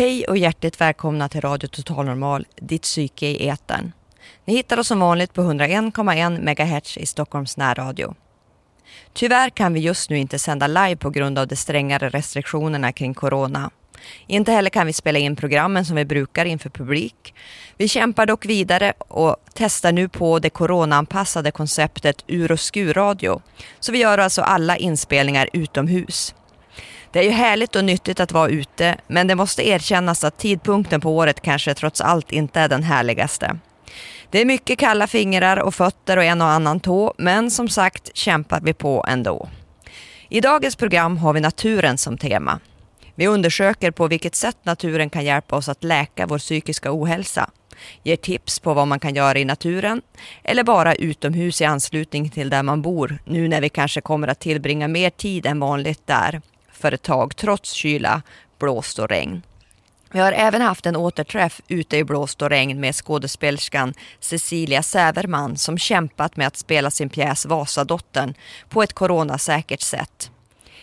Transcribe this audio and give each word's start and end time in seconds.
Hej 0.00 0.24
och 0.24 0.38
hjärtligt 0.38 0.80
välkomna 0.80 1.28
till 1.28 1.40
Radio 1.40 1.68
Total 1.68 2.04
Normal, 2.06 2.46
ditt 2.56 2.82
psyke 2.82 3.26
i 3.26 3.48
etern. 3.48 3.92
Ni 4.44 4.54
hittar 4.54 4.78
oss 4.78 4.86
som 4.86 5.00
vanligt 5.00 5.32
på 5.32 5.42
101,1 5.42 6.40
MHz 6.40 6.96
i 6.96 7.06
Stockholms 7.06 7.56
närradio. 7.56 8.14
Tyvärr 9.12 9.50
kan 9.50 9.72
vi 9.72 9.80
just 9.80 10.10
nu 10.10 10.18
inte 10.18 10.38
sända 10.38 10.66
live 10.66 10.96
på 10.96 11.10
grund 11.10 11.38
av 11.38 11.46
de 11.46 11.56
strängare 11.56 12.08
restriktionerna 12.08 12.92
kring 12.92 13.14
corona. 13.14 13.70
Inte 14.26 14.52
heller 14.52 14.70
kan 14.70 14.86
vi 14.86 14.92
spela 14.92 15.18
in 15.18 15.36
programmen 15.36 15.84
som 15.84 15.96
vi 15.96 16.04
brukar 16.04 16.44
inför 16.44 16.70
publik. 16.70 17.34
Vi 17.76 17.88
kämpar 17.88 18.26
dock 18.26 18.46
vidare 18.46 18.92
och 18.98 19.36
testar 19.54 19.92
nu 19.92 20.08
på 20.08 20.38
det 20.38 20.50
coronaanpassade 20.50 21.50
konceptet 21.50 22.24
ur 22.26 22.52
och 22.52 22.60
skur-radio. 22.60 23.42
Så 23.80 23.92
vi 23.92 23.98
gör 23.98 24.18
alltså 24.18 24.42
alla 24.42 24.76
inspelningar 24.76 25.48
utomhus. 25.52 26.34
Det 27.12 27.18
är 27.18 27.22
ju 27.22 27.30
härligt 27.30 27.76
och 27.76 27.84
nyttigt 27.84 28.20
att 28.20 28.32
vara 28.32 28.48
ute, 28.48 28.96
men 29.06 29.26
det 29.26 29.34
måste 29.34 29.68
erkännas 29.68 30.24
att 30.24 30.38
tidpunkten 30.38 31.00
på 31.00 31.16
året 31.16 31.40
kanske 31.40 31.74
trots 31.74 32.00
allt 32.00 32.32
inte 32.32 32.60
är 32.60 32.68
den 32.68 32.82
härligaste. 32.82 33.58
Det 34.30 34.40
är 34.40 34.44
mycket 34.44 34.78
kalla 34.78 35.06
fingrar 35.06 35.56
och 35.56 35.74
fötter 35.74 36.16
och 36.16 36.24
en 36.24 36.40
och 36.40 36.48
annan 36.48 36.80
tå, 36.80 37.14
men 37.18 37.50
som 37.50 37.68
sagt 37.68 38.16
kämpar 38.16 38.60
vi 38.60 38.74
på 38.74 39.04
ändå. 39.08 39.48
I 40.28 40.40
dagens 40.40 40.76
program 40.76 41.16
har 41.16 41.32
vi 41.32 41.40
naturen 41.40 41.98
som 41.98 42.18
tema. 42.18 42.60
Vi 43.14 43.26
undersöker 43.26 43.90
på 43.90 44.08
vilket 44.08 44.34
sätt 44.34 44.56
naturen 44.62 45.10
kan 45.10 45.24
hjälpa 45.24 45.56
oss 45.56 45.68
att 45.68 45.84
läka 45.84 46.26
vår 46.26 46.38
psykiska 46.38 46.92
ohälsa, 46.92 47.50
ger 48.02 48.16
tips 48.16 48.58
på 48.58 48.74
vad 48.74 48.88
man 48.88 49.00
kan 49.00 49.14
göra 49.14 49.38
i 49.38 49.44
naturen 49.44 50.02
eller 50.44 50.64
bara 50.64 50.94
utomhus 50.94 51.60
i 51.60 51.64
anslutning 51.64 52.30
till 52.30 52.50
där 52.50 52.62
man 52.62 52.82
bor, 52.82 53.18
nu 53.24 53.48
när 53.48 53.60
vi 53.60 53.68
kanske 53.68 54.00
kommer 54.00 54.28
att 54.28 54.40
tillbringa 54.40 54.88
mer 54.88 55.10
tid 55.10 55.46
än 55.46 55.60
vanligt 55.60 56.06
där 56.06 56.40
för 56.80 56.92
ett 56.92 57.02
tag 57.02 57.36
trots 57.36 57.72
kyla, 57.72 58.22
blåst 58.58 58.98
och 58.98 59.08
regn. 59.08 59.42
Vi 60.12 60.20
har 60.20 60.32
även 60.32 60.62
haft 60.62 60.86
en 60.86 60.96
återträff 60.96 61.60
ute 61.68 61.96
i 61.96 62.04
blåst 62.04 62.42
och 62.42 62.50
regn 62.50 62.80
med 62.80 62.94
skådespelerskan 62.94 63.94
Cecilia 64.20 64.82
Säverman 64.82 65.56
som 65.56 65.78
kämpat 65.78 66.36
med 66.36 66.46
att 66.46 66.56
spela 66.56 66.90
sin 66.90 67.08
pjäs 67.08 67.46
Vasadottern 67.46 68.34
på 68.68 68.82
ett 68.82 68.92
coronasäkert 68.92 69.80
sätt. 69.80 70.30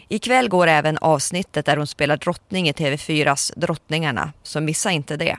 Ikväll 0.08 0.50
går 0.50 0.68
även 0.68 0.98
avsnittet 0.98 1.66
där 1.66 1.78
hon 1.78 1.88
spelar 1.88 2.18
drottning 2.18 2.70
i 2.70 2.72
TV4s 2.72 3.54
Drottningarna, 3.56 4.34
så 4.44 4.62
missa 4.62 4.92
inte 4.92 5.18
det. 5.18 5.38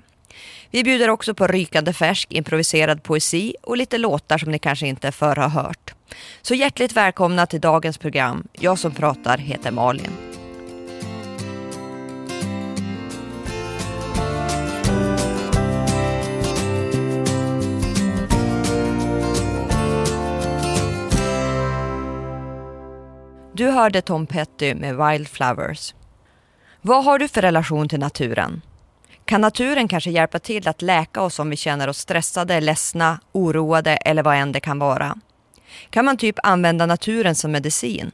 Vi 0.70 0.84
bjuder 0.84 1.10
också 1.10 1.34
på 1.34 1.46
rykande 1.46 1.92
färsk 1.92 2.32
improviserad 2.32 3.02
poesi 3.02 3.54
och 3.62 3.76
lite 3.76 3.98
låtar 3.98 4.38
som 4.38 4.52
ni 4.52 4.58
kanske 4.58 4.86
inte 4.86 5.12
förr 5.12 5.36
har 5.36 5.48
hört. 5.48 5.94
Så 6.42 6.54
hjärtligt 6.54 6.92
välkomna 6.92 7.46
till 7.46 7.60
dagens 7.60 7.98
program. 7.98 8.48
Jag 8.52 8.78
som 8.78 8.92
pratar 8.94 9.38
heter 9.38 9.70
Malin. 9.70 10.27
Du 23.58 23.70
hörde 23.70 24.02
Tom 24.02 24.26
Petty 24.26 24.74
med 24.74 24.96
Wildflowers. 24.96 25.94
Vad 26.80 27.04
har 27.04 27.18
du 27.18 27.28
för 27.28 27.42
relation 27.42 27.88
till 27.88 27.98
naturen? 27.98 28.62
Kan 29.24 29.40
naturen 29.40 29.88
kanske 29.88 30.10
hjälpa 30.10 30.38
till 30.38 30.68
att 30.68 30.82
läka 30.82 31.22
oss 31.22 31.38
om 31.38 31.50
vi 31.50 31.56
känner 31.56 31.88
oss 31.88 31.98
stressade, 31.98 32.60
ledsna, 32.60 33.20
oroade 33.32 33.96
eller 33.96 34.22
vad 34.22 34.36
än 34.36 34.52
det 34.52 34.60
kan 34.60 34.78
vara? 34.78 35.18
Kan 35.90 36.04
man 36.04 36.16
typ 36.16 36.36
använda 36.42 36.86
naturen 36.86 37.34
som 37.34 37.52
medicin? 37.52 38.10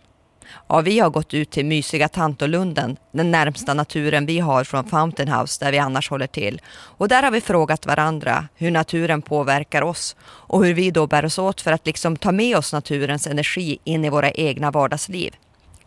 Ja, 0.68 0.80
vi 0.80 0.98
har 0.98 1.10
gått 1.10 1.34
ut 1.34 1.50
till 1.50 1.66
mysiga 1.66 2.08
Tantolunden, 2.08 2.96
den 3.12 3.30
närmsta 3.30 3.74
naturen 3.74 4.26
vi 4.26 4.38
har 4.38 4.64
från 4.64 4.84
Fountain 4.84 5.28
House 5.28 5.64
där 5.64 5.72
vi 5.72 5.78
annars 5.78 6.10
håller 6.10 6.26
till. 6.26 6.60
Och 6.72 7.08
där 7.08 7.22
har 7.22 7.30
vi 7.30 7.40
frågat 7.40 7.86
varandra 7.86 8.48
hur 8.54 8.70
naturen 8.70 9.22
påverkar 9.22 9.82
oss 9.82 10.16
och 10.22 10.64
hur 10.64 10.74
vi 10.74 10.90
då 10.90 11.06
bär 11.06 11.24
oss 11.24 11.38
åt 11.38 11.60
för 11.60 11.72
att 11.72 11.86
liksom 11.86 12.16
ta 12.16 12.32
med 12.32 12.56
oss 12.56 12.72
naturens 12.72 13.26
energi 13.26 13.78
in 13.84 14.04
i 14.04 14.10
våra 14.10 14.30
egna 14.30 14.70
vardagsliv. 14.70 15.34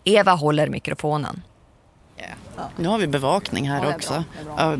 Eva 0.03 0.31
håller 0.31 0.67
mikrofonen. 0.67 1.41
Yeah. 2.17 2.69
Nu 2.75 2.87
har 2.87 2.97
vi 2.97 3.07
bevakning 3.07 3.69
här 3.69 3.95
också. 3.95 4.23
Uh, 4.59 4.77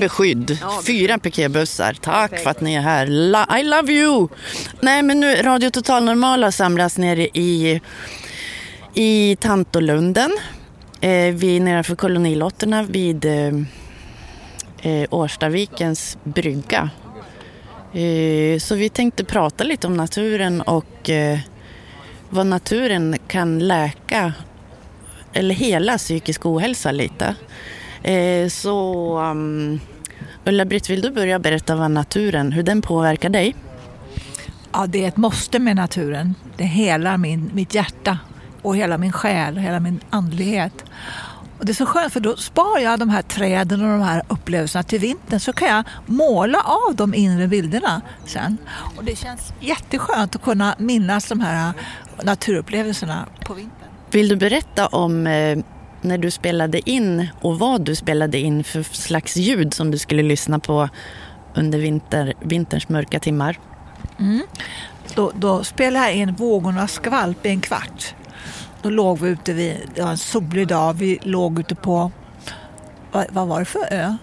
beskydd. 0.00 0.58
Fyra 0.86 1.18
piketbussar. 1.18 1.92
Tack 1.92 2.38
för 2.38 2.50
att 2.50 2.60
ni 2.60 2.74
är 2.74 2.80
här. 2.80 3.06
I 3.58 3.62
love 3.62 3.92
you! 3.92 4.28
Nej, 4.80 5.02
men 5.02 5.20
nu 5.20 5.34
Radio 5.34 5.70
Total 5.70 6.04
Normala 6.04 6.52
samlas 6.52 6.98
nere 6.98 7.22
i 7.22 7.80
i 8.98 9.36
Tantolunden, 9.40 10.30
eh, 11.00 11.34
vid, 11.34 11.62
nedanför 11.62 11.96
kolonilotterna 11.96 12.82
vid 12.82 13.24
eh, 13.24 13.52
eh, 14.82 15.08
Årstavikens 15.10 16.18
brygga. 16.24 16.90
Eh, 17.92 18.58
så 18.58 18.74
vi 18.74 18.88
tänkte 18.88 19.24
prata 19.24 19.64
lite 19.64 19.86
om 19.86 19.94
naturen 19.96 20.60
och 20.60 21.10
eh, 21.10 21.38
vad 22.30 22.46
naturen 22.46 23.16
kan 23.26 23.58
läka 23.58 24.32
eller 25.32 25.54
hela 25.54 25.98
psykisk 25.98 26.46
ohälsa 26.46 26.92
lite. 26.92 27.34
Eh, 28.02 28.48
så 28.48 29.18
um, 29.18 29.80
Ulla-Britt, 30.44 30.90
vill 30.90 31.00
du 31.00 31.10
börja 31.10 31.38
berätta 31.38 31.76
vad 31.76 31.90
naturen, 31.90 32.52
hur 32.52 32.62
den 32.62 32.82
påverkar 32.82 33.28
dig? 33.28 33.54
Ja, 34.72 34.86
det 34.86 35.04
är 35.04 35.08
ett 35.08 35.16
måste 35.16 35.58
med 35.58 35.76
naturen. 35.76 36.34
Det 36.56 36.64
helar 36.64 37.16
min, 37.16 37.50
mitt 37.54 37.74
hjärta 37.74 38.18
och 38.68 38.76
hela 38.76 38.98
min 38.98 39.12
själ 39.12 39.56
och 39.56 39.62
hela 39.62 39.80
min 39.80 40.00
andlighet. 40.10 40.84
Och 41.58 41.66
det 41.66 41.72
är 41.72 41.74
så 41.74 41.86
skönt 41.86 42.12
för 42.12 42.20
då 42.20 42.36
sparar 42.36 42.78
jag 42.78 42.98
de 42.98 43.08
här 43.08 43.22
träden 43.22 43.82
och 43.82 43.88
de 43.88 44.00
här 44.00 44.22
upplevelserna 44.28 44.82
till 44.82 45.00
vintern 45.00 45.40
så 45.40 45.52
kan 45.52 45.68
jag 45.68 45.84
måla 46.06 46.58
av 46.60 46.94
de 46.96 47.14
inre 47.14 47.48
bilderna 47.48 48.00
sen. 48.26 48.56
Och 48.96 49.04
det 49.04 49.16
känns 49.16 49.52
jätteskönt 49.60 50.36
att 50.36 50.42
kunna 50.42 50.74
minnas 50.78 51.28
de 51.28 51.40
här 51.40 51.72
naturupplevelserna 52.22 53.26
på 53.44 53.54
vintern. 53.54 53.88
Vill 54.10 54.28
du 54.28 54.36
berätta 54.36 54.86
om 54.86 55.26
eh, 55.26 55.58
när 56.00 56.18
du 56.18 56.30
spelade 56.30 56.90
in 56.90 57.28
och 57.40 57.58
vad 57.58 57.84
du 57.84 57.96
spelade 57.96 58.38
in 58.38 58.64
för 58.64 58.82
slags 58.82 59.36
ljud 59.36 59.74
som 59.74 59.90
du 59.90 59.98
skulle 59.98 60.22
lyssna 60.22 60.58
på 60.58 60.88
under 61.54 61.78
vinter, 61.78 62.34
vinterns 62.40 62.88
mörka 62.88 63.20
timmar? 63.20 63.58
Mm. 64.18 64.42
Då, 65.14 65.32
då 65.34 65.64
spelade 65.64 66.06
jag 66.06 66.14
in 66.14 66.34
Vågornas 66.34 66.92
skvalp 66.92 67.46
i 67.46 67.48
en 67.48 67.60
kvart. 67.60 68.14
Då 68.82 68.90
låg 68.90 69.18
vi 69.18 69.28
ute 69.28 69.52
vid, 69.52 69.76
det 69.94 70.02
var 70.02 70.10
en 70.10 70.18
solig 70.18 70.68
dag, 70.68 70.94
vi 70.94 71.18
låg 71.22 71.60
ute 71.60 71.74
på, 71.74 72.10
vad, 73.12 73.26
vad 73.30 73.48
var 73.48 73.58
det 73.58 73.64
för 73.64 73.92
ö? 73.92 74.16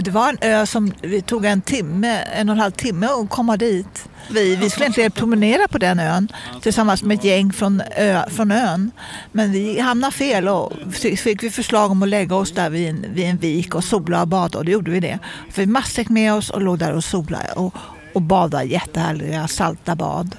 Det 0.00 0.10
var 0.10 0.28
en 0.28 0.38
ö 0.40 0.66
som 0.66 0.92
vi 1.02 1.22
tog 1.22 1.44
en 1.44 1.60
timme, 1.60 2.22
en 2.22 2.48
och 2.48 2.52
en 2.52 2.60
halv 2.60 2.72
timme 2.72 3.06
att 3.06 3.30
komma 3.30 3.56
dit. 3.56 4.08
Vi, 4.30 4.56
vi 4.56 4.70
skulle 4.70 4.84
egentligen 4.84 5.10
promenera 5.10 5.68
på 5.68 5.78
den 5.78 6.00
ön 6.00 6.28
tillsammans 6.62 7.02
med 7.02 7.18
ett 7.18 7.24
gäng 7.24 7.52
från, 7.52 7.82
ö, 7.96 8.22
från 8.30 8.50
ön. 8.50 8.90
Men 9.32 9.52
vi 9.52 9.80
hamnade 9.80 10.12
fel 10.12 10.48
och 10.48 10.72
fick 10.92 11.42
vi 11.42 11.50
förslag 11.50 11.90
om 11.90 12.02
att 12.02 12.08
lägga 12.08 12.34
oss 12.34 12.52
där 12.52 12.70
vid 12.70 12.88
en, 12.88 13.06
vid 13.14 13.24
en 13.24 13.36
vik 13.36 13.74
och 13.74 13.84
sola 13.84 14.22
och 14.22 14.28
bada 14.28 14.58
och 14.58 14.64
då 14.64 14.70
gjorde 14.70 14.90
vi 14.90 15.00
det. 15.00 15.18
För 15.50 15.62
vi 15.62 15.66
matsäck 15.66 16.08
med 16.08 16.34
oss 16.34 16.50
och 16.50 16.62
låg 16.62 16.78
där 16.78 16.92
och 16.92 17.04
solade 17.04 17.52
och, 17.52 17.74
och 18.14 18.22
badade 18.22 18.64
jättehärliga 18.64 19.48
salta 19.48 19.94
bad. 19.94 20.36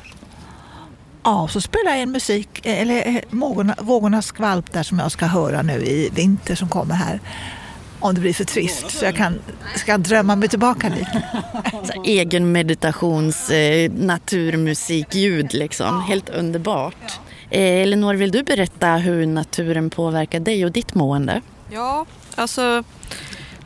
Ja, 1.29 1.47
så 1.47 1.61
spelar 1.61 1.91
jag 1.91 2.01
in 2.01 2.11
musik, 2.11 2.49
eller 2.63 3.21
vågorna, 3.29 3.75
vågornas 3.79 4.25
skvalp 4.25 4.73
där 4.73 4.83
som 4.83 4.99
jag 4.99 5.11
ska 5.11 5.25
höra 5.25 5.61
nu 5.61 5.73
i 5.73 6.09
vinter 6.13 6.55
som 6.55 6.69
kommer 6.69 6.95
här. 6.95 7.19
Om 7.99 8.15
det 8.15 8.21
blir 8.21 8.33
för 8.33 8.43
trist 8.43 8.91
så 8.91 9.05
jag 9.05 9.15
kan, 9.15 9.39
ska 9.75 9.97
drömma 9.97 10.35
mig 10.35 10.49
tillbaka 10.49 10.89
dit. 10.89 11.07
egen 12.05 12.51
meditations 12.51 13.49
eh, 13.49 13.91
naturmusikljud 13.91 15.53
liksom, 15.53 16.01
helt 16.01 16.29
underbart. 16.29 17.19
Eh, 17.49 17.81
Elinor, 17.81 18.13
vill 18.13 18.31
du 18.31 18.43
berätta 18.43 18.87
hur 18.87 19.25
naturen 19.25 19.89
påverkar 19.89 20.39
dig 20.39 20.65
och 20.65 20.71
ditt 20.71 20.95
mående? 20.95 21.41
Ja, 21.71 22.05
alltså 22.35 22.83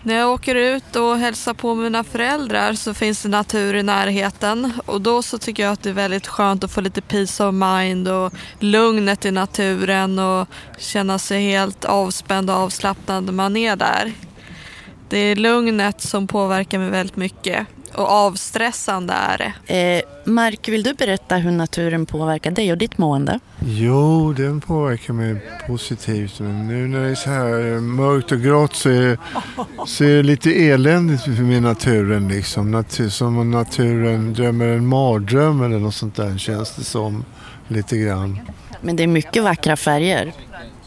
när 0.03 0.15
jag 0.15 0.31
åker 0.31 0.55
ut 0.55 0.95
och 0.95 1.17
hälsar 1.17 1.53
på 1.53 1.75
mina 1.75 2.03
föräldrar 2.03 2.73
så 2.73 2.93
finns 2.93 3.23
det 3.23 3.29
natur 3.29 3.75
i 3.75 3.83
närheten 3.83 4.73
och 4.85 5.01
då 5.01 5.21
så 5.21 5.37
tycker 5.37 5.63
jag 5.63 5.73
att 5.73 5.83
det 5.83 5.89
är 5.89 5.93
väldigt 5.93 6.27
skönt 6.27 6.63
att 6.63 6.71
få 6.71 6.81
lite 6.81 7.01
peace 7.01 7.45
of 7.45 7.53
mind 7.53 8.07
och 8.07 8.33
lugnet 8.59 9.25
i 9.25 9.31
naturen 9.31 10.19
och 10.19 10.47
känna 10.77 11.19
sig 11.19 11.41
helt 11.41 11.85
avspänd 11.85 12.49
och 12.49 12.55
avslappnad 12.55 13.23
när 13.23 13.33
man 13.33 13.57
är 13.57 13.75
där. 13.75 14.13
Det 15.09 15.17
är 15.17 15.35
lugnet 15.35 16.01
som 16.01 16.27
påverkar 16.27 16.79
mig 16.79 16.89
väldigt 16.89 17.15
mycket 17.15 17.67
och 17.95 18.09
avstressande 18.09 19.13
är 19.13 19.37
det. 19.67 19.75
Eh, 19.97 20.01
Mark, 20.25 20.67
vill 20.69 20.83
du 20.83 20.93
berätta 20.93 21.35
hur 21.35 21.51
naturen 21.51 22.05
påverkar 22.05 22.51
dig 22.51 22.71
och 22.71 22.77
ditt 22.77 22.97
mående? 22.97 23.39
Jo, 23.65 24.33
den 24.33 24.61
påverkar 24.61 25.13
mig 25.13 25.35
positivt. 25.67 26.39
Men 26.39 26.67
nu 26.67 26.87
när 26.87 26.99
det 27.03 27.09
är 27.11 27.15
så 27.15 27.29
här 27.29 27.79
mörkt 27.79 28.31
och 28.31 28.39
grått 28.41 28.75
så 28.75 28.89
är, 28.89 29.17
så 29.85 30.03
är 30.03 30.15
det 30.17 30.23
lite 30.23 30.51
eländigt 30.69 31.27
med 31.27 31.61
naturen. 31.63 32.27
Liksom. 32.27 32.71
Natur, 32.71 33.09
som 33.09 33.37
om 33.37 33.51
naturen 33.51 34.33
drömmer 34.33 34.67
en 34.67 34.87
mardröm 34.87 35.61
eller 35.61 35.79
något 35.79 35.95
sånt 35.95 36.15
där 36.15 36.37
känns 36.37 36.75
det 36.75 36.83
som. 36.83 37.25
Lite 37.67 37.97
grann. 37.97 38.39
Men 38.81 38.95
det 38.95 39.03
är 39.03 39.07
mycket 39.07 39.43
vackra 39.43 39.75
färger 39.75 40.33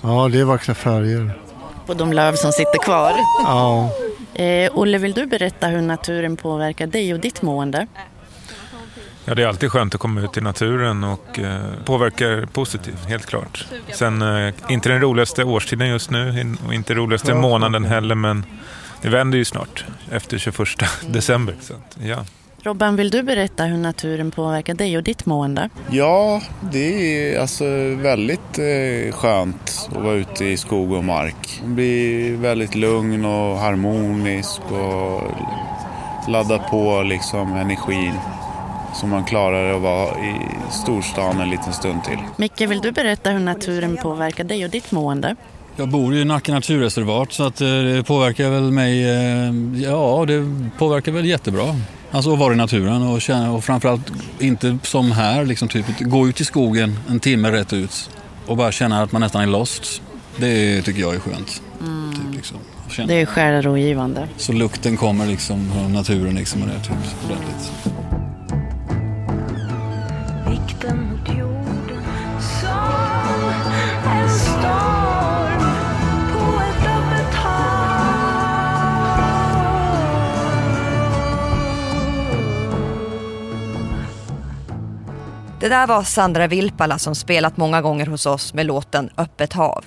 Ja, 0.03 0.29
det 0.33 0.41
är 0.41 0.45
vackra 0.45 0.75
färger. 0.75 1.39
på 1.87 1.95
de 1.95 2.13
löv 2.13 2.35
som 2.35 2.53
sitter 2.53 2.79
kvar. 2.85 3.13
Ja. 3.45 3.91
Eh, 4.39 4.71
Olle, 4.75 4.99
vill 4.99 5.13
du 5.13 5.27
berätta 5.27 5.67
hur 5.67 5.83
naturen 5.83 6.37
påverkar 6.37 6.87
dig 6.87 7.15
och 7.15 7.21
ditt 7.21 7.43
mående? 7.43 7.87
Ja, 9.25 9.35
det 9.35 9.43
är 9.43 9.47
alltid 9.47 9.73
skönt 9.73 9.95
att 9.95 10.01
komma 10.01 10.21
ut 10.21 10.37
i 10.37 10.41
naturen 10.41 11.05
och 11.05 11.39
eh, 11.39 11.61
påverkar 11.85 12.47
positivt, 12.47 13.05
helt 13.09 13.27
klart. 13.27 13.67
Sen, 13.95 14.23
eh, 14.23 14.55
inte 14.69 14.89
den 14.89 15.01
roligaste 15.01 15.45
årstiden 15.45 15.89
just 15.89 16.11
nu 16.11 16.55
och 16.67 16.75
inte 16.75 16.95
roligaste 16.95 17.35
månaden 17.35 17.85
heller, 17.85 18.15
men 18.15 18.45
det 19.03 19.09
vänder 19.09 19.39
ju 19.39 19.45
snart 19.45 19.85
efter 20.11 20.39
21 20.39 20.69
december. 21.09 21.55
Så 21.61 21.75
ja. 22.03 22.25
Robban, 22.67 22.97
vill 22.97 23.11
du 23.11 23.23
berätta 23.23 23.65
hur 23.65 23.77
naturen 23.77 24.31
påverkar 24.31 24.75
dig 24.75 24.97
och 24.97 25.03
ditt 25.03 25.27
mående? 25.27 25.69
Ja, 25.91 26.43
det 26.73 27.29
är 27.29 27.41
alltså 27.41 27.65
väldigt 28.03 28.59
eh, 28.59 29.13
skönt 29.13 29.89
att 29.91 30.03
vara 30.03 30.15
ute 30.15 30.45
i 30.45 30.57
skog 30.57 30.93
och 30.93 31.05
mark. 31.05 31.61
Man 31.63 31.75
blir 31.75 32.37
väldigt 32.37 32.75
lugn 32.75 33.25
och 33.25 33.59
harmonisk 33.59 34.61
och 34.71 35.23
laddar 36.29 36.59
på 36.59 37.03
liksom 37.03 37.53
energin 37.53 38.13
så 38.95 39.07
man 39.07 39.25
klarar 39.25 39.75
att 39.75 39.83
vara 39.83 40.09
i 40.09 40.35
storstan 40.71 41.41
en 41.41 41.51
liten 41.51 41.73
stund 41.73 42.05
till. 42.05 42.19
Micke, 42.37 42.61
vill 42.61 42.81
du 42.81 42.93
berätta 42.93 43.31
hur 43.31 43.41
naturen 43.41 43.97
påverkar 44.03 44.45
dig 44.45 44.65
och 44.65 44.71
ditt 44.71 44.93
mående? 44.93 45.37
Jag 45.77 45.89
bor 45.89 46.15
i 46.15 46.25
Nacka 46.25 46.53
naturreservat 46.55 47.33
så 47.33 47.47
att 47.47 47.61
eh, 47.61 47.67
det 47.67 48.05
påverkar 48.07 48.51
väl 48.51 48.71
mig, 48.71 49.05
eh, 49.05 49.83
ja 49.83 50.25
det 50.27 50.53
påverkar 50.79 51.13
väl 51.13 51.27
jättebra. 51.27 51.65
Alltså 52.11 52.33
att 52.33 52.39
vara 52.39 52.53
i 52.53 52.57
naturen 52.57 53.03
och, 53.03 53.21
känna, 53.21 53.53
och 53.53 53.65
framförallt 53.65 54.13
inte 54.39 54.79
som 54.83 55.13
här, 55.13 55.45
liksom 55.45 55.69
typ, 55.69 55.87
gå 56.01 56.29
ut 56.29 56.41
i 56.41 56.45
skogen 56.45 56.99
en 57.09 57.21
timme 57.21 57.53
rätt 57.53 57.73
ut 57.73 58.11
och 58.47 58.57
bara 58.57 58.73
känna 58.73 59.03
att 59.03 59.13
man 59.13 59.21
nästan 59.21 59.43
är 59.43 59.47
lost. 59.47 60.03
Det 60.37 60.83
tycker 60.83 61.01
jag 61.01 61.15
är 61.15 61.21
skönt. 61.21 61.63
Typ, 62.15 62.35
liksom. 62.35 62.59
Det 63.07 63.21
är 63.21 63.27
själarogivande. 63.27 64.29
Så 64.37 64.53
lukten 64.53 64.97
kommer 64.97 65.27
liksom 65.27 65.71
från 65.73 65.93
naturen 65.93 66.35
liksom 66.35 66.63
och 66.63 66.69
det 66.69 66.75
är 66.75 66.81
typ 66.81 66.97
ordentligt. 67.25 68.06
Det 85.67 85.71
där 85.71 85.87
var 85.87 86.03
Sandra 86.03 86.47
Vilpala 86.47 86.99
som 86.99 87.15
spelat 87.15 87.57
många 87.57 87.83
gånger 87.83 88.07
hos 88.07 88.27
oss 88.27 88.55
med 88.55 88.67
låten 88.67 89.11
Öppet 89.17 89.53
hav. 89.53 89.85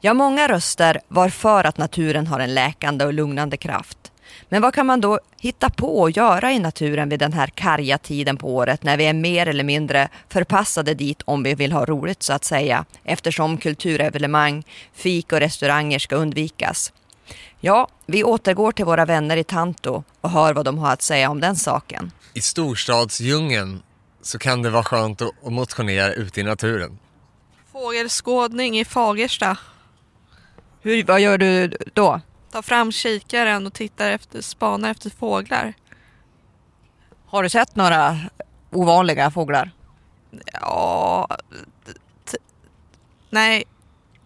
Ja, 0.00 0.14
många 0.14 0.48
röster 0.48 1.00
var 1.08 1.28
för 1.28 1.64
att 1.64 1.78
naturen 1.78 2.26
har 2.26 2.40
en 2.40 2.54
läkande 2.54 3.04
och 3.04 3.12
lugnande 3.12 3.56
kraft. 3.56 3.98
Men 4.48 4.62
vad 4.62 4.74
kan 4.74 4.86
man 4.86 5.00
då 5.00 5.20
hitta 5.40 5.70
på 5.70 6.00
och 6.00 6.10
göra 6.10 6.52
i 6.52 6.58
naturen 6.58 7.08
vid 7.08 7.20
den 7.20 7.32
här 7.32 7.46
karga 7.46 7.98
tiden 7.98 8.36
på 8.36 8.56
året 8.56 8.82
när 8.82 8.96
vi 8.96 9.04
är 9.04 9.12
mer 9.12 9.46
eller 9.46 9.64
mindre 9.64 10.08
förpassade 10.28 10.94
dit 10.94 11.22
om 11.24 11.42
vi 11.42 11.54
vill 11.54 11.72
ha 11.72 11.84
roligt 11.84 12.22
så 12.22 12.32
att 12.32 12.44
säga 12.44 12.84
eftersom 13.04 13.58
kulturevenemang, 13.58 14.64
fik 14.94 15.32
och 15.32 15.40
restauranger 15.40 15.98
ska 15.98 16.16
undvikas. 16.16 16.92
Ja, 17.60 17.88
vi 18.06 18.24
återgår 18.24 18.72
till 18.72 18.84
våra 18.84 19.04
vänner 19.04 19.36
i 19.36 19.44
Tanto 19.44 20.02
och 20.20 20.30
hör 20.30 20.54
vad 20.54 20.64
de 20.64 20.78
har 20.78 20.92
att 20.92 21.02
säga 21.02 21.30
om 21.30 21.40
den 21.40 21.56
saken. 21.56 22.12
I 22.34 22.40
storstadsdjungeln 22.40 23.82
så 24.22 24.38
kan 24.38 24.62
det 24.62 24.70
vara 24.70 24.84
skönt 24.84 25.22
att 25.22 25.34
motionera 25.42 26.12
ute 26.12 26.40
i 26.40 26.44
naturen. 26.44 26.98
Fågelskådning 27.72 28.78
i 28.78 28.84
Fagersta. 28.84 29.58
Hur, 30.80 31.04
vad 31.04 31.20
gör 31.20 31.38
du 31.38 31.76
då? 31.94 32.20
Ta 32.50 32.62
fram 32.62 32.92
kikaren 32.92 33.66
och 33.66 33.74
tittar 33.74 34.10
efter, 34.10 34.40
spanar 34.42 34.90
efter 34.90 35.10
fåglar. 35.10 35.74
Har 37.26 37.42
du 37.42 37.48
sett 37.48 37.76
några 37.76 38.18
ovanliga 38.70 39.30
fåglar? 39.30 39.70
Ja... 40.52 41.28
Nej. 43.30 43.64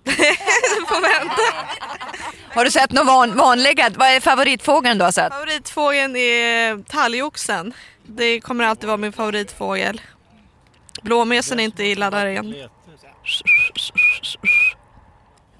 Du 0.04 0.86
får 0.88 1.18
vänta. 1.18 1.42
Har 2.54 2.64
du 2.64 2.70
sett 2.70 2.92
några 2.92 3.06
van, 3.06 3.36
vanliga? 3.36 3.90
Vad 3.96 4.08
är 4.08 4.20
favoritfågeln 4.20 4.98
du 4.98 5.04
har 5.04 5.12
sett? 5.12 5.32
Favoritfågeln 5.32 6.16
är 6.16 6.82
talgoxen. 6.82 7.74
Det 8.06 8.40
kommer 8.40 8.64
alltid 8.64 8.86
vara 8.86 8.96
min 8.96 9.12
favoritfågel. 9.12 10.00
Blåmesen 11.02 11.60
är 11.60 11.64
inte 11.64 11.84
illa 11.84 12.10
där 12.10 12.26
igen. 12.26 12.54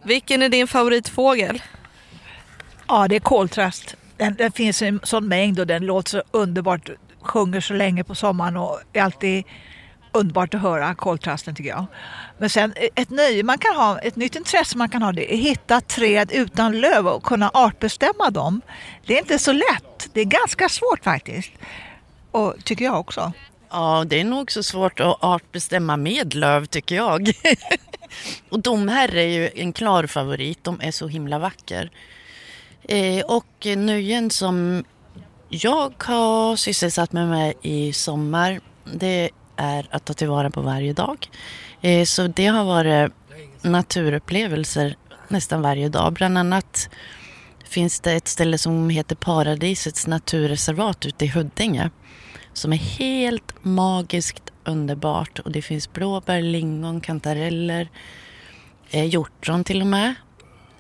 Vilken 0.05 0.43
är 0.43 0.49
din 0.49 0.69
favoritfågel? 0.69 1.63
Ja, 2.89 3.09
det 3.09 3.17
är 3.17 3.21
koltrast. 3.21 3.97
Den, 4.17 4.35
den 4.35 4.53
finns 4.53 4.83
i 4.83 4.87
en 4.87 5.01
sån 5.03 5.29
mängd 5.29 5.61
och 5.61 5.67
den 5.67 5.87
låter 5.87 6.11
så 6.11 6.23
underbart. 6.31 6.91
Sjunger 7.23 7.61
så 7.61 7.75
länge 7.75 8.05
på 8.05 8.15
sommaren 8.15 8.57
och 8.57 8.81
är 8.93 9.03
alltid 9.03 9.45
underbart 10.13 10.55
att 10.55 10.61
höra 10.61 10.95
koltrasten 10.95 11.55
tycker 11.55 11.71
jag. 11.71 11.87
Men 12.39 12.51
sen 12.51 12.75
ett 12.95 13.11
nöje 13.11 13.43
man 13.43 13.59
kan 13.59 13.77
ha, 13.77 13.99
ett 13.99 14.17
nytt 14.17 14.37
intresse 14.37 14.79
man 14.79 14.89
kan 14.89 15.03
ha 15.03 15.13
det 15.13 15.33
är 15.33 15.35
att 15.35 15.41
hitta 15.41 15.81
träd 15.81 16.31
utan 16.33 16.81
löv 16.81 17.09
och 17.09 17.23
kunna 17.23 17.51
artbestämma 17.55 18.31
dem. 18.31 18.61
Det 19.07 19.15
är 19.15 19.19
inte 19.19 19.39
så 19.39 19.53
lätt. 19.53 20.09
Det 20.13 20.21
är 20.21 20.25
ganska 20.25 20.69
svårt 20.69 21.05
faktiskt. 21.05 21.51
Och 22.31 22.55
tycker 22.65 22.85
jag 22.85 23.01
också. 23.01 23.33
Ja, 23.71 24.05
det 24.07 24.21
är 24.21 24.25
nog 24.25 24.53
så 24.53 24.63
svårt 24.63 25.01
att 25.01 25.25
artbestämma 25.25 25.97
med 25.97 26.35
löv 26.35 26.67
tycker 26.67 26.95
jag. 26.95 27.33
och 28.49 28.61
domherre 28.61 29.23
är 29.23 29.29
ju 29.29 29.51
en 29.55 29.73
klar 29.73 30.07
favorit. 30.07 30.65
De 30.65 30.81
är 30.81 30.91
så 30.91 31.09
himla 31.09 31.39
vacker. 31.39 31.91
Eh, 32.83 33.25
och 33.25 33.67
nöjen 33.77 34.31
som 34.31 34.85
jag 35.49 35.95
har 36.03 36.57
sysselsatt 36.57 37.13
mig 37.13 37.27
med 37.27 37.55
i 37.63 37.93
sommar, 37.93 38.61
det 38.85 39.31
är 39.57 39.89
att 39.91 40.05
ta 40.05 40.13
tillvara 40.13 40.51
på 40.51 40.61
varje 40.61 40.93
dag. 40.93 41.29
Eh, 41.81 42.05
så 42.05 42.27
det 42.27 42.47
har 42.47 42.65
varit 42.65 43.13
naturupplevelser 43.63 44.97
nästan 45.29 45.63
varje 45.63 45.89
dag. 45.89 46.13
Bland 46.13 46.39
annat 46.39 46.91
finns 47.65 48.01
det 48.01 48.13
ett 48.13 48.29
ställe 48.29 48.59
som 48.59 48.91
heter 48.91 49.17
Paradisets 49.17 50.07
naturreservat 50.07 51.07
ute 51.07 51.25
i 51.25 51.29
Huddinge 51.29 51.91
som 52.53 52.73
är 52.73 52.77
helt 52.77 53.55
magiskt 53.63 54.53
underbart 54.65 55.39
och 55.39 55.53
det 55.53 55.63
finns 55.63 55.93
blåbär, 55.93 56.43
lingon, 56.43 57.01
kantareller, 57.01 57.89
eh, 58.91 59.05
hjortron 59.05 59.65
till 59.65 59.81
och 59.81 59.87
med. 59.87 60.15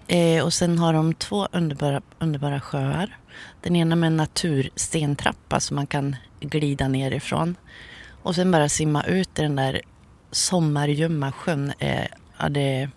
Eh, 0.07 0.45
och 0.45 0.55
sen 0.55 0.79
har 0.79 0.93
de 0.93 1.15
två 1.15 1.49
underbara, 1.53 2.03
underbara 2.19 2.61
sjöar. 2.61 3.19
Den 3.61 3.77
ena 3.77 3.97
med 3.97 4.07
en 4.07 4.17
naturstentrappa 4.17 5.61
som 5.61 5.75
man 5.75 5.87
kan 5.87 6.17
glida 6.41 6.89
ner 6.89 7.11
ifrån. 7.11 7.57
Och 8.23 8.35
sen 8.35 8.51
bara 8.51 8.69
simma 8.69 9.03
ut 9.03 9.39
i 9.39 9.43
den 9.43 9.57
där 9.57 9.81
sommarljumma 10.31 11.33
sjön. 11.33 11.73
Eh, 11.79 12.07
ja, 12.39 12.49
det 12.49 12.61
är 12.61 12.91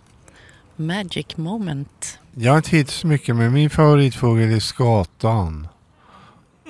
magic 0.75 1.38
moment. 1.38 2.20
Jag 2.34 2.51
har 2.51 2.58
inte 2.58 2.70
hittat 2.70 2.94
så 2.94 3.08
mycket 3.08 3.36
men 3.36 3.53
min 3.53 3.70
favoritfågel 3.70 4.53
är 4.53 4.60
skatan. 4.60 5.67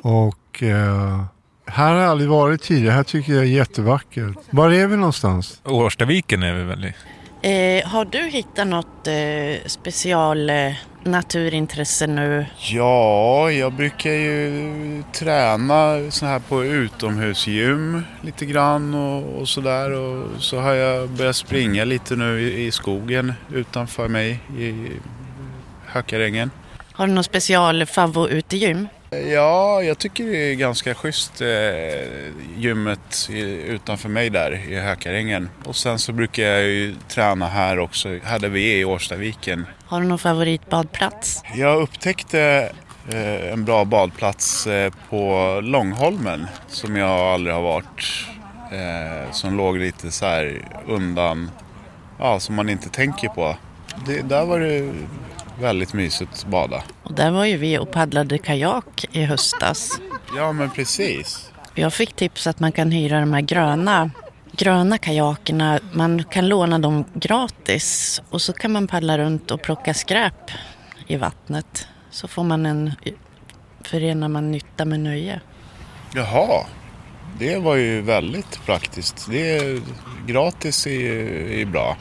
Och 0.01 0.63
eh, 0.63 1.23
här 1.65 1.93
har 1.93 1.99
jag 1.99 2.09
aldrig 2.09 2.29
varit 2.29 2.61
tidigare. 2.61 2.93
Här 2.93 3.03
tycker 3.03 3.33
jag 3.33 3.41
är 3.41 3.47
jättevackert. 3.47 4.37
Var 4.49 4.71
är 4.71 4.87
vi 4.87 4.97
någonstans? 4.97 5.61
Årstaviken 5.63 6.43
är 6.43 6.53
vi 6.53 6.63
väl 6.63 6.85
i. 6.85 6.93
Eh, 7.45 7.87
har 7.87 8.05
du 8.05 8.19
hittat 8.19 8.67
något 8.67 9.07
eh, 9.07 9.65
special 9.65 10.49
eh, 10.49 10.73
naturintresse 11.03 12.07
nu? 12.07 12.45
Ja, 12.57 13.51
jag 13.51 13.73
brukar 13.73 14.11
ju 14.11 15.03
träna 15.13 16.11
så 16.11 16.25
här 16.25 16.39
på 16.39 16.65
utomhusgym 16.65 18.01
lite 18.21 18.45
grann 18.45 18.93
och, 18.93 19.41
och 19.41 19.47
sådär. 19.47 19.91
Och 19.91 20.41
så 20.43 20.59
har 20.59 20.73
jag 20.73 21.09
börjat 21.09 21.35
springa 21.35 21.85
lite 21.85 22.15
nu 22.15 22.41
i, 22.41 22.65
i 22.65 22.71
skogen 22.71 23.33
utanför 23.53 24.07
mig 24.07 24.39
i 24.57 24.91
Hökarängen. 25.85 26.51
Har 26.91 27.07
du 27.07 27.13
någon 27.13 27.23
special 27.23 27.85
favvo 27.85 28.27
utegym? 28.27 28.87
Ja, 29.19 29.83
jag 29.83 29.97
tycker 29.97 30.23
det 30.25 30.37
är 30.37 30.55
ganska 30.55 30.95
schysst 30.95 31.41
eh, 31.41 31.47
gymmet 32.57 33.29
i, 33.29 33.41
utanför 33.67 34.09
mig 34.09 34.29
där 34.29 34.51
i 34.69 34.79
Hökarängen. 34.79 35.49
Och 35.63 35.75
sen 35.75 35.99
så 35.99 36.11
brukar 36.11 36.43
jag 36.43 36.63
ju 36.63 36.95
träna 37.07 37.47
här 37.47 37.79
också, 37.79 38.09
där 38.09 38.49
vi 38.49 38.79
i 38.79 38.85
Årstaviken. 38.85 39.65
Har 39.85 40.01
du 40.01 40.07
någon 40.07 40.19
favoritbadplats? 40.19 41.43
Jag 41.55 41.81
upptäckte 41.81 42.71
eh, 43.09 43.53
en 43.53 43.65
bra 43.65 43.85
badplats 43.85 44.67
eh, 44.67 44.93
på 45.09 45.59
Långholmen 45.63 46.47
som 46.67 46.95
jag 46.95 47.09
aldrig 47.09 47.55
har 47.55 47.61
varit. 47.61 48.27
Eh, 48.71 49.31
som 49.31 49.57
låg 49.57 49.77
lite 49.77 50.11
så 50.11 50.25
här 50.25 50.61
undan, 50.87 51.51
ja 52.19 52.39
som 52.39 52.55
man 52.55 52.69
inte 52.69 52.89
tänker 52.89 53.27
på. 53.27 53.57
Det, 54.05 54.21
där 54.21 54.45
var 54.45 54.59
det 54.59 54.93
väldigt 55.59 55.93
mysigt 55.93 56.31
att 56.33 56.45
bada. 56.45 56.83
Och 57.03 57.13
där 57.13 57.31
var 57.31 57.45
ju 57.45 57.57
vi 57.57 57.77
och 57.77 57.91
paddlade 57.91 58.37
kajak 58.37 59.05
i 59.11 59.23
höstas. 59.25 59.89
Ja 60.35 60.51
men 60.51 60.69
precis. 60.69 61.51
Jag 61.75 61.93
fick 61.93 62.13
tips 62.15 62.47
att 62.47 62.59
man 62.59 62.71
kan 62.71 62.91
hyra 62.91 63.19
de 63.19 63.33
här 63.33 63.41
gröna, 63.41 64.11
gröna 64.51 64.97
kajakerna. 64.97 65.79
Man 65.93 66.23
kan 66.23 66.47
låna 66.47 66.79
dem 66.79 67.05
gratis 67.13 68.21
och 68.29 68.41
så 68.41 68.53
kan 68.53 68.71
man 68.71 68.87
paddla 68.87 69.17
runt 69.17 69.51
och 69.51 69.61
plocka 69.61 69.93
skräp 69.93 70.51
i 71.07 71.15
vattnet. 71.15 71.87
Så 72.11 72.27
får 72.27 72.43
man 72.43 72.65
en, 72.65 72.91
förenar 73.83 74.27
man 74.29 74.51
nytta 74.51 74.85
med 74.85 74.99
nöje. 74.99 75.41
Jaha, 76.15 76.65
det 77.39 77.57
var 77.57 77.75
ju 77.75 78.01
väldigt 78.01 78.65
praktiskt. 78.65 79.27
Det 79.31 79.57
är, 79.57 79.81
gratis 80.27 80.87
är, 80.87 80.91
ju- 80.91 81.61
är 81.61 81.65
bra. 81.65 81.97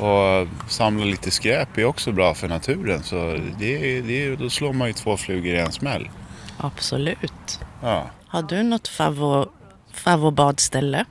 Och 0.00 0.48
samla 0.70 1.04
lite 1.04 1.30
skräp 1.30 1.78
är 1.78 1.84
också 1.84 2.12
bra 2.12 2.34
för 2.34 2.48
naturen. 2.48 3.02
Så 3.02 3.38
det, 3.58 3.98
är- 3.98 4.02
det, 4.02 4.36
då 4.36 4.50
slår 4.50 4.72
man 4.72 4.88
ju 4.88 4.94
två 4.94 5.16
flugor 5.16 5.54
i 5.54 5.58
en 5.58 5.72
smäll. 5.72 6.08
Absolut. 6.56 7.60
Ja. 7.82 8.06
Har 8.26 8.42
du 8.42 8.62
något 8.62 8.88
favvo, 8.88 9.46
favvobadställe? 9.92 11.04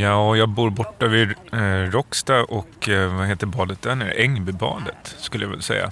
Ja, 0.00 0.36
jag 0.36 0.48
bor 0.48 0.70
borta 0.70 1.06
vid 1.06 1.28
eh, 1.52 1.90
Råcksta 1.90 2.44
och 2.44 2.88
eh, 2.88 3.16
vad 3.16 3.26
heter 3.26 3.46
badet 3.46 3.82
där 3.82 3.94
nere? 3.94 4.10
Ängbybadet 4.12 5.14
skulle 5.18 5.44
jag 5.44 5.50
väl 5.50 5.62
säga. 5.62 5.90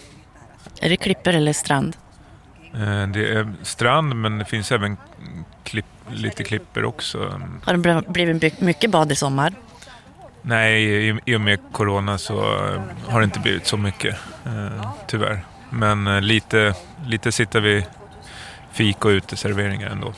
Är 0.80 0.88
det 0.88 0.96
klippor 0.96 1.32
eller 1.34 1.52
strand? 1.52 1.96
Eh, 2.74 3.06
det 3.08 3.28
är 3.32 3.54
strand 3.62 4.16
men 4.16 4.38
det 4.38 4.44
finns 4.44 4.72
även 4.72 4.96
klipp, 5.64 5.86
lite 6.10 6.44
klippor 6.44 6.84
också. 6.84 7.40
Har 7.64 7.72
det 7.74 7.88
bl- 7.88 8.12
blivit 8.12 8.60
mycket 8.60 8.90
bad 8.90 9.12
i 9.12 9.14
sommar? 9.16 9.54
Nej, 10.42 11.08
i, 11.24 11.36
och 11.36 11.40
med 11.40 11.58
corona 11.72 12.18
så 12.18 12.42
eh, 12.42 12.80
har 13.08 13.20
det 13.20 13.24
inte 13.24 13.40
blivit 13.40 13.66
så 13.66 13.76
mycket, 13.76 14.16
eh, 14.44 14.92
tyvärr. 15.06 15.44
Men 15.70 16.06
eh, 16.06 16.20
lite, 16.20 16.74
lite 17.06 17.32
sitter 17.32 17.60
vi 17.60 17.86
fik 18.72 19.04
och 19.04 19.08
uteserveringar 19.08 19.90
ändå. 19.90 20.14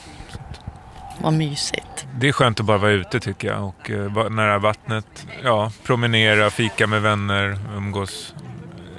Vad 1.21 1.33
mysigt. 1.33 2.07
Det 2.19 2.27
är 2.27 2.31
skönt 2.31 2.59
att 2.59 2.65
bara 2.65 2.77
vara 2.77 2.91
ute 2.91 3.19
tycker 3.19 3.47
jag 3.47 3.63
och 3.63 3.91
vara 4.09 4.29
nära 4.29 4.59
vattnet. 4.59 5.27
Ja, 5.43 5.71
promenera, 5.83 6.49
fika 6.49 6.87
med 6.87 7.01
vänner, 7.01 7.59
umgås 7.75 8.33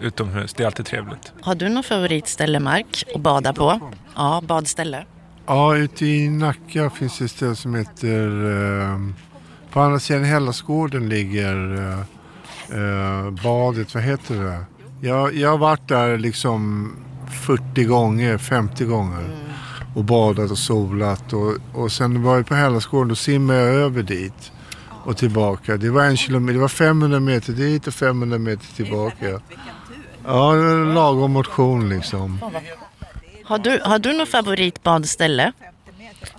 utomhus. 0.01 0.55
Det 0.55 0.63
är 0.63 0.67
alltid 0.67 0.87
trevligt. 0.87 1.33
Har 1.41 1.55
du 1.55 1.69
något 1.69 1.87
favoritställe 1.87 2.61
Mark 2.61 3.05
att 3.15 3.21
bada 3.21 3.53
på? 3.53 3.93
Ja, 4.17 4.43
badställe. 4.47 5.05
Ja, 5.47 5.77
ute 5.77 6.07
i 6.07 6.29
Nacka 6.29 6.91
finns 6.91 7.19
det 7.19 7.25
ett 7.25 7.31
ställe 7.31 7.57
som 7.57 7.75
heter... 7.75 8.27
Eh, 8.51 8.99
på 9.77 9.83
andra 9.83 10.01
sidan 10.01 10.25
Hellasgården 10.25 11.09
ligger 11.09 11.75
eh, 11.75 12.01
eh, 12.79 13.31
badet, 13.31 13.95
vad 13.95 14.03
heter 14.03 14.35
det? 14.35 14.65
Jag, 15.09 15.35
jag 15.35 15.51
har 15.51 15.59
varit 15.59 15.89
där 15.89 16.19
liksom 16.19 16.93
40 17.47 17.85
gånger, 17.85 18.39
50 18.39 18.85
gånger. 18.85 19.31
Och 19.95 20.05
badat 20.05 20.51
och 20.51 20.59
solat. 20.59 21.33
Och, 21.33 21.55
och 21.75 21.93
sen 21.93 22.23
var 22.23 22.37
jag 22.37 22.47
på 22.47 22.55
Hellasgården, 22.55 23.09
då 23.09 23.15
simmade 23.15 23.59
jag 23.59 23.75
över 23.75 24.03
dit. 24.03 24.53
Och 25.05 25.17
tillbaka. 25.17 25.77
Det 25.77 25.91
var 25.91 26.05
en 26.05 26.17
kilometer, 26.17 26.55
det 26.55 26.61
var 26.61 26.69
500 26.69 27.21
meter 27.21 27.53
dit 27.53 27.87
och 27.87 27.95
500 27.95 28.39
meter 28.39 28.67
tillbaka. 28.75 29.41
Ja, 30.25 30.53
det 30.53 30.63
var 30.63 30.75
en 30.75 30.95
lagom 30.95 31.33
motion 31.33 31.89
liksom. 31.89 32.39
Har 33.45 33.59
du, 33.59 33.81
har 33.85 33.99
du 33.99 34.13
något 34.13 34.29
favoritbadställe? 34.29 35.53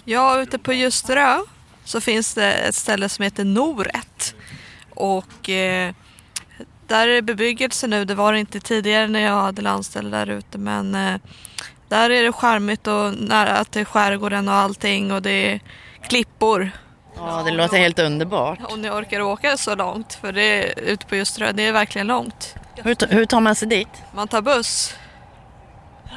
Ja, 0.05 0.41
ute 0.41 0.57
på 0.57 0.73
Ljusterö 0.73 1.37
så 1.87 2.01
finns 2.01 2.33
det 2.33 2.53
ett 2.53 2.75
ställe 2.75 3.09
som 3.09 3.23
heter 3.23 3.45
Noret. 3.45 4.35
Och 4.89 5.49
eh, 5.49 5.93
där 6.87 7.07
är 7.07 7.21
bebyggelse 7.21 7.87
nu. 7.87 8.05
Det 8.05 8.15
var 8.15 8.33
det 8.33 8.39
inte 8.39 8.59
tidigare 8.59 9.07
när 9.07 9.19
jag 9.19 9.41
hade 9.41 9.61
landställe 9.61 10.09
där 10.09 10.29
ute. 10.29 10.57
Men 10.57 10.95
eh, 10.95 11.15
där 11.87 12.09
är 12.09 12.23
det 12.23 12.31
charmigt 12.31 12.87
och 12.87 13.13
nära 13.13 13.63
till 13.63 13.85
skärgården 13.85 14.47
och 14.47 14.53
allting. 14.53 15.11
Och 15.11 15.21
det 15.21 15.51
är 15.51 15.59
klippor. 16.01 16.71
Ja, 17.15 17.43
det 17.45 17.51
låter 17.51 17.77
helt 17.77 17.99
underbart. 17.99 18.59
Om 18.63 18.81
ni 18.81 18.89
orkar 18.89 19.21
åka 19.21 19.57
så 19.57 19.75
långt. 19.75 20.13
För 20.13 20.31
det 20.31 20.41
är 20.41 20.79
ute 20.79 21.05
på 21.05 21.15
Ljusterö. 21.15 21.51
Det 21.51 21.63
är 21.63 21.71
verkligen 21.71 22.07
långt. 22.07 22.55
Hur, 22.75 23.07
hur 23.07 23.25
tar 23.25 23.39
man 23.39 23.55
sig 23.55 23.67
dit? 23.67 24.03
Man 24.15 24.27
tar 24.27 24.41
buss. 24.41 24.95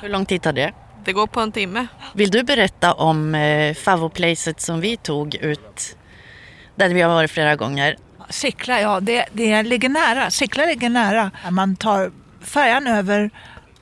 Hur 0.03 0.09
lång 0.09 0.27
tid 0.27 0.43
tar 0.43 0.53
det? 0.53 0.73
Det 1.05 1.13
går 1.13 1.27
på 1.27 1.41
en 1.41 1.53
timme. 1.53 1.87
Vill 2.15 2.31
du 2.31 2.43
berätta 2.43 2.93
om 2.93 3.35
eh, 3.35 3.75
favoplacet 3.75 4.61
som 4.61 4.81
vi 4.81 4.97
tog 4.97 5.35
ut, 5.35 5.97
där 6.77 6.89
vi 6.89 7.01
har 7.01 7.15
varit 7.15 7.31
flera 7.31 7.57
gånger? 7.57 7.97
Sickla, 8.31 8.81
ja 8.81 9.01
det, 9.01 9.27
det 9.33 9.63
ligger 9.63 9.89
nära. 9.89 10.31
Sickla 10.31 10.65
ligger 10.65 10.89
nära. 10.89 11.31
Man 11.51 11.77
tar 11.77 12.13
färjan 12.41 12.87
över 12.87 13.31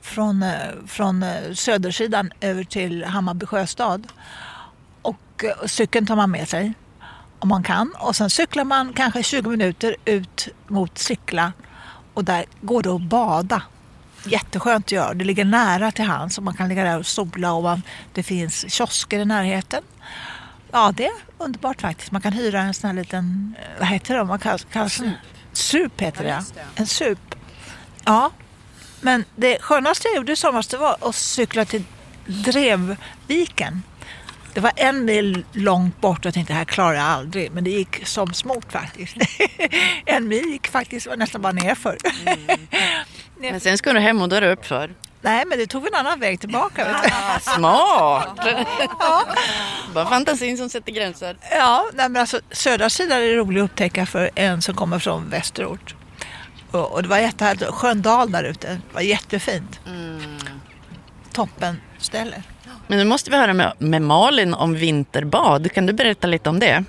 från, 0.01 0.43
eh, 0.43 0.51
från 0.87 1.23
eh, 1.23 1.53
södersidan 1.53 2.31
över 2.41 2.63
till 2.63 3.03
Hammarby 3.03 3.45
sjöstad. 3.45 4.07
Och 5.01 5.43
eh, 5.43 5.67
cykeln 5.67 6.05
tar 6.05 6.15
man 6.15 6.31
med 6.31 6.49
sig 6.49 6.73
om 7.39 7.49
man 7.49 7.63
kan. 7.63 7.93
Och 7.99 8.15
sen 8.15 8.29
cyklar 8.29 8.63
man 8.63 8.93
kanske 8.93 9.23
20 9.23 9.49
minuter 9.49 9.95
ut 10.05 10.47
mot 10.67 10.97
Sickla 10.97 11.53
och 12.13 12.23
där 12.23 12.45
går 12.61 12.81
det 12.83 12.89
att 12.89 13.01
bada. 13.01 13.61
Jätteskönt 14.25 14.85
att 14.85 14.91
göra. 14.91 15.13
Det 15.13 15.25
ligger 15.25 15.45
nära 15.45 15.91
till 15.91 16.05
hands 16.05 16.37
och 16.37 16.43
man 16.43 16.53
kan 16.53 16.69
ligga 16.69 16.83
där 16.83 16.99
och 16.99 17.05
sola 17.05 17.53
och 17.53 17.63
man, 17.63 17.81
det 18.13 18.23
finns 18.23 18.71
kiosker 18.73 19.19
i 19.19 19.25
närheten. 19.25 19.83
Ja, 20.71 20.93
det 20.97 21.05
är 21.05 21.13
underbart 21.37 21.81
faktiskt. 21.81 22.11
Man 22.11 22.21
kan 22.21 22.33
hyra 22.33 22.61
en 22.61 22.73
sån 22.73 22.87
här 22.87 22.95
liten, 22.95 23.55
eh, 23.59 23.79
vad 23.79 23.87
heter 23.87 24.17
det? 24.17 24.23
Man 24.23 24.39
kallas, 24.39 24.67
kallas 24.71 24.99
en 24.99 25.11
sup 25.53 26.01
heter 26.01 26.23
det. 26.23 26.43
En 26.75 26.87
sup. 26.87 27.35
Ja, 28.05 28.31
men 29.01 29.25
det 29.35 29.61
skönaste 29.61 30.07
jag 30.07 30.15
gjorde 30.15 30.31
i 30.31 30.35
somras 30.35 30.67
det 30.67 30.77
var 30.77 30.97
att 31.01 31.15
cykla 31.15 31.65
till 31.65 31.83
Drevviken. 32.25 33.83
Det 34.53 34.59
var 34.61 34.71
en 34.75 35.05
mil 35.05 35.45
långt 35.51 36.01
bort 36.01 36.19
och 36.19 36.25
jag 36.25 36.33
tänkte 36.33 36.53
det 36.53 36.57
här 36.57 36.65
klarar 36.65 36.93
jag 36.93 37.05
aldrig. 37.05 37.51
Men 37.51 37.63
det 37.63 37.69
gick 37.69 38.07
som 38.07 38.33
smort 38.33 38.71
faktiskt. 38.71 39.15
en 40.05 40.27
mil 40.27 40.45
gick 40.45 40.67
faktiskt 40.67 41.07
var 41.07 41.17
nästan 41.17 41.41
bara 41.41 41.53
nerför. 41.53 41.97
Men 43.39 43.59
sen 43.59 43.77
ska 43.77 43.93
du 43.93 43.99
hem 43.99 44.21
och 44.21 44.29
då 44.29 44.35
är 44.35 44.41
det 44.41 44.51
uppför. 44.51 44.95
Nej, 45.21 45.43
men 45.47 45.57
det 45.57 45.67
tog 45.67 45.87
en 45.87 45.95
annan 45.95 46.19
väg 46.19 46.39
tillbaka. 46.39 46.85
Vet 46.85 47.03
du. 47.03 47.09
Smart! 47.51 48.39
Bara 49.93 50.09
fantasin 50.09 50.57
som 50.57 50.69
sätter 50.69 50.91
gränser. 50.91 51.37
Ja, 51.51 51.89
nej, 51.93 52.09
men 52.09 52.19
alltså 52.19 52.39
södra 52.51 52.89
sidan 52.89 53.17
är 53.21 53.35
rolig 53.35 53.61
att 53.61 53.65
upptäcka 53.65 54.05
för 54.05 54.29
en 54.35 54.61
som 54.61 54.75
kommer 54.75 54.99
från 54.99 55.29
västerort. 55.29 55.95
Och, 56.71 56.91
och 56.91 57.03
det 57.03 57.09
var 57.09 57.17
jättehärligt. 57.17 57.71
Sköndal 57.71 58.31
där 58.31 58.43
ute. 58.43 58.67
Det 58.67 58.93
var 58.93 59.01
jättefint. 59.01 59.79
Toppen 61.33 61.81
ställe. 61.97 62.43
Men 62.89 62.97
nu 62.97 63.05
måste 63.05 63.31
vi 63.31 63.37
höra 63.37 63.53
med, 63.53 63.73
med 63.77 64.01
Malin 64.01 64.53
om 64.53 64.73
vinterbad. 64.73 65.71
Kan 65.71 65.85
du 65.85 65.93
berätta 65.93 66.27
lite 66.27 66.49
om 66.49 66.59
det? 66.59 66.83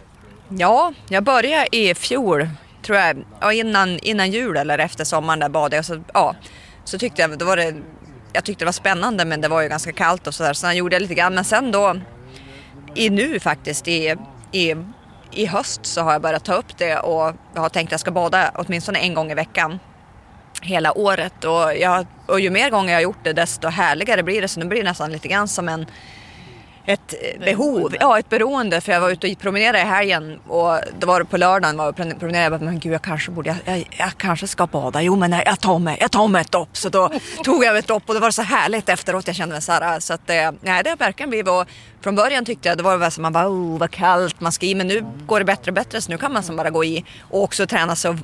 Ja, 0.49 0.92
jag 1.09 1.25
började 1.25 1.76
i 1.76 1.95
fjol, 1.95 2.49
tror 2.83 2.99
jag, 2.99 3.25
ja, 3.40 3.52
innan, 3.52 3.99
innan 3.99 4.30
jul 4.30 4.57
eller 4.57 4.78
efter 4.78 5.04
sommaren 5.04 5.38
där 5.38 5.49
badade 5.49 5.76
jag. 5.76 5.85
Så, 5.85 6.02
ja, 6.14 6.35
så 6.85 6.99
tyckte 6.99 7.23
jag, 7.23 7.38
då 7.38 7.45
var 7.45 7.57
det, 7.57 7.75
jag 8.33 8.45
tyckte 8.45 8.64
det 8.64 8.66
var 8.66 8.73
spännande 8.73 9.25
men 9.25 9.40
det 9.40 9.49
var 9.49 9.62
ju 9.62 9.69
ganska 9.69 9.92
kallt 9.92 10.26
och 10.26 10.35
sådär. 10.35 10.52
Så 10.52 10.66
jag 10.66 10.75
gjorde 10.75 10.95
jag 10.95 11.02
lite 11.02 11.14
grann. 11.14 11.35
Men 11.35 11.45
sen 11.45 11.73
då, 11.73 11.97
i 12.95 13.11
nu 13.11 13.40
faktiskt, 13.40 13.88
i, 13.88 14.16
i, 14.52 14.75
i 15.33 15.47
höst 15.47 15.87
så 15.87 16.00
har 16.00 16.12
jag 16.12 16.23
börjat 16.23 16.45
ta 16.45 16.54
upp 16.54 16.78
det 16.78 16.99
och 16.99 17.35
jag 17.54 17.61
har 17.61 17.69
tänkt 17.69 17.88
att 17.88 17.92
jag 17.92 18.00
ska 18.00 18.11
bada 18.11 18.52
åtminstone 18.54 18.99
en 18.99 19.14
gång 19.14 19.30
i 19.30 19.35
veckan 19.35 19.78
hela 20.60 20.98
året. 20.98 21.44
Och, 21.44 21.76
jag, 21.76 22.06
och 22.26 22.40
ju 22.40 22.50
mer 22.50 22.70
gånger 22.70 22.92
jag 22.92 22.96
har 22.96 23.02
gjort 23.02 23.24
det 23.24 23.32
desto 23.32 23.68
härligare 23.68 24.22
blir 24.22 24.42
det. 24.42 24.48
Så 24.48 24.60
nu 24.60 24.66
blir 24.66 24.78
det 24.78 24.88
nästan 24.88 25.12
lite 25.12 25.28
grann 25.28 25.48
som 25.48 25.68
en 25.68 25.86
ett 26.84 27.14
eh, 27.22 27.44
behov, 27.44 27.96
ja 28.00 28.18
ett 28.18 28.28
beroende. 28.28 28.80
För 28.80 28.92
jag 28.92 29.00
var 29.00 29.10
ute 29.10 29.32
och 29.32 29.38
promenerade 29.38 29.78
i 29.78 29.84
helgen. 29.84 30.40
Och 30.48 30.78
då 30.98 31.06
var 31.06 31.20
det 31.20 31.24
på 31.24 31.36
lördagen 31.36 31.76
var 31.76 31.84
jag 31.84 31.90
och 31.90 31.96
promenerade. 31.96 32.42
Jag 32.42 32.52
bara, 32.52 32.64
men 32.64 32.78
gud 32.78 32.92
jag 32.92 33.02
kanske 33.02 33.30
borde, 33.30 33.48
jag, 33.48 33.78
jag, 33.78 33.88
jag 33.98 34.12
kanske 34.16 34.46
ska 34.46 34.66
bada, 34.66 35.02
jo 35.02 35.16
men 35.16 35.30
nej, 35.30 35.42
jag 35.46 35.60
tar 35.60 35.78
mig, 35.78 35.96
jag 36.00 36.10
tar 36.10 36.28
mig 36.28 36.40
ett 36.40 36.52
dopp. 36.52 36.76
Så 36.76 36.88
då 36.88 37.10
tog 37.44 37.64
jag 37.64 37.78
ett 37.78 37.86
dopp 37.86 38.02
och 38.06 38.14
det 38.14 38.20
var 38.20 38.30
så 38.30 38.42
härligt 38.42 38.88
efteråt. 38.88 39.26
Jag 39.26 39.36
kände 39.36 39.52
mig 39.52 39.62
så 39.62 39.72
här 39.72 40.00
så 40.00 40.14
att 40.14 40.30
eh, 40.30 40.50
nej 40.60 40.82
det 40.82 40.90
har 40.90 40.96
verkligen 40.96 41.30
blivit. 41.30 41.48
Och 41.48 41.64
från 42.00 42.14
början 42.14 42.44
tyckte 42.44 42.68
jag 42.68 42.78
det 42.78 42.82
var 42.82 42.96
väl 42.96 43.10
som 43.10 43.22
man 43.22 43.32
bara 43.32 43.48
oh 43.48 43.78
vad 43.78 43.90
kallt 43.90 44.40
man 44.40 44.52
ska 44.52 44.66
i. 44.66 44.74
Men 44.74 44.86
nu 44.86 45.04
går 45.26 45.38
det 45.38 45.44
bättre 45.44 45.70
och 45.70 45.74
bättre. 45.74 46.00
Så 46.00 46.10
nu 46.10 46.18
kan 46.18 46.32
man 46.32 46.42
som 46.42 46.56
bara 46.56 46.70
gå 46.70 46.84
i 46.84 47.04
och 47.30 47.42
också 47.42 47.66
träna 47.66 47.96
sig 47.96 48.10
och 48.10 48.16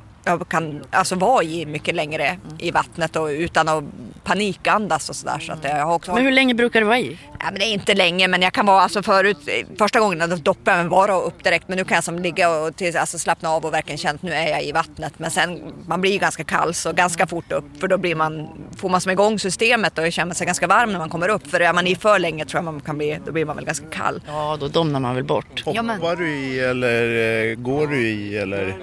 kan 0.49 0.85
alltså 0.91 1.15
vara 1.15 1.43
i 1.43 1.67
mycket 1.67 1.95
längre 1.95 2.39
i 2.59 2.71
vattnet 2.71 3.17
och 3.17 3.27
utan 3.27 3.69
att 3.69 3.85
panikandas 4.25 5.09
och 5.09 5.17
sådär. 5.17 5.39
Så 5.39 5.53
att 5.53 5.65
jag 5.65 5.87
har 5.87 5.95
också... 5.95 6.15
Men 6.15 6.25
hur 6.25 6.33
länge 6.33 6.55
brukar 6.55 6.81
du 6.81 6.87
vara 6.87 6.99
i? 6.99 7.19
Ja, 7.41 7.45
men 7.51 7.55
det 7.55 7.65
är 7.65 7.73
inte 7.73 7.95
länge 7.95 8.29
men 8.29 8.43
jag 8.43 8.53
kan 8.53 8.67
vara 8.67 8.81
alltså 8.83 9.03
förut, 9.03 9.37
första 9.79 10.01
gången 10.01 10.31
då 10.31 10.37
doppade 10.37 10.77
jag 10.77 10.85
mig 10.85 10.91
bara 10.91 11.21
upp 11.21 11.45
direkt 11.45 11.69
men 11.69 11.79
nu 11.79 11.85
kan 11.85 11.95
jag 11.95 12.05
som 12.05 12.19
ligga 12.19 12.51
och 12.51 12.77
till, 12.77 12.97
alltså 12.97 13.19
slappna 13.19 13.51
av 13.51 13.65
och 13.65 13.73
verkligen 13.75 13.99
känna 13.99 14.15
att 14.15 14.23
nu 14.23 14.33
är 14.33 14.49
jag 14.49 14.65
i 14.65 14.73
vattnet. 14.73 15.13
Men 15.17 15.31
sen, 15.31 15.61
man 15.87 16.01
blir 16.01 16.13
ju 16.13 16.19
ganska 16.19 16.45
kall 16.45 16.75
så 16.75 16.93
ganska 16.93 17.27
fort 17.27 17.53
upp 17.53 17.81
för 17.81 17.89
då 17.89 17.99
blir 17.99 18.15
man, 18.15 18.49
får 18.77 18.89
man 18.89 19.01
som 19.01 19.13
igång 19.13 19.39
systemet 19.39 19.99
och 19.99 20.13
känner 20.13 20.35
sig 20.35 20.47
ganska 20.47 20.67
varm 20.67 20.93
när 20.93 20.99
man 20.99 21.09
kommer 21.09 21.29
upp. 21.29 21.47
För 21.51 21.61
är 21.61 21.73
man 21.73 21.87
i 21.87 21.97
för 21.97 22.19
länge 22.19 22.45
tror 22.45 22.59
jag 22.59 22.65
man 22.65 22.81
kan 22.81 22.99
bli, 22.99 23.19
då 23.27 23.33
blir 23.33 23.45
man 23.45 23.57
väl 23.57 23.65
ganska 23.65 23.87
kall. 23.87 24.21
Ja, 24.27 24.57
då 24.61 24.69
domnar 24.69 25.01
man 25.01 25.15
väl 25.15 25.25
bort. 25.25 25.65
Hoppar 25.65 25.77
Ja, 25.77 25.83
men- 25.83 26.17
du 26.19 26.37
i 26.37 26.61
eller 26.61 27.51
eh, 27.51 27.55
går 27.55 27.87
du 27.87 28.09
i 28.09 28.37
eller? 28.37 28.77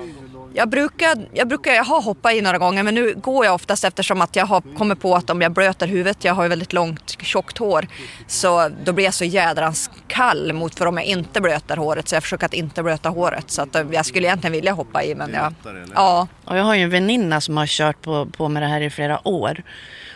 Jag 0.56 0.70
brukar, 0.70 1.28
jag 1.34 1.48
brukar, 1.48 1.74
jag 1.74 1.84
har 1.84 2.02
hoppat 2.02 2.34
i 2.34 2.42
några 2.42 2.58
gånger 2.58 2.84
men 2.84 2.96
nu 2.96 3.14
går 3.16 3.46
jag 3.46 3.56
oftast 3.56 3.84
eftersom 3.84 4.22
att 4.22 4.36
jag 4.36 4.46
har 4.46 4.62
kommit 4.78 5.00
på 5.00 5.16
att 5.16 5.30
om 5.30 5.42
jag 5.42 5.52
blöter 5.52 5.88
huvudet, 5.88 6.24
jag 6.24 6.34
har 6.34 6.44
ju 6.44 6.50
väldigt 6.50 6.74
långt 6.74 7.18
tjockt 7.22 7.58
hår, 7.58 7.88
så 8.28 8.70
då 8.84 8.94
blir 8.94 9.06
jag 9.06 9.14
så 9.14 9.26
jädrans 9.26 9.90
kall 10.08 10.54
mot 10.54 10.76
för 10.76 10.86
om 10.86 10.98
jag 10.98 11.06
inte 11.06 11.42
blöter 11.42 11.78
håret 11.78 12.08
så 12.08 12.16
jag 12.16 12.24
försöker 12.24 12.46
att 12.46 12.54
inte 12.54 12.84
blöta 12.84 13.10
håret 13.10 13.52
så 13.52 13.62
att 13.62 13.76
eh, 13.76 13.86
jag 13.92 14.06
skulle 14.06 14.28
egentligen 14.28 14.52
vilja 14.52 14.72
hoppa 14.72 15.04
i 15.04 15.16
men 15.16 15.34
jag, 15.34 15.54
ja. 15.96 16.28
Och 16.46 16.58
jag 16.58 16.64
har 16.64 16.76
ju 16.76 16.84
en 16.84 16.90
väninna 16.90 17.42
som 17.42 17.58
har 17.58 17.68
kört 17.68 18.02
på, 18.02 18.26
på 18.26 18.50
med 18.50 18.64
det 18.64 18.68
här 18.68 18.82
i 18.82 18.90
flera 18.90 19.28
år. 19.28 19.64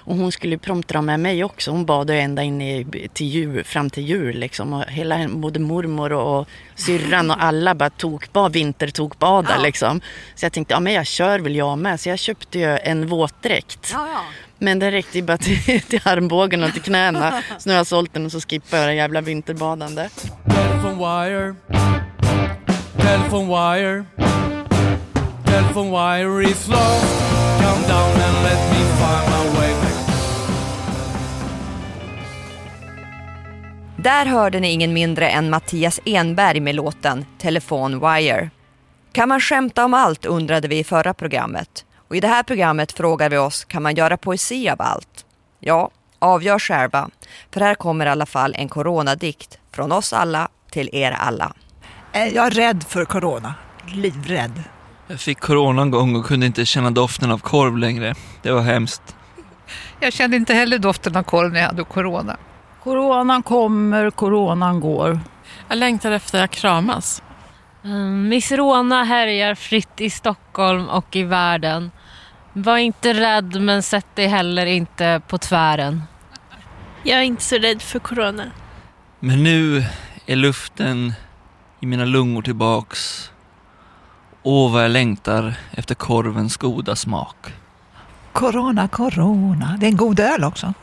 Och 0.07 0.15
hon 0.15 0.31
skulle 0.31 0.53
ju 0.55 0.59
prompt 0.59 0.87
dra 0.89 1.01
med 1.01 1.19
mig 1.19 1.43
också. 1.43 1.71
Hon 1.71 1.85
badade 1.85 2.19
ända 2.19 2.43
in 2.43 2.61
i, 2.61 3.07
till 3.13 3.27
jul, 3.27 3.63
fram 3.63 3.89
till 3.89 4.03
jul 4.05 4.37
liksom. 4.37 4.73
Och 4.73 4.83
hela, 4.87 5.27
både 5.27 5.59
mormor 5.59 6.13
och, 6.13 6.39
och 6.39 6.47
syrran 6.75 7.31
och 7.31 7.43
alla 7.43 7.75
bara 7.75 7.89
tokbad, 7.89 8.53
vintertokbada 8.53 9.49
Ja. 9.57 9.61
liksom. 9.63 10.01
Så 10.35 10.45
jag 10.45 10.53
tänkte, 10.53 10.73
ja 10.73 10.79
men 10.79 10.93
jag 10.93 11.05
kör 11.07 11.39
väl 11.39 11.55
jag 11.55 11.77
med. 11.77 11.99
Så 11.99 12.09
jag 12.09 12.19
köpte 12.19 12.59
ju 12.59 12.77
en 12.77 13.07
våtdräkt. 13.07 13.89
Ja, 13.93 14.07
ja. 14.13 14.19
Men 14.59 14.79
den 14.79 14.91
räckte 14.91 15.17
ju 15.17 15.23
bara 15.23 15.37
till, 15.37 15.81
till 15.87 16.01
armbågen 16.03 16.63
och 16.63 16.73
till 16.73 16.81
knäna. 16.81 17.43
Så 17.59 17.69
nu 17.69 17.73
har 17.73 17.77
jag 17.79 17.87
sålt 17.87 18.13
den 18.13 18.25
och 18.25 18.31
så 18.31 18.41
skippar 18.41 18.77
jag 18.77 18.87
det 18.87 18.93
jävla 18.93 19.21
vinterbadande. 19.21 20.09
Telephone 20.49 20.95
wire. 21.25 21.55
Telephone 22.97 23.47
wire. 23.47 24.05
Telephone 25.45 25.89
wire 25.91 26.43
is 26.49 26.67
lost. 26.67 27.21
Come 27.61 27.87
down 27.87 28.11
and 28.21 28.43
let 28.43 28.71
me 28.71 28.77
find 28.77 29.26
Där 34.07 34.25
hörde 34.25 34.59
ni 34.59 34.71
ingen 34.71 34.93
mindre 34.93 35.29
än 35.29 35.49
Mattias 35.49 35.99
Enberg 36.05 36.59
med 36.59 36.75
låten 36.75 37.25
Telefon 37.37 37.99
Wire. 37.99 38.49
Kan 39.11 39.29
man 39.29 39.39
skämta 39.41 39.85
om 39.85 39.93
allt 39.93 40.25
undrade 40.25 40.67
vi 40.67 40.79
i 40.79 40.83
förra 40.83 41.13
programmet. 41.13 41.85
Och 42.09 42.15
i 42.15 42.19
det 42.19 42.27
här 42.27 42.43
programmet 42.43 42.91
frågar 42.91 43.29
vi 43.29 43.37
oss, 43.37 43.65
kan 43.65 43.83
man 43.83 43.95
göra 43.95 44.17
poesi 44.17 44.69
av 44.69 44.81
allt? 44.81 45.25
Ja, 45.59 45.91
avgör 46.19 46.59
själva. 46.59 47.09
För 47.53 47.61
här 47.61 47.75
kommer 47.75 48.05
i 48.05 48.09
alla 48.09 48.25
fall 48.25 48.55
en 48.57 48.69
coronadikt 48.69 49.59
från 49.71 49.91
oss 49.91 50.13
alla 50.13 50.47
till 50.71 50.89
er 50.93 51.11
alla. 51.11 51.53
Jag 52.13 52.45
är 52.45 52.51
rädd 52.51 52.83
för 52.83 53.05
corona. 53.05 53.53
Livrädd. 53.87 54.63
Jag 55.07 55.19
fick 55.19 55.39
corona 55.39 55.81
en 55.81 55.91
gång 55.91 56.15
och 56.15 56.25
kunde 56.25 56.45
inte 56.45 56.65
känna 56.65 56.91
doften 56.91 57.31
av 57.31 57.37
korv 57.37 57.77
längre. 57.77 58.15
Det 58.41 58.51
var 58.51 58.61
hemskt. 58.61 59.15
Jag 59.99 60.13
kände 60.13 60.37
inte 60.37 60.53
heller 60.53 60.77
doften 60.77 61.15
av 61.15 61.23
korv 61.23 61.51
när 61.51 61.59
jag 61.59 61.67
hade 61.67 61.83
corona. 61.83 62.37
Coronan 62.87 63.43
kommer, 63.43 64.11
coronan 64.11 64.79
går. 64.79 65.19
Jag 65.67 65.77
längtar 65.77 66.11
efter 66.11 66.43
att 66.43 66.51
kramas. 66.51 67.23
Mm, 67.83 68.29
Miss 68.29 68.51
Rona 68.51 69.03
härjar 69.03 69.55
fritt 69.55 70.01
i 70.01 70.09
Stockholm 70.09 70.89
och 70.89 71.15
i 71.15 71.23
världen. 71.23 71.91
Var 72.53 72.77
inte 72.77 73.13
rädd 73.13 73.61
men 73.61 73.83
sätt 73.83 74.15
dig 74.15 74.27
heller 74.27 74.65
inte 74.65 75.21
på 75.27 75.37
tvären. 75.37 76.03
Jag 77.03 77.19
är 77.19 77.23
inte 77.23 77.43
så 77.43 77.55
rädd 77.55 77.81
för 77.81 77.99
corona. 77.99 78.43
Men 79.19 79.43
nu 79.43 79.85
är 80.25 80.35
luften 80.35 81.13
i 81.79 81.85
mina 81.85 82.05
lungor 82.05 82.41
tillbaks. 82.41 83.31
Åh, 84.43 84.71
vad 84.73 84.83
jag 84.83 84.91
längtar 84.91 85.53
efter 85.71 85.95
korvens 85.95 86.57
goda 86.57 86.95
smak. 86.95 87.53
Corona, 88.31 88.87
corona. 88.87 89.77
Det 89.79 89.85
är 89.85 89.89
en 89.89 89.97
god 89.97 90.19
öl 90.19 90.43
också. 90.43 90.73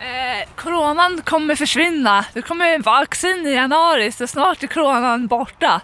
Eh, 0.00 0.48
coronan 0.56 1.20
kommer 1.24 1.54
försvinna. 1.54 2.24
Det 2.32 2.42
kommer 2.42 2.78
vaccin 2.78 3.46
i 3.46 3.50
januari 3.54 4.12
så 4.12 4.26
snart 4.26 4.62
är 4.62 4.66
coronan 4.66 5.26
borta. 5.26 5.80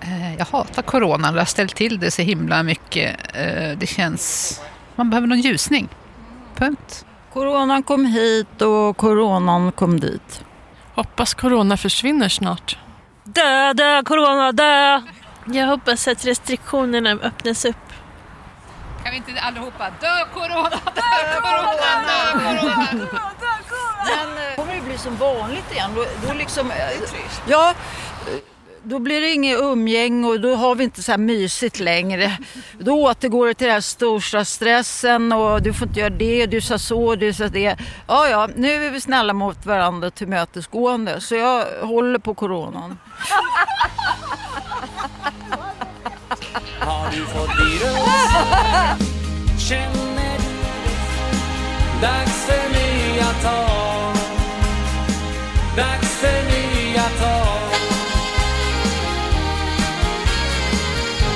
Eh, 0.00 0.36
Jag 0.38 0.46
hatar 0.46 0.82
coronan. 0.82 1.34
Det 1.34 1.40
har 1.40 1.46
ställt 1.46 1.74
till 1.76 1.98
det 2.00 2.10
så 2.10 2.22
himla 2.22 2.62
mycket. 2.62 3.16
Eh, 3.36 3.78
Det 3.78 3.86
känns... 3.88 4.60
Man 4.96 5.10
behöver 5.10 5.26
någon 5.28 5.40
ljusning. 5.40 5.88
Punkt. 6.54 7.06
Coronan 7.32 7.82
kom 7.82 8.06
hit 8.06 8.62
och 8.62 8.96
coronan 8.96 9.72
kom 9.72 10.00
dit. 10.00 10.44
Hoppas 10.94 11.34
corona 11.34 11.76
försvinner 11.76 12.28
snart. 12.28 12.78
Dö, 13.24 13.72
dö, 13.72 14.02
corona, 14.02 14.52
dö! 14.52 15.02
Jag 15.44 15.66
hoppas 15.66 16.08
att 16.08 16.24
restriktionerna 16.26 17.10
öppnas 17.10 17.64
upp. 17.64 17.76
Kan 19.02 19.10
vi 19.12 19.16
inte 19.16 19.40
allihopa? 19.40 19.90
Dö 20.00 20.24
corona, 20.34 20.70
dö 20.70 21.40
corona, 21.42 21.72
dö 22.06 22.32
corona, 22.32 22.86
dö 22.92 23.56
Men 24.06 24.48
eh, 24.48 24.54
kommer 24.56 24.74
det 24.74 24.80
bli 24.80 24.98
som 24.98 25.16
vanligt 25.16 25.72
igen? 25.72 25.90
Då, 25.94 26.04
då 26.26 26.32
liksom, 26.34 26.72
ja, 27.46 27.70
eh, 27.70 27.74
då 28.82 28.98
blir 28.98 29.20
det 29.20 29.28
inget 29.30 29.60
umgäng 29.60 30.24
och 30.24 30.40
då 30.40 30.54
har 30.54 30.74
vi 30.74 30.84
inte 30.84 31.02
så 31.02 31.12
här 31.12 31.18
mysigt 31.18 31.80
längre. 31.80 32.38
Då 32.78 33.02
återgår 33.02 33.46
det 33.46 33.54
till 33.54 33.66
den 33.66 33.74
här 33.74 33.80
storstadsstressen 33.80 35.32
och 35.32 35.62
du 35.62 35.72
får 35.72 35.88
inte 35.88 36.00
göra 36.00 36.10
det, 36.10 36.46
du 36.46 36.60
sa 36.60 36.78
så, 36.78 37.14
du 37.14 37.32
sa 37.32 37.48
det. 37.48 37.76
Ja, 38.06 38.28
ja, 38.28 38.48
nu 38.56 38.86
är 38.86 38.90
vi 38.90 39.00
snälla 39.00 39.32
mot 39.32 39.66
varandra 39.66 40.10
tillmötesgående 40.10 41.20
så 41.20 41.34
jag 41.34 41.64
håller 41.82 42.18
på 42.18 42.34
coronan. 42.34 42.98
Har 46.80 47.10
du 47.10 47.26
fått 47.26 47.50
virus? 47.60 48.30
Känner 49.68 50.38
du? 50.38 50.50
Dags 52.00 52.46
för 52.46 52.68
nya 52.72 53.26
tag. 53.42 54.14
Dags 55.76 56.16
för 56.16 56.42
nya 56.42 57.02
tag. 57.02 57.70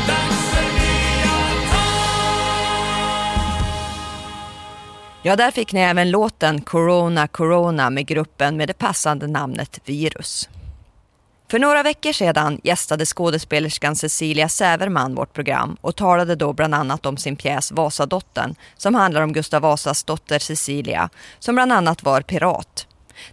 Dags 0.09 0.50
för 0.50 0.62
nya 0.62 1.37
tag. 1.70 2.14
Ja, 5.22 5.37
där 5.37 5.50
fick 5.50 5.72
ni 5.72 5.81
även 5.81 6.11
låten 6.11 6.61
Corona 6.61 7.27
Corona 7.27 7.90
med 7.90 8.07
gruppen 8.07 8.57
med 8.57 8.68
det 8.68 8.79
passande 8.79 9.27
namnet 9.27 9.81
Virus. 9.85 10.48
För 11.48 11.59
några 11.59 11.83
veckor 11.83 12.12
sedan 12.12 12.61
gästade 12.62 13.07
skådespelerskan 13.07 13.96
Cecilia 13.96 14.48
Säverman 14.48 15.14
vårt 15.14 15.33
program 15.33 15.76
och 15.80 15.96
talade 15.96 16.35
då 16.35 16.52
bland 16.52 16.74
annat 16.74 17.07
om 17.07 17.16
sin 17.16 17.37
pjäs 17.37 17.72
Vasadottern 17.72 18.54
som 18.76 18.94
handlar 18.94 19.22
om 19.22 19.33
Gustav 19.33 19.62
Vasas 19.62 20.04
dotter 20.04 20.38
Cecilia 20.38 21.11
som 21.38 21.54
bland 21.54 21.72
annat 21.72 22.02
var 22.02 22.20
pirat. 22.20 22.87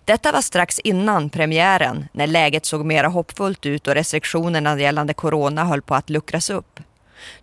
Detta 0.06 0.32
var 0.32 0.42
strax 0.42 0.80
innan 0.80 1.30
premiären 1.30 2.08
när 2.12 2.28
läget 2.28 2.66
såg 2.66 2.86
mera 2.86 3.08
hoppfullt 3.08 3.66
ut 3.66 3.88
och 3.88 3.94
restriktionerna 3.94 4.80
gällande 4.80 5.14
corona 5.14 5.66
höll 5.66 5.82
på 5.82 5.96
att 5.96 6.10
luckras 6.10 6.50
upp. 6.50 6.80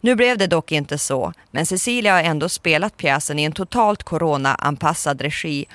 Nu 0.00 0.14
blev 0.14 0.38
det 0.38 0.46
dock 0.46 0.72
inte 0.72 0.98
så, 0.98 1.32
men 1.50 1.66
Cecilia 1.66 2.12
har 2.12 2.22
ändå 2.22 2.48
spelat 2.48 2.96
pjäsen 2.96 3.38
i 3.38 3.44
en 3.44 3.52
totalt 3.52 4.02
corona-anpassad 4.02 5.20
regi 5.20 5.66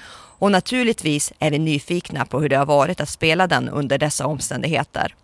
och 0.43 0.51
naturligtvis 0.51 1.33
är 1.39 1.51
vi 1.51 1.59
nyfikna 1.59 2.25
på 2.25 2.39
hur 2.39 2.49
det 2.49 2.55
har 2.55 2.65
varit 2.65 3.01
att 3.01 3.09
spela 3.09 3.47
den 3.47 3.69
under 3.69 3.97
dessa 3.97 4.27
omständigheter. 4.27 5.15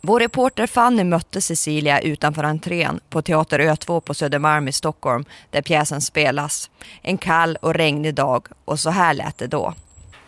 Vår 0.00 0.20
reporter 0.20 0.66
Fanny 0.66 1.04
mötte 1.04 1.40
Cecilia 1.40 2.00
utanför 2.00 2.44
entrén 2.44 3.00
på 3.10 3.22
Teater 3.22 3.58
Ö2 3.58 4.00
på 4.00 4.14
Södermalm 4.14 4.68
i 4.68 4.72
Stockholm 4.72 5.24
där 5.50 5.62
pjäsen 5.62 6.00
spelas. 6.00 6.70
En 7.02 7.18
kall 7.18 7.56
och 7.56 7.74
regnig 7.74 8.14
dag 8.14 8.46
och 8.64 8.80
så 8.80 8.90
här 8.90 9.14
lät 9.14 9.38
det 9.38 9.46
då. 9.46 9.74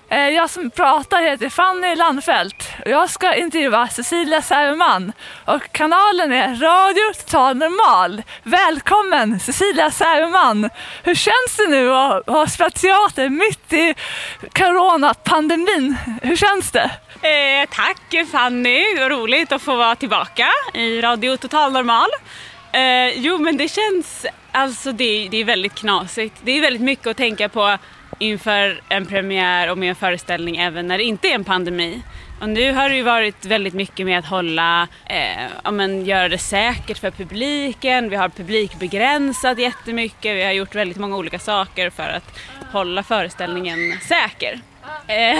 Eh, 0.08 0.28
jag 0.28 0.50
som 0.50 0.70
pratar 0.70 1.22
heter 1.22 1.48
Fanny 1.48 1.94
Landfelt 1.94 2.68
och 2.84 2.90
jag 2.90 3.10
ska 3.10 3.34
intervjua 3.34 3.88
Cecilia 3.88 4.42
Särman 4.42 5.12
och 5.44 5.72
kanalen 5.72 6.32
är 6.32 6.54
Radio 6.54 7.12
Total 7.24 7.56
Normal. 7.56 8.22
Välkommen 8.42 9.40
Cecilia 9.40 9.90
Särman! 9.90 10.70
Hur 11.02 11.14
känns 11.14 11.56
det 11.56 11.66
nu 11.68 11.94
att 11.94 12.26
ha 12.26 12.46
spelat 12.46 12.74
teater 12.74 13.28
mitt 13.28 13.72
i 13.72 13.94
coronapandemin? 14.52 15.96
Hur 16.22 16.36
känns 16.36 16.70
det? 16.72 16.90
Eh, 17.22 17.68
tack 17.70 18.28
Fanny, 18.32 18.96
vad 18.98 19.10
roligt 19.10 19.52
att 19.52 19.62
få 19.62 19.76
vara 19.76 19.94
tillbaka 19.96 20.48
i 20.74 21.00
Radio 21.00 21.36
Total 21.36 21.72
Normal. 21.72 22.08
Eh, 22.72 23.18
jo 23.18 23.38
men 23.38 23.56
det 23.56 23.68
känns, 23.68 24.26
alltså 24.52 24.92
det, 24.92 25.28
det 25.30 25.36
är 25.36 25.44
väldigt 25.44 25.74
knasigt. 25.74 26.34
Det 26.42 26.52
är 26.52 26.60
väldigt 26.60 26.82
mycket 26.82 27.06
att 27.06 27.16
tänka 27.16 27.48
på 27.48 27.78
inför 28.18 28.80
en 28.88 29.06
premiär 29.06 29.70
och 29.70 29.78
med 29.78 29.88
en 29.88 29.94
föreställning 29.94 30.56
även 30.56 30.86
när 30.86 30.98
det 30.98 31.04
inte 31.04 31.28
är 31.28 31.34
en 31.34 31.44
pandemi. 31.44 32.02
Och 32.40 32.48
nu 32.48 32.72
har 32.72 32.88
det 32.88 32.96
ju 32.96 33.02
varit 33.02 33.44
väldigt 33.44 33.74
mycket 33.74 34.06
med 34.06 34.18
att 34.18 34.26
hålla, 34.26 34.88
eh, 35.06 35.44
ja, 35.64 35.70
men 35.70 36.04
göra 36.04 36.28
det 36.28 36.38
säkert 36.38 36.98
för 36.98 37.10
publiken. 37.10 38.10
Vi 38.10 38.16
har 38.16 38.28
publikbegränsat 38.28 39.58
jättemycket. 39.58 40.36
Vi 40.36 40.44
har 40.44 40.52
gjort 40.52 40.74
väldigt 40.74 40.98
många 40.98 41.16
olika 41.16 41.38
saker 41.38 41.90
för 41.90 42.08
att 42.08 42.38
hålla 42.72 43.02
föreställningen 43.02 43.78
säker. 44.00 44.60
Eh, 45.06 45.38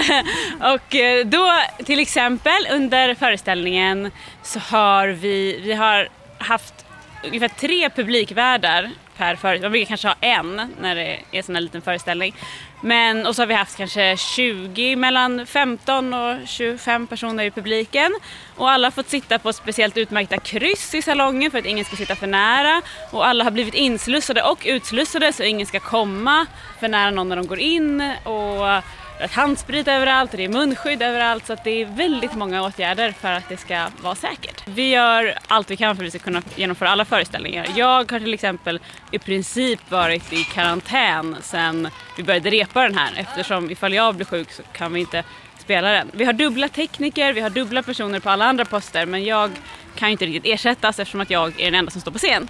och 0.74 0.94
eh, 0.94 1.26
då 1.26 1.52
till 1.84 2.00
exempel 2.00 2.68
under 2.72 3.14
föreställningen 3.14 4.10
så 4.42 4.58
har 4.58 5.08
vi, 5.08 5.60
vi 5.60 5.72
har 5.72 6.08
haft 6.38 6.85
ungefär 7.24 7.48
tre 7.48 7.90
publikvärdar 7.90 8.90
per 9.16 9.36
föreställning. 9.36 9.62
Man 9.62 9.72
brukar 9.72 9.86
kanske 9.86 10.08
ha 10.08 10.16
en 10.20 10.74
när 10.80 10.94
det 10.94 11.20
är 11.32 11.42
sån 11.42 11.54
här 11.54 11.62
liten 11.62 11.82
föreställning. 11.82 12.34
Men, 12.80 13.26
och 13.26 13.36
så 13.36 13.42
har 13.42 13.46
vi 13.46 13.54
haft 13.54 13.76
kanske 13.76 14.16
20, 14.16 14.96
mellan 14.96 15.46
15 15.46 16.14
och 16.14 16.36
25 16.46 17.06
personer 17.06 17.44
i 17.44 17.50
publiken. 17.50 18.14
Och 18.56 18.70
alla 18.70 18.86
har 18.86 18.90
fått 18.90 19.08
sitta 19.08 19.38
på 19.38 19.52
speciellt 19.52 19.96
utmärkta 19.96 20.38
kryss 20.38 20.94
i 20.94 21.02
salongen 21.02 21.50
för 21.50 21.58
att 21.58 21.66
ingen 21.66 21.84
ska 21.84 21.96
sitta 21.96 22.16
för 22.16 22.26
nära. 22.26 22.82
Och 23.10 23.26
alla 23.26 23.44
har 23.44 23.50
blivit 23.50 23.74
inslussade 23.74 24.42
och 24.42 24.62
utslussade 24.64 25.32
så 25.32 25.42
ingen 25.42 25.66
ska 25.66 25.80
komma 25.80 26.46
för 26.80 26.88
nära 26.88 27.10
någon 27.10 27.28
när 27.28 27.36
de 27.36 27.46
går 27.46 27.58
in. 27.58 28.12
Och 28.24 28.82
handsprit 29.30 29.88
överallt 29.88 30.30
och 30.30 30.36
det 30.36 30.44
är 30.44 30.48
munskydd 30.48 31.02
överallt 31.02 31.46
så 31.46 31.52
att 31.52 31.64
det 31.64 31.82
är 31.82 31.86
väldigt 31.86 32.34
många 32.34 32.62
åtgärder 32.62 33.12
för 33.12 33.32
att 33.32 33.48
det 33.48 33.56
ska 33.56 33.86
vara 34.02 34.14
säkert. 34.14 34.62
Vi 34.64 34.90
gör 34.90 35.38
allt 35.46 35.70
vi 35.70 35.76
kan 35.76 35.96
för 35.96 36.02
att 36.02 36.06
vi 36.06 36.10
ska 36.10 36.18
kunna 36.18 36.42
genomföra 36.56 36.90
alla 36.90 37.04
föreställningar. 37.04 37.66
Jag 37.76 38.12
har 38.12 38.18
till 38.18 38.34
exempel 38.34 38.80
i 39.10 39.18
princip 39.18 39.90
varit 39.90 40.32
i 40.32 40.44
karantän 40.44 41.36
sedan 41.42 41.88
vi 42.16 42.22
började 42.22 42.50
repa 42.50 42.82
den 42.82 42.98
här 42.98 43.12
eftersom 43.16 43.70
ifall 43.70 43.94
jag 43.94 44.14
blir 44.14 44.26
sjuk 44.26 44.52
så 44.52 44.62
kan 44.62 44.92
vi 44.92 45.00
inte 45.00 45.24
spela 45.58 45.92
den. 45.92 46.10
Vi 46.12 46.24
har 46.24 46.32
dubbla 46.32 46.68
tekniker, 46.68 47.32
vi 47.32 47.40
har 47.40 47.50
dubbla 47.50 47.82
personer 47.82 48.20
på 48.20 48.30
alla 48.30 48.44
andra 48.44 48.64
poster 48.64 49.06
men 49.06 49.24
jag 49.24 49.50
kan 49.96 50.08
ju 50.08 50.12
inte 50.12 50.26
riktigt 50.26 50.52
ersättas 50.54 50.98
eftersom 50.98 51.20
att 51.20 51.30
jag 51.30 51.60
är 51.60 51.64
den 51.64 51.74
enda 51.74 51.90
som 51.90 52.00
står 52.00 52.12
på 52.12 52.18
scen. 52.18 52.48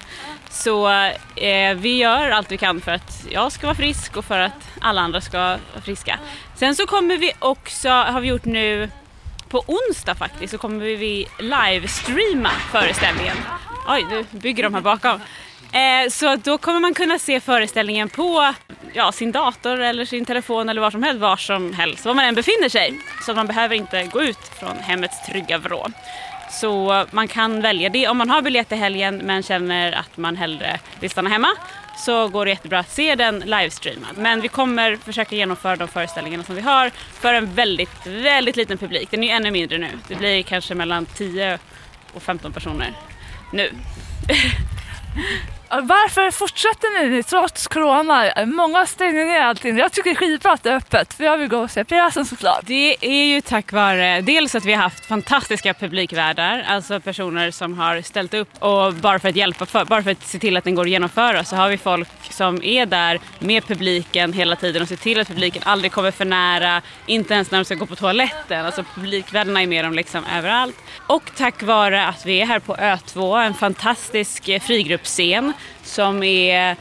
Så 0.51 0.89
eh, 1.37 1.75
vi 1.75 1.99
gör 1.99 2.31
allt 2.31 2.53
vi 2.53 2.57
kan 2.57 2.81
för 2.81 2.93
att 2.93 3.27
jag 3.31 3.53
ska 3.53 3.67
vara 3.67 3.77
frisk 3.77 4.17
och 4.17 4.25
för 4.25 4.39
att 4.39 4.69
alla 4.81 5.01
andra 5.01 5.21
ska 5.21 5.39
vara 5.39 5.59
friska. 5.85 6.19
Sen 6.57 6.77
så 6.77 6.87
kommer 6.87 7.17
vi 7.17 7.33
också, 7.39 7.89
har 7.89 8.21
vi 8.21 8.29
gjort 8.29 8.45
nu 8.45 8.91
på 9.49 9.65
onsdag 9.67 10.15
faktiskt, 10.15 10.51
så 10.51 10.59
kommer 10.59 10.85
vi 10.85 11.27
livestreama 11.39 12.51
föreställningen. 12.73 13.37
Oj, 13.89 14.07
nu 14.11 14.25
bygger 14.31 14.63
de 14.63 14.75
här 14.75 14.81
bakom. 14.81 15.21
Eh, 15.73 16.11
så 16.11 16.37
då 16.37 16.59
kommer 16.59 16.81
man 16.81 16.95
kunna 16.95 17.19
se 17.19 17.41
föreställningen 17.41 18.09
på 18.09 18.55
ja, 18.93 19.13
sin 19.13 19.33
dator 19.33 19.81
eller 19.81 20.05
sin 20.05 20.25
telefon 20.25 20.69
eller 20.69 20.81
var 20.81 20.91
som 20.91 21.03
helst, 21.03 21.21
var 21.21 21.37
som 21.37 21.73
helst, 21.73 22.05
var 22.05 22.15
man 22.15 22.25
än 22.25 22.35
befinner 22.35 22.69
sig. 22.69 23.01
Så 23.27 23.35
man 23.35 23.47
behöver 23.47 23.75
inte 23.75 24.05
gå 24.05 24.23
ut 24.23 24.51
från 24.61 24.77
hemmets 24.77 25.27
trygga 25.27 25.59
vrå. 25.59 25.87
Så 26.51 27.05
man 27.11 27.29
kan 27.29 27.63
välja 27.63 27.89
det. 27.89 28.09
Om 28.09 28.19
man 28.19 28.31
har 28.31 28.43
biljett 28.43 28.73
i 28.73 28.77
helgen 28.77 29.17
men 29.17 29.43
känner 29.43 29.93
att 29.93 30.17
man 30.17 30.37
hellre 30.37 30.81
vill 31.01 31.11
stanna 31.11 31.31
hemma 31.31 31.49
så 31.97 32.29
går 32.29 32.45
det 32.45 32.51
jättebra 32.51 32.79
att 32.79 32.91
se 32.91 33.15
den 33.15 33.41
livestreamad. 33.41 34.17
Men 34.17 34.41
vi 34.41 34.49
kommer 34.49 34.97
försöka 34.97 35.37
genomföra 35.37 35.77
de 35.77 35.89
föreställningarna 35.89 36.45
som 36.45 36.55
vi 36.55 36.61
har 36.61 36.91
för 36.91 37.35
en 37.35 37.55
väldigt, 37.55 38.07
väldigt 38.07 38.57
liten 38.57 38.79
publik. 38.79 39.11
Den 39.11 39.23
är 39.23 39.27
ju 39.27 39.33
ännu 39.33 39.51
mindre 39.51 39.79
nu. 39.79 39.89
Det 40.09 40.15
blir 40.15 40.43
kanske 40.43 40.75
mellan 40.75 41.07
10 41.07 41.59
och 42.13 42.23
15 42.23 42.53
personer 42.53 42.93
nu. 43.53 43.71
Varför 45.69 46.31
fortsätter 46.31 47.09
ni 47.11 47.23
trots 47.23 47.67
corona? 47.67 48.47
Många 48.47 48.87
stänger 48.87 49.25
ner 49.25 49.41
allting. 49.41 49.79
Jag 49.79 49.93
tycker 49.93 50.11
det 50.11 50.15
är 50.15 50.19
skitbra 50.19 50.53
att 50.53 50.63
det 50.63 50.71
är 50.71 50.77
öppet, 50.77 51.15
för 51.15 51.25
jag 51.25 51.39
vill 51.39 51.49
gå 51.49 51.59
och 51.59 51.71
se 51.71 51.85
pjäsen 51.85 52.25
såklart. 52.25 52.61
Det 52.67 52.97
är 53.01 53.25
ju 53.25 53.41
tack 53.41 53.73
vare 53.73 54.21
dels 54.21 54.55
att 54.55 54.65
vi 54.65 54.73
har 54.73 54.83
haft 54.83 55.07
fantastiska 55.07 55.75
publikvärdar, 55.75 56.65
alltså 56.69 57.01
personer 57.01 57.51
som 57.51 57.79
har 57.79 58.03
ställt 58.03 58.35
upp 58.35 58.49
och 58.59 58.95
bara 58.95 59.19
för 59.19 59.29
att 59.29 59.37
hjälpa, 59.37 59.67
för, 59.67 59.85
bara 59.85 60.03
för 60.03 60.11
att 60.11 60.27
se 60.27 60.39
till 60.39 60.57
att 60.57 60.65
den 60.65 60.75
går 60.75 60.83
att 60.83 60.91
genomföra 60.91 61.45
så 61.45 61.57
har 61.57 61.69
vi 61.69 61.79
folk 61.79 62.09
som 62.31 62.63
är 62.63 62.87
där 62.87 63.21
med 63.39 63.67
publiken 63.67 64.33
hela 64.33 64.57
tiden 64.57 64.83
och 64.83 64.89
ser 64.89 64.97
till 64.97 65.21
att 65.21 65.29
publiken 65.29 65.63
aldrig 65.65 65.93
kommer 65.93 66.11
för 66.11 66.25
nära, 66.25 66.83
inte 67.07 67.35
ens 67.35 67.51
när 67.51 67.59
de 67.59 67.65
ska 67.65 67.75
gå 67.75 67.87
på 67.87 67.97
toaletten. 67.97 68.67
Alltså 68.67 68.85
publikvärdarna 68.95 69.63
är 69.63 69.67
med 69.67 69.85
dem 69.85 69.93
liksom 69.93 70.25
överallt. 70.37 70.77
Och 71.07 71.31
tack 71.37 71.63
vare 71.63 72.07
att 72.07 72.27
vi 72.27 72.41
är 72.41 72.47
här 72.47 72.59
på 72.59 72.77
Ö2, 72.77 73.43
en 73.43 73.55
fantastisk 73.55 74.45
frigruppscen 74.45 74.87
frigruppsscen 74.87 75.53
som 75.83 76.23
är 76.23 76.77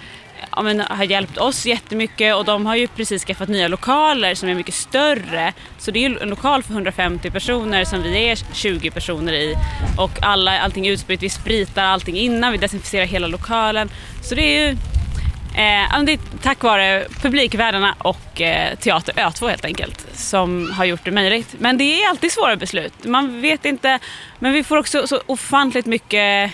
ja, 0.51 0.61
men, 0.61 0.79
har 0.79 1.03
hjälpt 1.03 1.37
oss 1.37 1.65
jättemycket 1.65 2.35
och 2.35 2.45
de 2.45 2.65
har 2.65 2.75
ju 2.75 2.87
precis 2.87 3.25
skaffat 3.25 3.49
nya 3.49 3.67
lokaler 3.67 4.35
som 4.35 4.49
är 4.49 4.55
mycket 4.55 4.73
större. 4.73 5.53
Så 5.77 5.91
det 5.91 5.99
är 5.99 6.09
ju 6.09 6.17
en 6.21 6.29
lokal 6.29 6.63
för 6.63 6.73
150 6.73 7.31
personer 7.31 7.85
som 7.85 8.03
vi 8.03 8.29
är 8.29 8.53
20 8.53 8.91
personer 8.91 9.33
i 9.33 9.55
och 9.97 10.11
alla, 10.21 10.59
allting 10.59 10.87
är 10.87 10.91
utspritt, 10.91 11.23
vi 11.23 11.29
spritar 11.29 11.83
allting 11.83 12.17
innan, 12.17 12.51
vi 12.51 12.57
desinficerar 12.57 13.05
hela 13.05 13.27
lokalen. 13.27 13.89
Så 14.23 14.35
det 14.35 14.41
är 14.41 14.67
ju 14.67 14.77
Eh, 15.55 16.03
det 16.03 16.11
är 16.11 16.19
tack 16.41 16.63
vare 16.63 17.05
publikvärdarna 17.21 17.95
och 17.97 18.41
eh, 18.41 18.75
Teater 18.75 19.13
Ö2 19.13 19.49
helt 19.49 19.65
enkelt 19.65 20.05
som 20.13 20.71
har 20.71 20.85
gjort 20.85 21.05
det 21.05 21.11
möjligt. 21.11 21.55
Men 21.59 21.77
det 21.77 21.83
är 21.83 22.09
alltid 22.09 22.31
svåra 22.31 22.55
beslut. 22.55 22.93
Man 23.03 23.41
vet 23.41 23.65
inte, 23.65 23.99
men 24.39 24.53
vi 24.53 24.63
får 24.63 24.77
också 24.77 25.07
så 25.07 25.21
ofantligt 25.25 25.85
mycket 25.85 26.51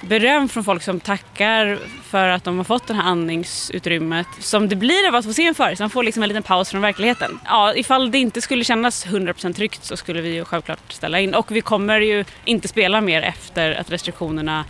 beröm 0.00 0.48
från 0.48 0.64
folk 0.64 0.82
som 0.82 1.00
tackar 1.00 1.78
för 2.02 2.28
att 2.28 2.44
de 2.44 2.56
har 2.56 2.64
fått 2.64 2.86
det 2.86 2.94
här 2.94 3.02
andningsutrymmet 3.02 4.26
som 4.38 4.68
det 4.68 4.76
blir 4.76 5.08
av 5.08 5.14
att 5.14 5.24
få 5.24 5.32
se 5.32 5.46
en 5.46 5.54
föreställning. 5.54 5.84
Man 5.84 5.90
får 5.90 6.02
liksom 6.02 6.22
en 6.22 6.28
liten 6.28 6.42
paus 6.42 6.70
från 6.70 6.80
verkligheten. 6.80 7.40
Ja, 7.44 7.74
ifall 7.74 8.10
det 8.10 8.18
inte 8.18 8.40
skulle 8.40 8.64
kännas 8.64 9.06
100% 9.06 9.52
tryggt 9.52 9.84
så 9.84 9.96
skulle 9.96 10.20
vi 10.20 10.34
ju 10.34 10.44
självklart 10.44 10.92
ställa 10.92 11.20
in. 11.20 11.34
Och 11.34 11.50
vi 11.50 11.60
kommer 11.60 12.00
ju 12.00 12.24
inte 12.44 12.68
spela 12.68 13.00
mer 13.00 13.22
efter 13.22 13.72
att 13.72 13.90
restriktionerna 13.90 14.64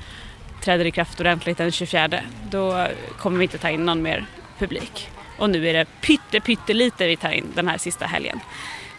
träder 0.65 0.85
i 0.85 0.91
kraft 0.91 1.21
ordentligt 1.21 1.59
den 1.59 1.73
24. 1.73 2.09
Då 2.51 2.87
kommer 3.19 3.39
vi 3.39 3.43
inte 3.43 3.59
ta 3.59 3.71
in 3.71 3.87
någon 3.87 4.03
mer 4.03 4.27
publik. 4.59 5.11
Och 5.39 5.51
nu 5.51 5.69
är 5.69 5.73
det 5.73 5.87
pytte, 6.01 6.41
pyttelite 6.41 7.07
vi 7.07 7.17
tar 7.17 7.31
in 7.31 7.47
den 7.55 7.69
här 7.69 7.79
sista 7.79 8.07
helgen. 8.07 8.41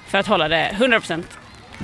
För 0.08 0.18
att 0.18 0.28
hålla 0.28 0.48
det 0.48 0.72
100% 0.80 1.24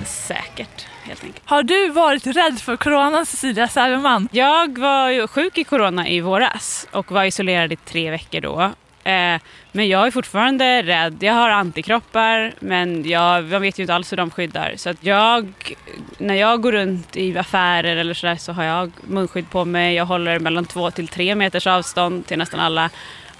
säkert 0.06 0.88
helt 1.04 1.24
enkelt. 1.24 1.44
Har 1.46 1.64
du 1.64 1.90
varit 1.90 2.28
rädd 2.28 2.60
för 2.60 2.76
corona 2.76 3.26
Cecilia 3.26 3.68
Säveman? 3.68 4.30
Jag 4.32 4.78
var 4.78 5.10
ju 5.10 5.28
sjuk 5.28 5.58
i 5.58 5.64
corona 5.64 6.08
i 6.08 6.22
våras 6.22 6.88
och 6.92 7.12
var 7.12 7.24
isolerad 7.24 7.72
i 7.72 7.76
tre 7.76 8.12
veckor 8.12 8.42
då. 8.42 8.72
Eh, 9.04 9.42
men 9.72 9.88
jag 9.88 10.08
är 10.08 10.12
fortfarande 10.12 10.82
rädd. 10.82 11.18
Jag 11.20 11.34
har 11.34 11.50
antikroppar 11.50 12.54
men 12.60 13.10
jag, 13.10 13.44
man 13.44 13.62
vet 13.62 13.80
ju 13.80 13.84
inte 13.84 13.96
alls 13.96 14.12
hur 14.12 14.18
de 14.18 14.30
skyddar. 14.30 14.74
Så 14.78 14.90
att 14.90 15.04
jag, 15.04 15.54
när 16.18 16.36
jag 16.36 16.62
går 16.62 16.72
runt 16.72 17.16
i 17.16 17.38
affärer 17.38 17.96
eller 17.96 18.14
sådär 18.14 18.36
så 18.36 18.52
har 18.52 18.64
jag 18.64 18.92
munskydd 19.08 19.50
på 19.50 19.66
mig. 19.66 19.96
Jag 19.96 20.06
håller 20.06 20.40
mellan 20.40 20.66
två 20.66 20.92
till 20.92 21.08
tre 21.08 21.36
meters 21.36 21.68
avstånd 21.68 22.26
till 22.26 22.38
nästan 22.38 22.60
alla. 22.60 22.90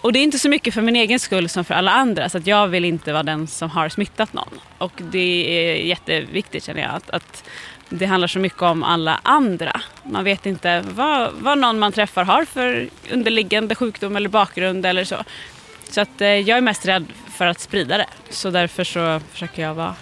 Och 0.04 0.14
det 0.14 0.20
är 0.20 0.24
inte 0.24 0.40
så 0.40 0.50
mycket 0.50 0.74
för 0.74 0.82
min 0.82 0.96
egen 0.96 1.20
skull 1.20 1.50
som 1.50 1.66
för 1.66 1.74
alla 1.74 1.92
andra. 1.92 2.30
Så 2.30 2.38
att 2.38 2.48
jag 2.48 2.68
vill 2.68 2.86
inte 2.86 3.14
vara 3.14 3.24
den 3.24 3.48
som 3.48 3.70
har 3.70 3.90
smittat 3.90 4.34
någon. 4.34 4.60
Och 4.78 4.92
det 4.98 5.70
är 5.70 5.76
jätteviktigt 5.76 6.64
känner 6.64 6.82
jag. 6.82 6.92
Att, 6.92 7.10
att 7.10 7.44
det 7.90 8.06
handlar 8.06 8.28
så 8.28 8.40
mycket 8.40 8.62
om 8.62 8.84
alla 8.84 9.20
andra. 9.24 9.82
Man 10.04 10.24
vet 10.24 10.46
inte 10.46 10.84
vad, 10.94 11.32
vad 11.34 11.58
någon 11.58 11.80
man 11.80 11.92
träffar 11.92 12.24
har 12.24 12.46
för 12.46 12.90
underliggande 13.12 13.76
sjukdom 13.76 14.16
eller 14.16 14.30
bakgrund 14.30 14.86
eller 14.86 15.04
så. 15.04 15.24
Så 15.90 16.02
att 16.02 16.22
eh, 16.22 16.28
jag 16.28 16.58
är 16.58 16.62
mest 16.62 16.86
rädd 16.86 17.06
för 17.34 17.46
att 17.46 17.60
sprida 17.60 17.98
det. 17.98 18.08
Så 18.30 18.50
därför 18.50 18.84
så 18.84 19.20
försöker 19.32 19.62
jag 19.62 19.74
vara, 19.74 19.96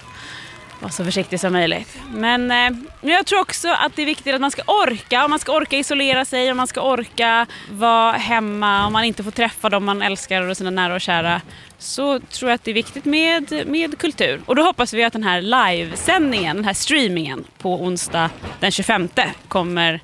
vara 0.82 0.92
så 0.92 1.04
försiktig 1.04 1.40
som 1.40 1.54
möjligt. 1.54 2.00
Men 2.14 2.52
eh, 2.52 2.78
jag 3.02 3.26
tror 3.26 3.40
också 3.40 3.70
att 3.70 3.96
det 3.96 4.02
är 4.02 4.06
viktigt 4.06 4.36
att 4.36 4.42
man 4.42 4.52
ska 4.52 4.62
orka. 4.62 5.24
Och 5.24 5.30
man 5.30 5.40
ska 5.40 5.56
orka 5.56 5.78
isolera 5.78 6.26
sig, 6.26 6.52
och 6.52 6.58
man 6.58 6.68
ska 6.68 6.82
orka 6.82 7.46
vara 7.72 8.12
hemma, 8.12 8.86
om 8.88 8.94
man 8.94 9.04
inte 9.04 9.24
får 9.24 9.32
träffa 9.32 9.70
dem 9.70 9.86
man 9.86 10.02
älskar 10.02 10.42
och 10.42 10.58
sina 10.58 10.70
nära 10.70 10.96
och 10.96 11.02
kära. 11.02 11.42
Så 11.78 12.20
tror 12.20 12.52
jag 12.52 12.56
att 12.56 12.64
det 12.64 12.72
är 12.72 12.76
viktigt 12.76 13.06
med, 13.06 13.68
med 13.68 13.98
kultur. 13.98 14.42
Och 14.46 14.56
då 14.56 14.62
hoppas 14.62 14.94
vi 14.94 15.04
att 15.04 15.14
den 15.14 15.24
här 15.24 15.42
livesändningen, 15.42 16.56
den 16.56 16.66
här 16.66 16.74
streamingen 16.74 17.44
på 17.58 17.84
onsdag 17.84 18.30
den 18.60 18.72
25 18.72 19.10
kommer 19.48 20.00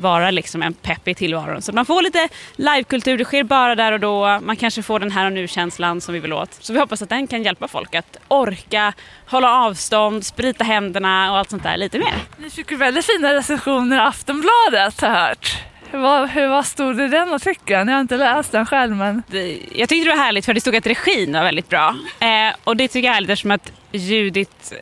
vara 0.00 0.30
liksom 0.30 0.62
en 0.62 0.72
pepp 0.72 1.08
i 1.08 1.14
tillvaron. 1.14 1.62
Så 1.62 1.72
man 1.72 1.86
får 1.86 2.02
lite 2.02 2.28
livekultur, 2.56 3.18
det 3.18 3.24
sker 3.24 3.44
bara 3.44 3.74
där 3.74 3.92
och 3.92 4.00
då. 4.00 4.40
Man 4.42 4.56
kanske 4.56 4.82
får 4.82 4.98
den 4.98 5.10
här 5.10 5.26
och 5.26 5.32
nu-känslan 5.32 6.00
som 6.00 6.14
vi 6.14 6.20
vill 6.20 6.32
åt. 6.32 6.54
Så 6.60 6.72
vi 6.72 6.78
hoppas 6.78 7.02
att 7.02 7.08
den 7.08 7.26
kan 7.26 7.42
hjälpa 7.42 7.68
folk 7.68 7.94
att 7.94 8.16
orka 8.28 8.92
hålla 9.26 9.54
avstånd, 9.54 10.26
sprita 10.26 10.64
händerna 10.64 11.32
och 11.32 11.38
allt 11.38 11.50
sånt 11.50 11.62
där 11.62 11.76
lite 11.76 11.98
mer. 11.98 12.14
Ni 12.38 12.50
fick 12.50 12.70
ju 12.70 12.76
väldigt 12.76 13.06
fina 13.06 13.34
recensioner 13.34 13.96
i 13.96 14.00
Aftonbladet 14.00 15.00
har 15.00 15.08
jag 15.08 15.16
hört. 15.16 15.56
Hur 15.90 15.98
var, 15.98 16.26
hur 16.26 16.48
var 16.48 16.62
stod 16.62 16.96
det 16.96 17.04
i 17.04 17.08
den 17.08 17.32
artikeln? 17.34 17.88
Jag 17.88 17.94
har 17.94 18.00
inte 18.00 18.16
läst 18.16 18.52
den 18.52 18.66
själv 18.66 18.96
men... 18.96 19.22
Jag 19.74 19.88
tyckte 19.88 20.08
det 20.08 20.16
var 20.16 20.22
härligt 20.24 20.44
för 20.44 20.54
det 20.54 20.60
stod 20.60 20.76
att 20.76 20.86
regin 20.86 21.32
var 21.32 21.42
väldigt 21.42 21.68
bra. 21.68 21.96
Eh, 22.20 22.54
och 22.64 22.76
det 22.76 22.88
tycker 22.88 23.08
jag 23.08 23.10
är 23.10 23.14
härligt 23.14 23.30
eftersom 23.30 23.50
att 23.50 23.72
Judith 23.92 24.74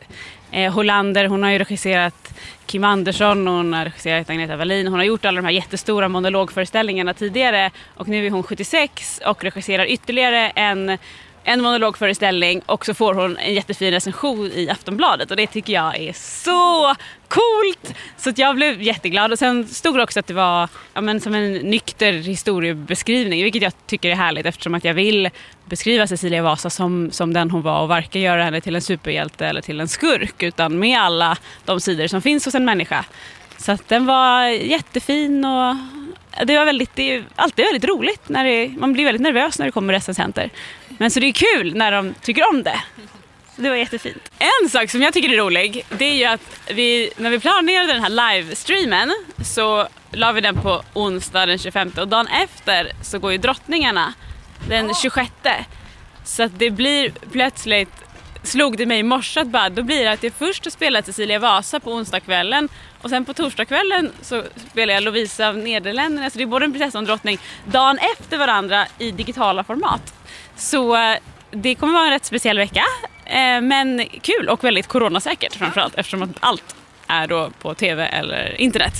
eh, 0.51 0.73
Hollander, 0.73 1.25
hon 1.25 1.43
har 1.43 1.49
ju 1.49 1.57
regisserat 1.57 2.33
Kim 2.69 2.83
Andersson, 2.83 3.47
hon 3.47 3.73
har 3.73 3.85
regisserat 3.85 4.29
Agneta 4.29 4.55
Wallin, 4.55 4.87
hon 4.87 4.99
har 4.99 5.05
gjort 5.05 5.25
alla 5.25 5.41
de 5.41 5.45
här 5.45 5.53
jättestora 5.53 6.07
monologföreställningarna 6.07 7.13
tidigare. 7.13 7.71
Och 7.95 8.07
nu 8.07 8.25
är 8.25 8.31
hon 8.31 8.43
76 8.43 9.21
och 9.25 9.43
regisserar 9.43 9.85
ytterligare 9.85 10.49
en 10.49 10.97
en 11.43 11.61
monologföreställning. 11.61 12.61
Och 12.65 12.85
så 12.85 12.93
får 12.93 13.13
hon 13.13 13.37
en 13.37 13.53
jättefin 13.53 13.91
recension 13.91 14.51
i 14.51 14.69
Aftonbladet. 14.69 15.31
Och 15.31 15.37
det 15.37 15.47
tycker 15.47 15.73
jag 15.73 15.97
är 15.97 16.13
så 16.13 16.95
coolt! 17.29 17.93
Så 18.17 18.29
att 18.29 18.37
jag 18.37 18.55
blev 18.55 18.81
jätteglad 18.81 19.31
och 19.31 19.39
sen 19.39 19.67
stod 19.67 19.97
det 19.97 20.03
också 20.03 20.19
att 20.19 20.27
det 20.27 20.33
var 20.33 20.69
ja, 20.93 21.01
men 21.01 21.21
som 21.21 21.35
en 21.35 21.53
nykter 21.53 22.13
historiebeskrivning 22.13 23.43
vilket 23.43 23.61
jag 23.61 23.73
tycker 23.87 24.09
är 24.09 24.15
härligt 24.15 24.45
eftersom 24.45 24.75
att 24.75 24.83
jag 24.83 24.93
vill 24.93 25.29
beskriva 25.65 26.07
Cecilia 26.07 26.41
Vasa 26.41 26.69
som, 26.69 27.11
som 27.11 27.33
den 27.33 27.51
hon 27.51 27.61
var 27.61 27.81
och 27.81 27.87
varken 27.87 28.21
göra 28.21 28.43
henne 28.43 28.61
till 28.61 28.75
en 28.75 28.81
superhjälte 28.81 29.47
eller 29.47 29.61
till 29.61 29.79
en 29.79 29.87
skurk 29.87 30.43
utan 30.43 30.79
med 30.79 30.99
alla 30.99 31.37
de 31.65 31.79
sidor 31.79 32.07
som 32.07 32.21
finns 32.21 32.45
hos 32.45 32.55
en 32.55 32.65
människa. 32.65 33.05
Så 33.57 33.71
att 33.71 33.87
den 33.87 34.05
var 34.05 34.43
jättefin 34.47 35.45
och 35.45 35.75
det 36.45 36.57
var 36.57 36.65
väldigt, 36.65 36.95
det 36.95 37.15
är 37.15 37.23
alltid 37.35 37.65
väldigt 37.65 37.85
roligt. 37.85 38.29
När 38.29 38.45
det, 38.45 38.75
man 38.79 38.93
blir 38.93 39.05
väldigt 39.05 39.21
nervös 39.21 39.59
när 39.59 39.65
det 39.65 39.71
kommer 39.71 39.93
recensenter. 39.93 40.49
Men 40.87 41.11
så 41.11 41.19
det 41.19 41.27
är 41.27 41.31
kul 41.31 41.75
när 41.75 41.91
de 41.91 42.13
tycker 42.21 42.49
om 42.49 42.63
det. 42.63 42.81
Det 43.61 43.69
var 43.69 43.75
jättefint. 43.75 44.31
En 44.39 44.69
sak 44.69 44.89
som 44.89 45.01
jag 45.01 45.13
tycker 45.13 45.33
är 45.33 45.37
rolig, 45.37 45.85
det 45.89 46.05
är 46.05 46.15
ju 46.15 46.25
att 46.25 46.41
vi, 46.67 47.11
när 47.17 47.29
vi 47.29 47.39
planerade 47.39 47.93
den 47.93 48.01
här 48.01 48.33
livestreamen 48.33 49.13
så 49.45 49.87
la 50.11 50.31
vi 50.31 50.41
den 50.41 50.61
på 50.61 50.83
onsdag 50.93 51.45
den 51.45 51.57
25 51.57 51.91
och 51.97 52.07
dagen 52.07 52.27
efter 52.27 52.91
så 53.01 53.19
går 53.19 53.31
ju 53.31 53.37
drottningarna 53.37 54.13
den 54.67 54.93
26. 54.93 55.31
Så 56.25 56.43
att 56.43 56.59
det 56.59 56.69
blir 56.69 57.11
plötsligt 57.31 57.91
slog 58.43 58.77
det 58.77 58.85
mig 58.85 58.99
i 58.99 59.03
morse 59.03 59.39
att 59.39 59.47
bara, 59.47 59.69
då 59.69 59.83
blir 59.83 60.03
det 60.03 60.11
att 60.11 60.23
jag 60.23 60.33
först 60.33 60.71
spelar 60.71 61.01
Cecilia 61.01 61.39
Vasa 61.39 61.79
på 61.79 61.93
onsdagskvällen 61.93 62.69
och 63.01 63.09
sen 63.09 63.25
på 63.25 63.33
torsdagskvällen 63.33 64.11
så 64.21 64.43
spelar 64.71 64.93
jag 64.93 65.03
Lovisa 65.03 65.47
av 65.47 65.57
Nederländerna. 65.57 66.29
Så 66.29 66.37
det 66.37 66.43
är 66.43 66.47
både 66.47 66.65
en 66.65 66.71
prinsessa 66.71 66.97
och 66.97 67.01
en 67.01 67.05
drottning 67.05 67.39
dagen 67.65 67.99
efter 68.17 68.37
varandra 68.37 68.85
i 68.97 69.11
digitala 69.11 69.63
format. 69.63 70.13
Så 70.55 70.95
eh, 70.95 71.17
det 71.51 71.75
kommer 71.75 71.93
vara 71.93 72.05
en 72.05 72.11
rätt 72.11 72.25
speciell 72.25 72.57
vecka. 72.57 72.83
Eh, 73.25 73.61
men 73.61 74.05
kul 74.21 74.49
och 74.49 74.63
väldigt 74.63 74.87
coronasäkert 74.87 75.55
framförallt 75.55 75.95
eftersom 75.95 76.21
att 76.21 76.29
allt 76.39 76.75
är 77.07 77.27
då 77.27 77.49
på 77.61 77.73
tv 77.73 78.05
eller 78.05 78.61
internet. 78.61 78.93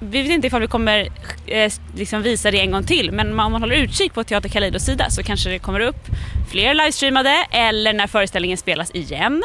Vi 0.00 0.22
vet 0.22 0.30
inte 0.30 0.46
ifall 0.46 0.60
vi 0.60 0.66
kommer 0.66 1.08
eh, 1.46 1.72
liksom 1.96 2.22
visa 2.22 2.50
det 2.50 2.60
en 2.60 2.70
gång 2.70 2.84
till 2.84 3.12
men 3.12 3.40
om 3.40 3.52
man 3.52 3.62
håller 3.62 3.76
utkik 3.76 4.14
på 4.14 4.24
Teater 4.24 4.48
Kaleidos 4.48 4.82
sida 4.82 5.10
så 5.10 5.22
kanske 5.22 5.50
det 5.50 5.58
kommer 5.58 5.80
upp 5.80 6.06
fler 6.50 6.74
livestreamade 6.74 7.46
eller 7.50 7.92
när 7.92 8.06
föreställningen 8.06 8.58
spelas 8.58 8.90
igen. 8.94 9.42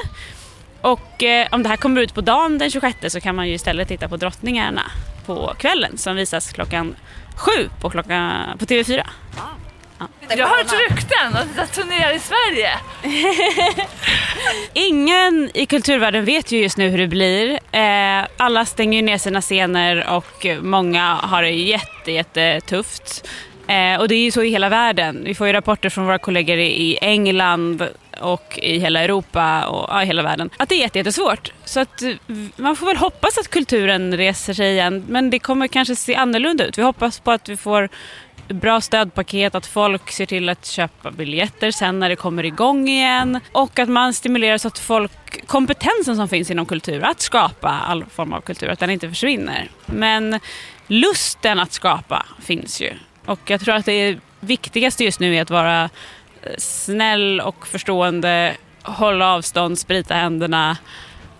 Och 0.81 1.23
eh, 1.23 1.47
om 1.51 1.63
det 1.63 1.69
här 1.69 1.77
kommer 1.77 2.01
ut 2.01 2.13
på 2.13 2.21
dagen 2.21 2.57
den 2.57 2.71
26 2.71 2.97
så 3.13 3.21
kan 3.21 3.35
man 3.35 3.47
ju 3.47 3.53
istället 3.53 3.87
titta 3.87 4.09
på 4.09 4.17
Drottningarna 4.17 4.91
på 5.25 5.53
kvällen 5.57 5.97
som 5.97 6.15
visas 6.15 6.51
klockan 6.51 6.95
sju 7.35 7.69
på, 7.81 7.89
klockan, 7.89 8.57
på 8.57 8.65
TV4. 8.65 9.03
Jag 10.29 10.47
har 10.47 10.57
hört 10.57 10.89
rykten 10.89 11.35
att 11.35 11.55
det 11.55 11.67
turnerar 11.67 12.15
i 12.15 12.19
Sverige. 12.19 12.69
Ingen 14.73 15.51
i 15.53 15.65
kulturvärlden 15.65 16.25
vet 16.25 16.51
ju 16.51 16.61
just 16.61 16.77
nu 16.77 16.89
hur 16.89 16.97
det 16.97 17.07
blir. 17.07 17.59
Eh, 17.71 18.25
alla 18.37 18.65
stänger 18.65 18.99
ju 18.99 19.01
ner 19.01 19.17
sina 19.17 19.41
scener 19.41 20.07
och 20.09 20.45
många 20.61 21.13
har 21.13 21.41
det 21.41 21.49
jätte, 21.49 22.11
jättetufft. 22.11 23.27
Eh, 23.67 23.99
och 23.99 24.07
det 24.07 24.15
är 24.15 24.23
ju 24.23 24.31
så 24.31 24.43
i 24.43 24.49
hela 24.49 24.69
världen. 24.69 25.21
Vi 25.25 25.35
får 25.35 25.47
ju 25.47 25.53
rapporter 25.53 25.89
från 25.89 26.05
våra 26.05 26.17
kollegor 26.17 26.57
i 26.57 26.97
England 27.01 27.87
och 28.21 28.59
i 28.61 28.79
hela 28.79 28.99
Europa 28.99 29.65
och 29.65 29.87
ja, 29.89 30.03
i 30.03 30.05
hela 30.05 30.21
världen. 30.21 30.49
Att 30.57 30.69
det 30.69 30.75
är 30.75 30.79
jättesvårt. 30.79 31.53
Så 31.65 31.79
att 31.79 32.01
eh, 32.01 32.15
man 32.55 32.75
får 32.75 32.85
väl 32.85 32.97
hoppas 32.97 33.37
att 33.37 33.47
kulturen 33.47 34.17
reser 34.17 34.53
sig 34.53 34.71
igen. 34.71 35.05
Men 35.07 35.29
det 35.29 35.39
kommer 35.39 35.67
kanske 35.67 35.95
se 35.95 36.15
annorlunda 36.15 36.65
ut. 36.65 36.77
Vi 36.77 36.81
hoppas 36.81 37.19
på 37.19 37.31
att 37.31 37.49
vi 37.49 37.57
får 37.57 37.89
bra 38.53 38.81
stödpaket, 38.81 39.55
att 39.55 39.65
folk 39.65 40.11
ser 40.11 40.25
till 40.25 40.49
att 40.49 40.65
köpa 40.65 41.11
biljetter 41.11 41.71
sen 41.71 41.99
när 41.99 42.09
det 42.09 42.15
kommer 42.15 42.45
igång 42.45 42.89
igen 42.89 43.39
och 43.51 43.79
att 43.79 43.89
man 43.89 44.13
stimulerar 44.13 44.57
så 44.57 44.67
att 44.67 44.79
folk, 44.79 45.47
kompetensen 45.47 46.15
som 46.15 46.27
finns 46.27 46.51
inom 46.51 46.65
kultur, 46.65 47.03
att 47.03 47.21
skapa 47.21 47.69
all 47.69 48.05
form 48.05 48.33
av 48.33 48.41
kultur, 48.41 48.69
att 48.69 48.79
den 48.79 48.89
inte 48.89 49.09
försvinner. 49.09 49.69
Men 49.85 50.39
lusten 50.87 51.59
att 51.59 51.73
skapa 51.73 52.25
finns 52.41 52.81
ju 52.81 52.93
och 53.25 53.39
jag 53.49 53.61
tror 53.61 53.75
att 53.75 53.85
det 53.85 54.17
viktigaste 54.39 55.03
just 55.03 55.19
nu 55.19 55.35
är 55.35 55.41
att 55.41 55.49
vara 55.49 55.83
eh, 55.83 55.89
snäll 56.57 57.41
och 57.41 57.67
förstående, 57.67 58.53
hålla 58.81 59.33
avstånd, 59.33 59.79
sprita 59.79 60.13
händerna 60.13 60.77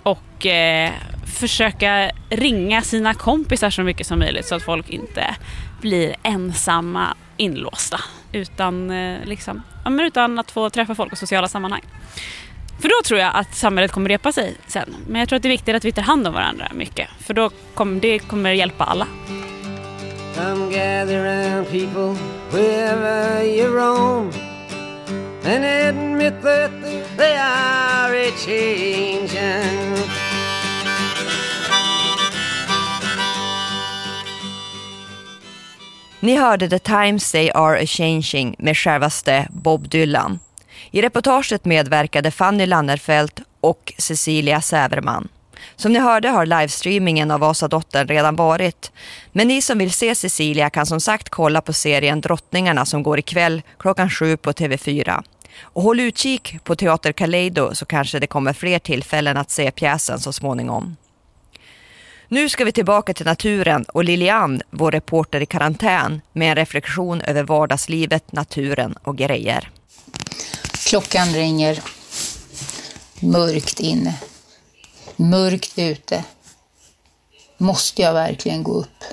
och 0.04 0.46
eh, 0.46 0.92
försöka 1.40 2.12
ringa 2.30 2.82
sina 2.82 3.14
kompisar 3.14 3.70
så 3.70 3.82
mycket 3.82 4.08
som 4.08 4.20
möjligt 4.20 4.46
så 4.46 4.56
att 4.56 4.64
folk 4.64 4.90
inte 4.90 5.36
blir 5.84 6.16
ensamma 6.24 7.16
inlåsta 7.38 8.00
utan, 8.32 8.92
eh, 8.92 9.26
liksom, 9.26 9.64
ja, 9.84 9.90
men 9.90 10.06
utan 10.06 10.40
att 10.40 10.52
få 10.52 10.70
träffa 10.70 10.96
folk 10.96 11.14
i 11.14 11.16
sociala 11.16 11.48
sammanhang. 11.48 11.82
För 12.82 12.88
då 12.88 13.08
tror 13.08 13.20
jag 13.20 13.32
att 13.36 13.56
samhället 13.56 13.92
kommer 13.92 14.10
repa 14.10 14.32
sig 14.32 14.56
sen. 14.68 14.96
Men 15.08 15.20
jag 15.20 15.30
tror 15.30 15.38
att 15.38 15.44
det 15.44 15.48
är 15.48 15.58
viktigt 15.58 15.76
att 15.76 15.86
vi 15.86 15.92
tar 15.92 16.02
hand 16.02 16.28
om 16.28 16.34
varandra 16.34 16.72
mycket. 16.74 17.10
För 17.20 17.34
då 17.34 17.50
kommer 17.74 18.02
det 18.02 18.20
kommer 18.20 18.52
hjälpa 18.52 18.84
alla. 18.84 19.08
Come 20.36 20.66
gather 20.66 21.24
round 21.24 21.68
people 21.70 22.16
wherever 22.52 23.44
you 23.44 23.68
roam 23.68 24.32
and 25.46 25.66
admit 25.66 26.42
that 26.42 26.72
they 27.18 27.36
are 27.38 28.28
a 28.28 28.32
changing. 28.46 30.23
Ni 36.24 36.36
hörde 36.36 36.70
The 36.70 36.80
Times 36.80 37.32
They 37.32 37.52
Are 37.54 37.84
A 37.84 37.86
Changing 37.86 38.56
med 38.60 38.78
självaste 38.78 39.48
Bob 39.52 39.90
Dylan. 39.90 40.40
I 40.92 41.02
reportaget 41.02 41.66
medverkade 41.66 42.32
Fanny 42.32 42.66
Lannerfelt 42.66 43.40
och 43.62 43.94
Cecilia 43.98 44.62
Säverman. 44.62 45.28
Som 45.76 45.94
ni 45.94 46.00
hörde 46.00 46.30
har 46.30 46.46
livestreamingen 46.46 47.32
av 47.32 47.40
Vasadottern 47.40 48.08
redan 48.08 48.36
varit. 48.36 48.92
Men 49.32 49.48
ni 49.48 49.62
som 49.62 49.78
vill 49.78 49.92
se 49.92 50.16
Cecilia 50.16 50.70
kan 50.70 50.86
som 50.86 51.00
sagt 51.00 51.30
kolla 51.30 51.62
på 51.62 51.74
serien 51.74 52.22
Drottningarna 52.22 52.86
som 52.86 53.04
går 53.04 53.20
ikväll 53.20 53.62
klockan 53.80 54.10
sju 54.10 54.38
på 54.38 54.52
TV4. 54.52 55.24
Och 55.62 55.84
håll 55.84 56.00
utkik 56.00 56.64
på 56.64 56.76
Teater 56.76 57.12
Kaleido 57.12 57.76
så 57.76 57.86
kanske 57.86 58.20
det 58.20 58.28
kommer 58.28 58.54
fler 58.54 58.80
tillfällen 58.80 59.38
att 59.38 59.52
se 59.52 59.72
pjäsen 59.72 60.20
så 60.20 60.34
småningom. 60.34 60.96
Nu 62.34 62.50
ska 62.50 62.66
vi 62.66 62.72
tillbaka 62.72 63.14
till 63.14 63.26
naturen 63.26 63.84
och 63.84 64.04
Lilian, 64.04 64.62
vår 64.70 64.92
reporter 64.92 65.42
i 65.42 65.46
karantän, 65.46 66.22
med 66.32 66.50
en 66.50 66.56
reflektion 66.56 67.22
över 67.22 67.44
vardagslivet, 67.44 68.32
naturen 68.32 68.96
och 69.04 69.18
grejer. 69.18 69.72
Klockan 70.86 71.28
ringer. 71.28 71.80
Mörkt 73.20 73.80
inne. 73.80 74.16
Mörkt 75.16 75.80
ute. 75.80 76.24
Måste 77.58 78.02
jag 78.02 78.14
verkligen 78.14 78.64
gå 78.64 78.72
upp? 78.72 79.04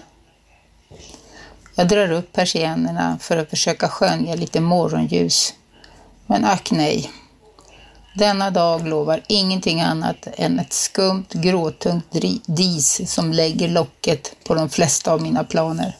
Jag 1.74 1.88
drar 1.88 2.12
upp 2.12 2.32
persiennerna 2.32 3.18
för 3.20 3.36
att 3.36 3.50
försöka 3.50 3.88
skönja 3.88 4.34
lite 4.34 4.60
morgonljus. 4.60 5.54
Men 6.26 6.44
ack 6.44 6.70
nej. 6.70 7.10
Denna 8.14 8.50
dag 8.50 8.86
lovar 8.86 9.22
ingenting 9.28 9.80
annat 9.80 10.28
än 10.36 10.58
ett 10.58 10.72
skumt, 10.72 11.26
gråtungt 11.30 12.06
dis 12.46 13.12
som 13.12 13.32
lägger 13.32 13.68
locket 13.68 14.34
på 14.44 14.54
de 14.54 14.70
flesta 14.70 15.12
av 15.12 15.22
mina 15.22 15.44
planer. 15.44 15.96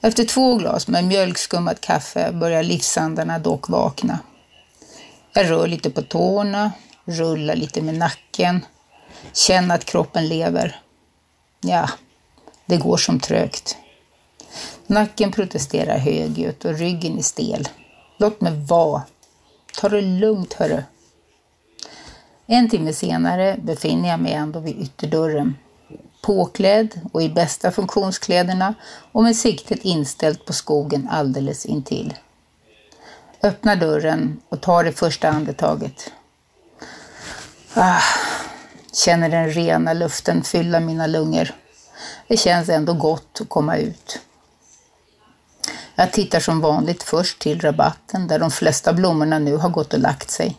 Efter 0.00 0.24
två 0.24 0.56
glas 0.56 0.88
med 0.88 1.04
mjölkskummat 1.04 1.80
kaffe 1.80 2.32
börjar 2.32 2.62
livsandarna 2.62 3.38
dock 3.38 3.68
vakna. 3.68 4.18
Jag 5.32 5.50
rör 5.50 5.66
lite 5.66 5.90
på 5.90 6.02
tårna, 6.02 6.72
rullar 7.04 7.54
lite 7.56 7.82
med 7.82 7.94
nacken, 7.94 8.64
känner 9.32 9.74
att 9.74 9.84
kroppen 9.84 10.28
lever. 10.28 10.80
Ja, 11.60 11.90
det 12.66 12.76
går 12.76 12.96
som 12.96 13.20
trögt. 13.20 13.76
Nacken 14.86 15.32
protesterar 15.32 15.98
högljutt 15.98 16.64
och 16.64 16.78
ryggen 16.78 17.18
är 17.18 17.22
stel. 17.22 17.68
Låt 18.18 18.40
mig 18.40 18.52
vara. 18.52 19.02
Ta 19.80 19.88
det 19.88 20.00
lugnt, 20.00 20.52
hörru. 20.52 20.82
En 22.46 22.70
timme 22.70 22.92
senare 22.92 23.56
befinner 23.62 24.08
jag 24.08 24.20
mig 24.20 24.32
ändå 24.32 24.60
vid 24.60 24.82
ytterdörren. 24.82 25.56
Påklädd 26.22 27.00
och 27.12 27.22
i 27.22 27.28
bästa 27.28 27.70
funktionskläderna 27.70 28.74
och 29.12 29.22
med 29.22 29.36
siktet 29.36 29.78
inställt 29.82 30.44
på 30.44 30.52
skogen 30.52 31.08
alldeles 31.10 31.66
intill. 31.66 32.14
Öppnar 33.42 33.76
dörren 33.76 34.40
och 34.48 34.60
tar 34.60 34.84
det 34.84 34.92
första 34.92 35.28
andetaget. 35.28 36.12
Ah, 37.74 38.02
känner 38.92 39.28
den 39.28 39.50
rena 39.50 39.92
luften 39.92 40.42
fylla 40.42 40.80
mina 40.80 41.06
lungor. 41.06 41.48
Det 42.28 42.36
känns 42.36 42.68
ändå 42.68 42.92
gott 42.92 43.38
att 43.40 43.48
komma 43.48 43.76
ut. 43.76 44.20
Jag 45.98 46.12
tittar 46.12 46.40
som 46.40 46.60
vanligt 46.60 47.02
först 47.02 47.38
till 47.38 47.60
rabatten 47.60 48.28
där 48.28 48.38
de 48.38 48.50
flesta 48.50 48.92
blommorna 48.92 49.38
nu 49.38 49.56
har 49.56 49.68
gått 49.68 49.94
och 49.94 50.00
lagt 50.00 50.30
sig. 50.30 50.56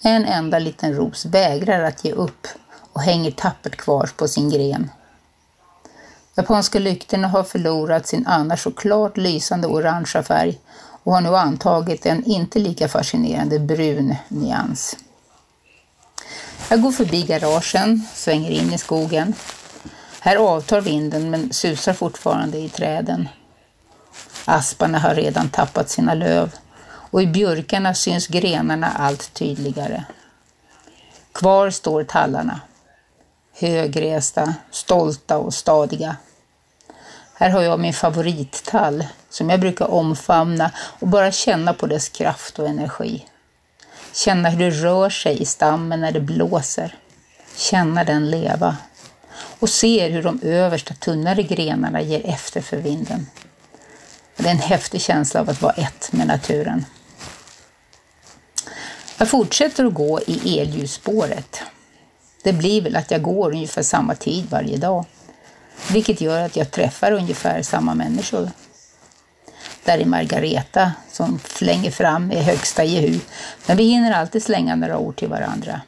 En 0.00 0.24
enda 0.24 0.58
liten 0.58 0.94
ros 0.94 1.24
vägrar 1.24 1.82
att 1.82 2.04
ge 2.04 2.12
upp 2.12 2.46
och 2.92 3.02
hänger 3.02 3.30
tappert 3.30 3.76
kvar 3.76 4.10
på 4.16 4.28
sin 4.28 4.50
gren. 4.50 4.90
Japanska 6.36 6.78
lyktorna 6.78 7.28
har 7.28 7.42
förlorat 7.42 8.06
sin 8.06 8.26
annars 8.26 8.62
så 8.62 8.70
klart 8.70 9.16
lysande 9.16 9.66
orangea 9.66 10.22
färg 10.22 10.58
och 11.02 11.12
har 11.12 11.20
nu 11.20 11.36
antagit 11.36 12.06
en 12.06 12.24
inte 12.24 12.58
lika 12.58 12.88
fascinerande 12.88 13.58
brun 13.58 14.14
nyans. 14.28 14.96
Jag 16.70 16.82
går 16.82 16.92
förbi 16.92 17.22
garagen, 17.22 18.06
svänger 18.14 18.50
in 18.50 18.72
i 18.72 18.78
skogen. 18.78 19.34
Här 20.20 20.36
avtar 20.36 20.80
vinden 20.80 21.30
men 21.30 21.52
susar 21.52 21.92
fortfarande 21.92 22.58
i 22.58 22.68
träden. 22.68 23.28
Asparna 24.50 24.98
har 24.98 25.14
redan 25.14 25.48
tappat 25.48 25.90
sina 25.90 26.14
löv 26.14 26.52
och 27.10 27.22
i 27.22 27.26
björkarna 27.26 27.94
syns 27.94 28.26
grenarna 28.26 28.92
allt 28.98 29.34
tydligare. 29.34 30.04
Kvar 31.32 31.70
står 31.70 32.04
tallarna. 32.04 32.60
Högresta, 33.54 34.54
stolta 34.70 35.38
och 35.38 35.54
stadiga. 35.54 36.16
Här 37.34 37.50
har 37.50 37.62
jag 37.62 37.80
min 37.80 37.92
favorittall 37.92 39.06
som 39.30 39.50
jag 39.50 39.60
brukar 39.60 39.90
omfamna 39.90 40.70
och 40.76 41.08
bara 41.08 41.32
känna 41.32 41.74
på 41.74 41.86
dess 41.86 42.08
kraft 42.08 42.58
och 42.58 42.68
energi. 42.68 43.26
Känna 44.12 44.48
hur 44.48 44.58
det 44.58 44.70
rör 44.70 45.10
sig 45.10 45.42
i 45.42 45.44
stammen 45.44 46.00
när 46.00 46.12
det 46.12 46.20
blåser. 46.20 46.94
Känna 47.56 48.04
den 48.04 48.30
leva. 48.30 48.76
Och 49.58 49.68
se 49.68 50.08
hur 50.08 50.22
de 50.22 50.40
översta 50.42 50.94
tunnare 50.94 51.42
grenarna 51.42 52.00
ger 52.00 52.26
efter 52.26 52.60
för 52.60 52.76
vinden. 52.76 53.26
Det 54.38 54.46
är 54.46 54.52
en 54.52 54.58
häftig 54.58 55.00
känsla 55.00 55.40
av 55.40 55.50
att 55.50 55.62
vara 55.62 55.72
ett 55.72 56.12
med 56.12 56.26
naturen. 56.26 56.84
Jag 59.18 59.28
fortsätter 59.28 59.84
att 59.84 59.94
gå 59.94 60.20
i 60.26 60.58
elljusspåret. 60.58 61.60
Det 62.42 62.52
blir 62.52 62.82
väl 62.82 62.96
att 62.96 63.10
jag 63.10 63.22
går 63.22 63.52
ungefär 63.52 63.82
samma 63.82 64.14
tid 64.14 64.46
varje 64.50 64.76
dag, 64.76 65.04
vilket 65.90 66.20
gör 66.20 66.42
att 66.42 66.56
jag 66.56 66.70
träffar 66.70 67.12
ungefär 67.12 67.62
samma 67.62 67.94
människor. 67.94 68.50
Där 69.84 69.98
är 69.98 70.04
Margareta 70.04 70.92
som 71.12 71.38
flänger 71.38 71.90
fram 71.90 72.32
i 72.32 72.42
högsta 72.42 72.84
jehu, 72.84 73.20
men 73.66 73.76
vi 73.76 73.84
hinner 73.84 74.12
alltid 74.12 74.42
slänga 74.42 74.76
några 74.76 74.98
ord 74.98 75.16
till 75.16 75.28
varandra. 75.28 75.80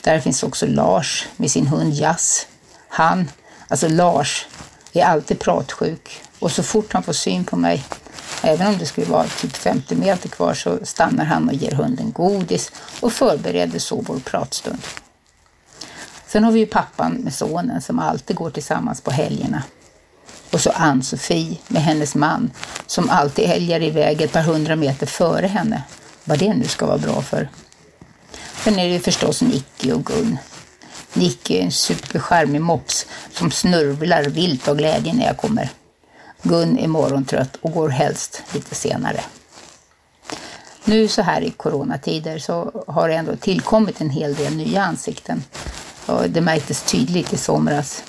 Där 0.00 0.20
finns 0.20 0.42
också 0.42 0.66
Lars 0.66 1.28
med 1.36 1.50
sin 1.50 1.66
hund 1.66 1.94
Jazz. 1.94 2.46
Han, 2.88 3.30
alltså 3.68 3.88
Lars, 3.88 4.46
är 4.92 5.04
alltid 5.04 5.38
pratsjuk 5.38 6.22
och 6.40 6.52
så 6.52 6.62
fort 6.62 6.92
han 6.92 7.02
får 7.02 7.12
syn 7.12 7.44
på 7.44 7.56
mig, 7.56 7.84
även 8.42 8.66
om 8.66 8.78
det 8.78 8.86
skulle 8.86 9.06
vara 9.06 9.26
typ 9.26 9.56
50 9.56 9.94
meter 9.94 10.28
kvar, 10.28 10.54
så 10.54 10.78
stannar 10.82 11.24
han 11.24 11.48
och 11.48 11.54
ger 11.54 11.72
hunden 11.72 12.12
godis 12.12 12.72
och 13.00 13.12
förbereder 13.12 13.78
så 13.78 14.00
vår 14.00 14.18
pratstund. 14.18 14.82
Sen 16.26 16.44
har 16.44 16.52
vi 16.52 16.60
ju 16.60 16.66
pappan 16.66 17.12
med 17.12 17.34
sonen 17.34 17.82
som 17.82 17.98
alltid 17.98 18.36
går 18.36 18.50
tillsammans 18.50 19.00
på 19.00 19.10
helgerna. 19.10 19.62
Och 20.50 20.60
så 20.60 20.70
Ann-Sofie 20.70 21.56
med 21.68 21.82
hennes 21.82 22.14
man 22.14 22.50
som 22.86 23.10
alltid 23.10 23.44
älgar 23.44 23.82
iväg 23.82 24.22
ett 24.22 24.32
par 24.32 24.42
hundra 24.42 24.76
meter 24.76 25.06
före 25.06 25.46
henne. 25.46 25.82
Vad 26.24 26.38
det 26.38 26.54
nu 26.54 26.64
ska 26.64 26.86
vara 26.86 26.98
bra 26.98 27.22
för. 27.22 27.48
Sen 28.64 28.78
är 28.78 28.84
det 28.84 28.92
ju 28.92 29.00
förstås 29.00 29.42
Nicky 29.42 29.92
och 29.92 30.04
Gun. 30.04 30.38
Nicky 31.12 31.56
är 31.56 31.62
en 31.62 31.72
supercharmig 31.72 32.60
mops 32.60 33.06
som 33.32 33.50
snurvlar 33.50 34.24
vilt 34.24 34.68
av 34.68 34.76
glädje 34.76 35.12
när 35.12 35.26
jag 35.26 35.36
kommer. 35.36 35.70
Gun 36.42 36.78
är 36.78 36.88
morgontrött 36.88 37.56
och 37.56 37.72
går 37.72 37.88
helst 37.88 38.42
lite 38.54 38.74
senare. 38.74 39.20
Nu 40.84 41.08
så 41.08 41.22
här 41.22 41.40
i 41.40 41.50
coronatider 41.50 42.38
så 42.38 42.84
har 42.86 43.08
det 43.08 43.14
ändå 43.14 43.36
tillkommit 43.36 44.00
en 44.00 44.10
hel 44.10 44.34
del 44.34 44.56
nya 44.56 44.82
ansikten. 44.82 45.44
Och 46.06 46.30
det 46.30 46.40
märktes 46.40 46.82
tydligt 46.82 47.32
i 47.32 47.36
somras. 47.36 48.02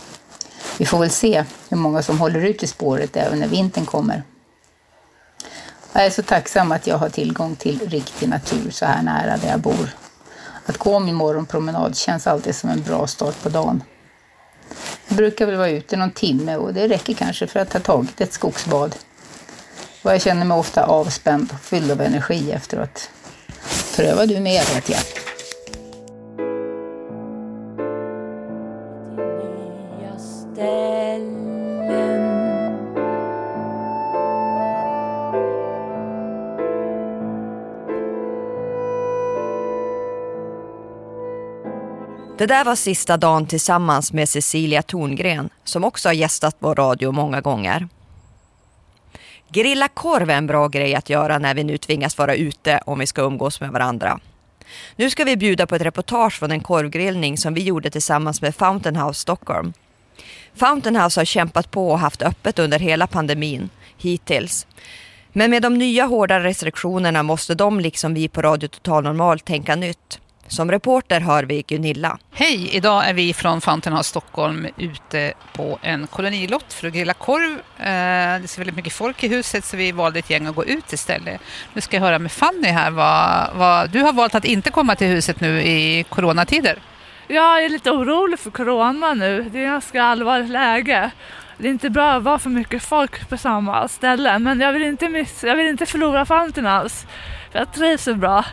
Vi 0.78 0.86
får 0.86 1.00
väl 1.00 1.10
se 1.10 1.46
hur 1.70 1.78
många 1.78 2.02
som 2.02 2.20
håller 2.20 2.46
ut 2.46 2.64
i 2.64 2.68
spåret 2.68 3.18
även 3.18 3.40
när 3.40 3.48
vintern 3.48 3.86
kommer. 3.86 4.24
Jag 5.94 6.06
är 6.06 6.10
så 6.10 6.24
tacksam 6.24 6.72
att 6.72 6.88
jag 6.88 6.98
har 6.98 7.10
tillgång 7.10 7.56
till 7.56 7.80
riktig 7.90 8.30
natur 8.30 8.72
så 8.72 8.86
här 8.86 9.02
nära 9.04 9.38
där 9.38 9.50
jag 9.50 9.60
bor. 9.60 9.90
Att 10.66 10.78
gå 10.78 11.00
min 11.00 11.16
morgonpromenad 11.16 11.98
känns 11.98 12.28
alltid 12.28 12.56
som 12.56 12.70
en 12.70 12.82
bra 12.82 13.08
start 13.08 13.44
på 13.44 13.50
dagen. 13.50 13.84
Jag 15.12 15.18
brukar 15.18 15.46
väl 15.46 15.56
vara 15.56 15.70
ute 15.70 15.98
någon 15.98 16.12
timme 16.12 16.56
och 16.56 16.74
det 16.74 16.88
räcker 16.88 17.14
kanske 17.14 17.48
för 17.48 17.60
att 17.60 17.74
ha 17.74 17.80
tagit 17.80 18.22
ett 18.22 18.34
skogsbad. 18.34 18.96
Och 20.02 20.14
jag 20.14 20.22
känner 20.22 20.46
mig 20.46 20.58
ofta 20.58 20.86
avspänd 20.86 21.50
och 21.54 21.60
fylld 21.60 21.92
av 21.92 22.02
energi 22.02 22.52
efteråt. 22.52 23.10
Pröva 23.96 24.26
du 24.26 24.40
med 24.40 24.64
vet 24.74 24.90
jag. 24.90 25.00
Det 42.42 42.48
där 42.48 42.66
var 42.66 42.76
sista 42.76 43.18
dagen 43.18 43.46
tillsammans 43.46 44.14
med 44.14 44.30
Cecilia 44.30 44.82
Torngren 44.82 45.50
som 45.64 45.84
också 45.84 46.10
har 46.10 46.14
gästat 46.14 46.56
vår 46.60 46.76
radio 46.76 47.12
många 47.12 47.42
gånger. 47.42 47.88
Grilla 49.50 49.88
korv 49.88 50.30
är 50.30 50.38
en 50.38 50.48
bra 50.48 50.68
grej 50.68 50.96
att 50.96 51.10
göra 51.10 51.38
när 51.38 51.54
vi 51.54 51.64
nu 51.64 51.78
tvingas 51.78 52.18
vara 52.18 52.36
ute 52.36 52.82
om 52.86 53.00
vi 53.00 53.08
ska 53.08 53.22
umgås 53.22 53.62
med 53.62 53.72
varandra. 53.72 54.20
Nu 54.96 55.10
ska 55.10 55.24
vi 55.24 55.38
bjuda 55.38 55.68
på 55.68 55.76
ett 55.76 55.82
reportage 55.82 56.40
från 56.40 56.52
en 56.52 56.60
korvgrillning 56.60 57.38
som 57.38 57.54
vi 57.54 57.64
gjorde 57.64 57.90
tillsammans 57.90 58.42
med 58.42 58.56
Fountain 58.56 58.96
House 58.96 59.20
Stockholm. 59.20 59.74
Fountain 60.56 60.96
House 60.96 61.20
har 61.20 61.26
kämpat 61.26 61.72
på 61.72 61.92
och 61.92 62.00
haft 62.00 62.22
öppet 62.22 62.60
under 62.60 62.80
hela 62.80 63.08
pandemin 63.08 63.70
hittills. 63.98 64.68
Men 65.34 65.52
med 65.52 65.62
de 65.62 65.78
nya 65.78 66.06
hårda 66.06 66.40
restriktionerna 66.40 67.24
måste 67.24 67.56
de 67.56 67.80
liksom 67.80 68.14
vi 68.14 68.28
på 68.28 68.42
Radio 68.42 68.68
Total 68.68 69.04
Normal 69.04 69.40
tänka 69.40 69.76
nytt. 69.76 70.20
Som 70.52 70.72
reporter 70.72 71.20
hör 71.20 71.44
vi 71.44 71.62
Gunilla. 71.68 72.18
Hej! 72.34 72.70
Idag 72.76 73.10
är 73.10 73.14
vi 73.14 73.34
från 73.34 73.62
Fountain 73.62 73.96
House 73.96 74.10
Stockholm 74.10 74.68
ute 74.78 75.34
på 75.54 75.80
en 75.82 76.08
kolonilott 76.08 76.74
för 76.74 76.88
att 76.88 76.94
grilla 76.94 77.14
korv. 77.14 77.52
Eh, 77.80 78.42
Det 78.42 78.48
ser 78.48 78.58
väldigt 78.58 78.76
mycket 78.76 78.94
folk 78.94 79.24
i 79.24 79.28
huset 79.28 79.66
så 79.66 79.78
vi 79.78 79.92
valde 79.92 80.20
ett 80.20 80.30
gäng 80.30 80.48
att 80.48 80.56
gå 80.56 80.66
ut 80.66 80.94
istället. 80.94 81.42
Nu 81.74 81.82
ska 81.82 81.96
jag 81.98 82.02
höra 82.04 82.20
med 82.20 82.32
Fanny 82.32 82.68
här 82.68 82.92
vad, 82.92 83.50
vad 83.56 83.90
du 83.90 84.00
har 84.02 84.14
valt 84.14 84.36
att 84.36 84.46
inte 84.46 84.72
komma 84.72 84.96
till 84.96 85.08
huset 85.08 85.42
nu 85.42 85.62
i 85.62 86.06
coronatider. 86.10 86.80
Jag 87.28 87.64
är 87.66 87.70
lite 87.70 87.92
orolig 87.92 88.40
för 88.40 88.52
corona 88.52 89.14
nu. 89.14 89.42
Det 89.52 89.60
är 89.60 89.64
ett 89.64 89.72
ganska 89.72 90.04
allvarligt 90.04 90.50
läge. 90.50 91.12
Det 91.58 91.68
är 91.68 91.72
inte 91.72 91.90
bra 91.90 92.12
att 92.14 92.24
vara 92.24 92.40
för 92.40 92.50
mycket 92.50 92.84
folk 92.84 93.30
på 93.30 93.38
samma 93.38 93.88
ställe 93.88 94.40
men 94.40 94.60
jag 94.60 94.74
vill 94.74 94.84
inte, 94.84 95.10
miss, 95.10 95.44
jag 95.44 95.56
vill 95.56 95.68
inte 95.68 95.86
förlora 95.86 96.26
Fountain 96.26 96.66
House. 96.68 97.08
För 97.52 97.60
jag 97.60 97.74
trivs 97.74 98.04
så 98.04 98.14
bra. 98.16 98.46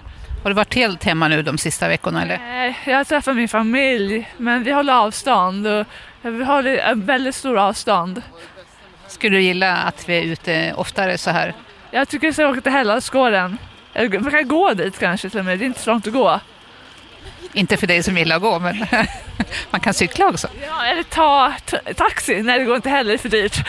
Har 0.43 0.51
du 0.51 0.55
varit 0.55 0.75
helt 0.75 1.05
hemma 1.05 1.29
nu 1.29 1.43
de 1.43 1.59
sista 1.59 1.89
veckorna 1.89 2.23
eller? 2.23 2.39
Nej, 2.39 2.79
jag 2.87 3.07
träffar 3.07 3.35
min 3.35 3.49
familj 3.49 4.29
men 4.37 4.65
vi 4.65 4.73
håller 4.73 4.93
avstånd 4.93 5.67
och 5.67 5.87
vi 6.23 6.45
håller 6.45 6.77
en 6.77 7.07
väldigt 7.07 7.35
stor 7.35 7.59
avstånd. 7.59 8.23
Skulle 9.07 9.37
du 9.37 9.43
gilla 9.43 9.77
att 9.77 10.09
vi 10.09 10.19
är 10.19 10.23
ute 10.23 10.73
oftare 10.77 11.19
så 11.19 11.31
här? 11.31 11.55
Jag 11.91 12.09
tycker 12.09 12.27
jag 12.27 12.35
ska 12.35 12.49
åka 12.49 12.61
till 12.61 12.73
Hälladsgården. 12.73 13.59
Man 13.95 14.31
kan 14.31 14.49
gå 14.49 14.75
dit 14.75 14.99
kanske 14.99 15.31
till 15.31 15.39
och 15.39 15.45
med, 15.45 15.59
det 15.59 15.65
är 15.65 15.67
inte 15.67 15.81
så 15.81 15.91
långt 15.91 16.07
att 16.07 16.13
gå. 16.13 16.41
Inte 17.53 17.77
för 17.77 17.87
dig 17.87 18.03
som 18.03 18.19
gillar 18.19 18.37
att 18.37 18.43
gå 18.43 18.59
men 18.59 18.87
man 19.71 19.81
kan 19.81 19.95
cykla 19.95 20.27
också. 20.29 20.49
Ja, 20.67 20.85
eller 20.85 21.03
ta 21.03 21.53
taxi. 21.97 22.43
Nej, 22.43 22.59
det 22.59 22.65
går 22.65 22.77
inte 22.77 22.91
heller, 22.91 23.19
för 23.19 23.29
dyrt. 23.29 23.67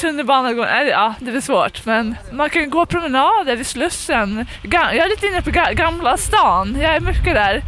Tunnelbana 0.00 0.52
går, 0.52 0.64
nej, 0.66 0.86
ja, 0.88 1.14
det 1.18 1.30
blir 1.30 1.40
svårt. 1.40 1.86
Men 1.86 2.16
man 2.32 2.50
kan 2.50 2.70
gå 2.70 2.86
promenader 2.86 3.56
vid 3.56 3.66
Slussen. 3.66 4.46
Jag 4.72 4.96
är 4.96 5.08
lite 5.08 5.26
inne 5.26 5.42
på 5.42 5.50
ga- 5.50 5.72
Gamla 5.74 6.16
stan, 6.16 6.76
jag 6.80 6.94
är 6.94 7.00
mycket 7.00 7.34
där. 7.34 7.62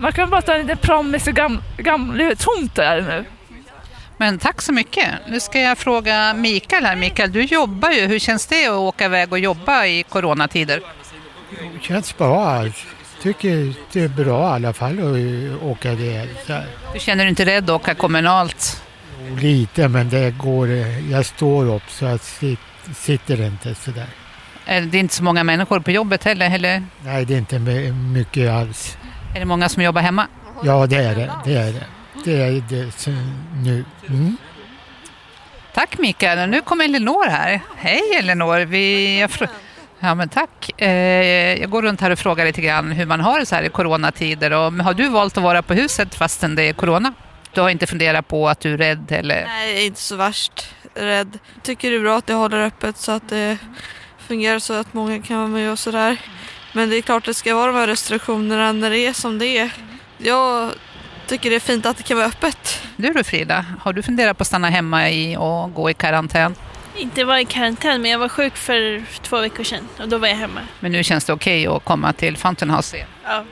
Man 0.00 0.12
kan 0.12 0.30
bara 0.30 0.42
ta 0.42 0.54
en 0.54 0.60
liten 0.60 0.76
promis 0.78 1.28
i 1.28 1.32
gam- 1.32 1.62
gamla, 1.76 2.24
det 2.24 2.30
är 2.30 2.34
tomt 2.34 2.74
där 2.74 3.00
nu. 3.00 3.24
Men 4.16 4.38
tack 4.38 4.62
så 4.62 4.72
mycket. 4.72 5.08
Nu 5.28 5.40
ska 5.40 5.60
jag 5.60 5.78
fråga 5.78 6.34
Mikael 6.34 6.84
här. 6.84 6.96
Mikael, 6.96 7.32
du 7.32 7.42
jobbar 7.42 7.90
ju. 7.90 8.06
Hur 8.06 8.18
känns 8.18 8.46
det 8.46 8.66
att 8.66 8.72
åka 8.72 9.04
iväg 9.04 9.32
och 9.32 9.38
jobba 9.38 9.86
i 9.86 10.02
coronatider? 10.02 10.80
Det 11.50 11.82
känns 11.84 12.16
bra. 12.18 12.64
Tycker 13.22 13.74
det 13.92 14.00
är 14.00 14.08
bra 14.08 14.42
i 14.42 14.52
alla 14.52 14.72
fall 14.72 14.98
att 14.98 15.62
åka 15.62 15.96
så 16.46 16.52
här. 16.52 16.66
Du 16.92 17.00
känner 17.00 17.24
dig 17.24 17.28
inte 17.28 17.44
rädd 17.44 17.64
att 17.64 17.70
åka 17.80 17.94
kommunalt? 17.94 18.82
Lite, 19.40 19.88
men 19.88 20.08
det 20.08 20.30
går. 20.30 20.68
Jag 21.10 21.26
står 21.26 21.74
upp 21.74 21.82
så 21.88 22.04
jag 22.04 22.20
sit, 22.20 22.58
sitter 22.94 23.40
inte 23.46 23.74
sådär. 23.74 24.06
Det 24.66 24.72
är 24.72 24.94
inte 24.96 25.14
så 25.14 25.24
många 25.24 25.44
människor 25.44 25.80
på 25.80 25.90
jobbet 25.90 26.24
heller, 26.24 26.54
eller? 26.54 26.82
Nej, 27.04 27.24
det 27.24 27.34
är 27.34 27.38
inte 27.38 27.58
my- 27.58 27.92
mycket 27.92 28.50
alls. 28.50 28.98
Är 29.34 29.40
det 29.40 29.46
många 29.46 29.68
som 29.68 29.82
jobbar 29.82 30.02
hemma? 30.02 30.26
Ja, 30.64 30.86
det 30.86 30.96
är 30.96 31.14
det. 31.14 31.30
Det 31.44 31.54
är 31.54 31.72
det. 31.72 31.84
Det 32.24 32.42
är 32.42 32.62
det 32.68 33.06
nu. 33.64 33.84
Mm. 34.08 34.36
Tack 35.74 35.98
Mikael. 35.98 36.48
Nu 36.48 36.60
kommer 36.60 36.84
Elinor 36.84 37.26
här. 37.28 37.60
Hej 37.76 38.00
Elinor. 38.18 38.58
Vi... 38.58 39.20
jag 39.20 39.30
Ja, 40.00 40.14
men 40.14 40.28
tack. 40.28 40.82
Eh, 40.82 41.60
Jag 41.60 41.70
går 41.70 41.82
runt 41.82 42.00
här 42.00 42.10
och 42.10 42.18
frågar 42.18 42.44
lite 42.44 42.60
grann 42.60 42.92
hur 42.92 43.06
man 43.06 43.20
har 43.20 43.40
det 43.40 43.46
så 43.46 43.54
här 43.54 43.62
i 43.62 43.68
coronatider. 43.68 44.50
Och, 44.50 44.72
har 44.72 44.94
du 44.94 45.08
valt 45.08 45.36
att 45.36 45.42
vara 45.42 45.62
på 45.62 45.74
huset 45.74 46.14
fastän 46.14 46.54
det 46.54 46.62
är 46.62 46.72
corona? 46.72 47.12
Du 47.54 47.60
har 47.60 47.68
inte 47.70 47.86
funderat 47.86 48.28
på 48.28 48.48
att 48.48 48.60
du 48.60 48.72
är 48.74 48.78
rädd 48.78 49.12
eller? 49.12 49.44
Nej, 49.46 49.86
inte 49.86 50.00
så 50.00 50.16
värst 50.16 50.74
rädd. 50.94 51.38
Tycker 51.62 51.90
det 51.90 51.96
är 51.96 52.00
bra 52.00 52.18
att 52.18 52.26
det 52.26 52.32
håller 52.34 52.60
öppet 52.60 52.96
så 52.96 53.12
att 53.12 53.28
det 53.28 53.58
fungerar 54.18 54.58
så 54.58 54.74
att 54.74 54.94
många 54.94 55.22
kan 55.22 55.36
vara 55.38 55.48
med 55.48 55.72
och 55.72 55.78
sådär. 55.78 56.16
Men 56.72 56.90
det 56.90 56.96
är 56.96 57.02
klart 57.02 57.24
det 57.24 57.34
ska 57.34 57.54
vara 57.54 57.72
de 57.72 57.78
här 57.78 57.86
restriktionerna 57.86 58.72
när 58.72 58.90
det 58.90 58.98
är 59.06 59.12
som 59.12 59.38
det 59.38 59.58
är. 59.58 59.70
Jag 60.18 60.70
tycker 61.26 61.50
det 61.50 61.56
är 61.56 61.60
fint 61.60 61.86
att 61.86 61.96
det 61.96 62.02
kan 62.02 62.16
vara 62.16 62.26
öppet. 62.26 62.82
Du 62.96 63.12
då 63.12 63.24
Frida, 63.24 63.64
har 63.80 63.92
du 63.92 64.02
funderat 64.02 64.38
på 64.38 64.42
att 64.42 64.46
stanna 64.46 64.70
hemma 64.70 65.10
i 65.10 65.36
och 65.36 65.74
gå 65.74 65.90
i 65.90 65.94
karantän? 65.94 66.54
Inte 66.98 67.24
vara 67.24 67.40
i 67.40 67.44
karantän, 67.44 68.02
men 68.02 68.10
jag 68.10 68.18
var 68.18 68.28
sjuk 68.28 68.56
för 68.56 69.02
två 69.22 69.40
veckor 69.40 69.64
sedan 69.64 69.88
och 69.98 70.08
då 70.08 70.18
var 70.18 70.28
jag 70.28 70.36
hemma. 70.36 70.60
Men 70.80 70.92
nu 70.92 71.04
känns 71.04 71.24
det 71.24 71.32
okej 71.32 71.66
att 71.66 71.84
komma 71.84 72.12
till 72.12 72.36
Fountain 72.36 72.70
House 72.70 72.96
igen. 72.96 73.08
Ja. 73.24 73.44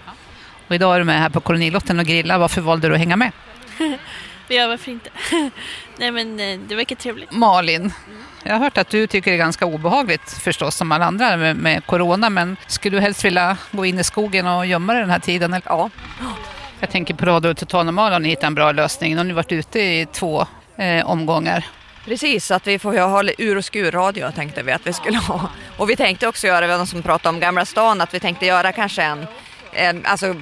Och 0.69 0.75
idag 0.75 0.95
är 0.95 0.99
du 0.99 1.05
med 1.05 1.21
här 1.21 1.29
på 1.29 1.41
kolonilotten 1.41 1.99
och 1.99 2.07
grilla. 2.07 2.39
Varför 2.39 2.61
valde 2.61 2.89
du 2.89 2.95
att 2.95 3.01
hänga 3.01 3.17
med? 3.17 3.33
ja, 4.49 4.69
varför 4.69 4.91
inte? 4.91 5.11
Nej, 5.97 6.11
men 6.11 6.41
eh, 6.41 6.59
det 6.69 6.75
verkar 6.75 6.97
trevligt. 6.97 7.33
Malin, 7.33 7.93
jag 8.43 8.53
har 8.53 8.61
hört 8.61 8.79
att 8.79 8.91
du 8.91 9.07
tycker 9.07 9.31
det 9.31 9.37
är 9.37 9.39
ganska 9.39 9.67
obehagligt 9.67 10.31
förstås 10.31 10.77
som 10.77 10.93
alla 10.93 11.05
andra 11.05 11.37
med, 11.37 11.57
med 11.57 11.87
corona. 11.87 12.31
Men 12.31 12.57
skulle 12.67 12.97
du 12.97 13.01
helst 13.01 13.25
vilja 13.25 13.57
gå 13.71 13.87
in 13.87 13.99
i 13.99 14.05
skogen 14.05 14.47
och 14.47 14.67
gömma 14.67 14.93
dig 14.93 15.03
den 15.03 15.11
här 15.11 15.19
tiden? 15.19 15.55
Eller? 15.55 15.67
Ja. 15.67 15.91
Jag 16.81 16.91
tänker 16.91 17.15
på 17.15 17.27
Radio 17.27 17.55
Total 17.55 17.85
Normal 17.87 18.13
har 18.13 18.21
ni 18.21 18.29
hittat 18.29 18.45
en 18.45 18.55
bra 18.55 18.73
lösning. 18.73 19.11
Nu 19.11 19.17
har 19.17 19.25
ni 19.25 19.33
varit 19.33 19.53
ute 19.53 19.81
i 19.81 20.07
två 20.13 20.47
eh, 20.77 21.11
omgångar. 21.11 21.65
Precis, 22.07 22.51
att 22.51 22.67
vi 22.67 22.79
får 22.79 22.99
ha 22.99 23.25
ur 23.39 23.57
och 23.57 23.65
skur 23.65 23.91
radio 23.91 24.31
tänkte 24.31 24.63
vi 24.63 24.73
att 24.73 24.87
vi 24.87 24.93
skulle 24.93 25.19
ha. 25.19 25.51
Och 25.77 25.91
vi 25.91 25.97
tänkte 25.97 26.29
också 26.29 26.47
göra, 26.47 26.77
någon 26.77 26.87
som 26.87 27.03
pratade 27.03 27.35
om 27.35 27.41
Gamla 27.41 27.65
stan, 27.65 28.01
att 28.01 28.15
vi 28.15 28.21
tänkte 28.21 28.47
göra 28.47 28.73
kanske 28.73 29.03
en, 29.03 29.27
en 29.73 30.07
alltså 30.07 30.35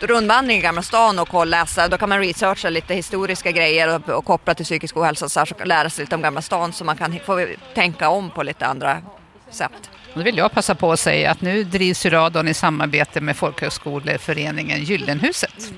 rundvandring 0.00 0.58
i 0.58 0.60
Gamla 0.60 0.82
stan 0.82 1.18
och 1.18 1.46
läsa, 1.46 1.88
då 1.88 1.98
kan 1.98 2.08
man 2.08 2.18
researcha 2.18 2.70
lite 2.70 2.94
historiska 2.94 3.50
grejer 3.50 3.94
och, 3.94 4.08
och 4.08 4.24
koppla 4.24 4.54
till 4.54 4.64
psykisk 4.64 4.96
ohälsa 4.96 5.40
här, 5.40 5.46
så 5.46 5.54
lära 5.64 5.90
sig 5.90 6.04
lite 6.04 6.14
om 6.14 6.22
Gamla 6.22 6.42
stan 6.42 6.72
så 6.72 6.84
man 6.84 6.96
kan 6.96 7.18
få 7.26 7.46
tänka 7.74 8.08
om 8.08 8.30
på 8.30 8.42
lite 8.42 8.66
andra 8.66 9.02
sätt. 9.50 9.90
Då 10.14 10.22
vill 10.22 10.36
jag 10.36 10.52
passa 10.52 10.74
på 10.74 10.92
att 10.92 11.00
säga 11.00 11.30
att 11.30 11.40
nu 11.40 11.64
drivs 11.64 12.06
ju 12.06 12.10
radion 12.10 12.48
i 12.48 12.54
samarbete 12.54 13.20
med 13.20 13.36
Folkhögskoleföreningen 13.36 14.82
Gyllenhuset. 14.82 15.72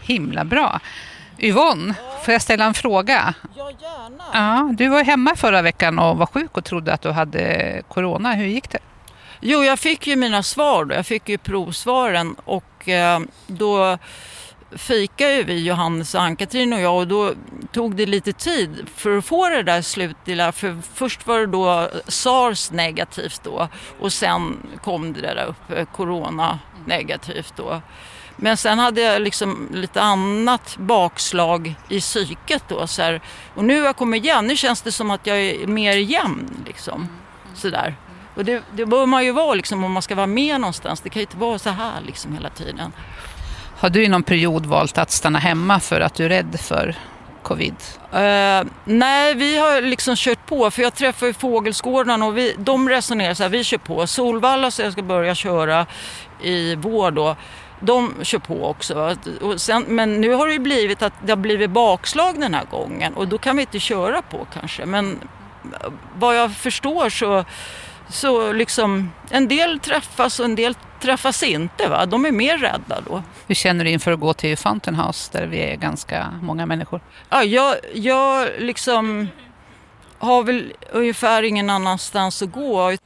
Himla 0.00 0.44
bra. 0.44 0.80
Yvonne, 1.38 1.94
får 2.24 2.32
jag 2.32 2.42
ställa 2.42 2.64
en 2.64 2.74
fråga? 2.74 3.34
Ja, 3.56 3.70
gärna. 3.80 4.24
Ja, 4.32 4.70
du 4.72 4.88
var 4.88 5.04
hemma 5.04 5.36
förra 5.36 5.62
veckan 5.62 5.98
och 5.98 6.16
var 6.16 6.26
sjuk 6.26 6.56
och 6.56 6.64
trodde 6.64 6.92
att 6.92 7.02
du 7.02 7.10
hade 7.10 7.82
corona. 7.88 8.32
Hur 8.32 8.46
gick 8.46 8.70
det? 8.70 8.78
Jo, 9.40 9.64
jag 9.64 9.78
fick 9.78 10.06
ju 10.06 10.16
mina 10.16 10.42
svar 10.42 10.84
då. 10.84 10.94
Jag 10.94 11.06
fick 11.06 11.28
ju 11.28 11.38
provsvaren 11.38 12.36
och 12.44 12.88
eh, 12.88 13.20
då 13.46 13.98
fikade 14.76 15.34
ju 15.34 15.42
vi, 15.42 15.64
Johannes 15.64 16.14
och 16.14 16.22
Ann-Katrin 16.22 16.72
och 16.72 16.80
jag 16.80 16.96
och 16.96 17.06
då 17.06 17.32
tog 17.72 17.96
det 17.96 18.06
lite 18.06 18.32
tid 18.32 18.88
för 18.94 19.18
att 19.18 19.24
få 19.24 19.48
det 19.48 19.62
där 19.62 19.82
slutliga. 19.82 20.52
För 20.52 20.76
först 20.94 21.26
var 21.26 21.38
det 21.38 21.46
då 21.46 21.90
sars 22.06 22.70
negativt 22.70 23.40
då 23.44 23.68
och 24.00 24.12
sen 24.12 24.56
kom 24.84 25.12
det 25.12 25.20
där 25.20 25.44
upp, 25.44 25.78
eh, 25.78 25.84
corona 25.84 26.58
negativt 26.86 27.52
då. 27.56 27.80
Men 28.40 28.56
sen 28.56 28.78
hade 28.78 29.00
jag 29.00 29.22
liksom 29.22 29.68
lite 29.72 30.02
annat 30.02 30.76
bakslag 30.76 31.74
i 31.88 32.00
psyket 32.00 32.64
då. 32.68 32.86
Så 32.86 33.02
här. 33.02 33.20
Och 33.54 33.64
nu 33.64 33.78
har 33.78 33.86
jag 33.86 33.96
kommit 33.96 34.24
igen. 34.24 34.46
Nu 34.46 34.56
känns 34.56 34.82
det 34.82 34.92
som 34.92 35.10
att 35.10 35.26
jag 35.26 35.40
är 35.40 35.66
mer 35.66 35.96
jämn. 35.96 36.64
Liksom. 36.66 37.08
Sådär. 37.54 37.96
Och 38.34 38.44
det, 38.44 38.62
det 38.72 38.86
bör 38.86 39.06
man 39.06 39.24
ju 39.24 39.32
vara 39.32 39.54
liksom, 39.54 39.84
om 39.84 39.92
man 39.92 40.02
ska 40.02 40.14
vara 40.14 40.26
med 40.26 40.60
någonstans. 40.60 41.00
Det 41.00 41.10
kan 41.10 41.20
ju 41.20 41.24
inte 41.24 41.36
vara 41.36 41.58
så 41.58 41.70
här 41.70 42.00
liksom, 42.06 42.34
hela 42.34 42.50
tiden. 42.50 42.92
Har 43.78 43.90
du 43.90 44.04
i 44.04 44.08
någon 44.08 44.22
period 44.22 44.66
valt 44.66 44.98
att 44.98 45.10
stanna 45.10 45.38
hemma 45.38 45.80
för 45.80 46.00
att 46.00 46.14
du 46.14 46.24
är 46.24 46.28
rädd 46.28 46.60
för 46.60 46.96
covid? 47.48 47.74
Uh, 48.14 48.70
nej, 48.84 49.34
vi 49.34 49.58
har 49.58 49.82
liksom 49.82 50.16
kört 50.16 50.46
på. 50.46 50.70
För 50.70 50.82
jag 50.82 50.94
träffar 50.94 51.26
ju 51.26 51.32
Fågelskådarna 51.32 52.26
och 52.26 52.36
vi, 52.36 52.54
de 52.58 52.88
resonerar 52.88 53.34
så 53.34 53.42
här, 53.42 53.50
vi 53.50 53.64
kör 53.64 53.78
på. 53.78 54.06
Solvalla 54.06 54.70
så 54.70 54.82
jag 54.82 54.92
ska 54.92 55.02
börja 55.02 55.34
köra 55.34 55.86
i 56.42 56.74
vår 56.74 57.10
då 57.10 57.36
de 57.80 58.14
kör 58.22 58.38
på 58.38 58.66
också. 58.66 59.16
Och 59.40 59.60
sen, 59.60 59.84
men 59.88 60.20
nu 60.20 60.34
har 60.34 60.46
det 60.46 60.52
ju 60.52 60.58
blivit 60.58 61.02
att 61.02 61.12
det 61.24 61.32
har 61.32 61.36
blivit 61.36 61.70
bakslag 61.70 62.40
den 62.40 62.54
här 62.54 62.64
gången 62.64 63.14
och 63.14 63.28
då 63.28 63.38
kan 63.38 63.56
vi 63.56 63.62
inte 63.62 63.78
köra 63.78 64.22
på 64.22 64.46
kanske. 64.52 64.86
Men 64.86 65.20
eh, 65.64 65.90
vad 66.18 66.36
jag 66.36 66.52
förstår 66.52 67.10
så, 67.10 67.44
så 68.10 68.52
liksom 68.52 69.12
en 69.30 69.48
del 69.48 69.78
träffas 69.80 70.40
och 70.40 70.44
en 70.44 70.54
del 70.54 70.74
träffas 71.00 71.42
inte. 71.42 71.88
Va? 71.88 72.06
De 72.06 72.26
är 72.26 72.32
mer 72.32 72.58
rädda 72.58 73.00
då. 73.06 73.22
Hur 73.46 73.54
känner 73.54 73.84
du 73.84 73.90
inför 73.90 74.12
att 74.12 74.20
gå 74.20 74.32
till 74.34 74.56
Fountain 74.56 74.96
House 74.96 75.38
där 75.38 75.46
vi 75.46 75.58
är 75.58 75.76
ganska 75.76 76.32
många 76.42 76.66
människor? 76.66 77.00
Ja, 77.30 77.44
jag, 77.44 77.76
jag 77.94 78.48
liksom 78.58 79.28
har 80.18 80.42
väl 80.42 80.72
ungefär 80.92 81.42
ingen 81.42 81.70
annanstans 81.70 82.42
att 82.42 82.52
gå. 82.52 82.96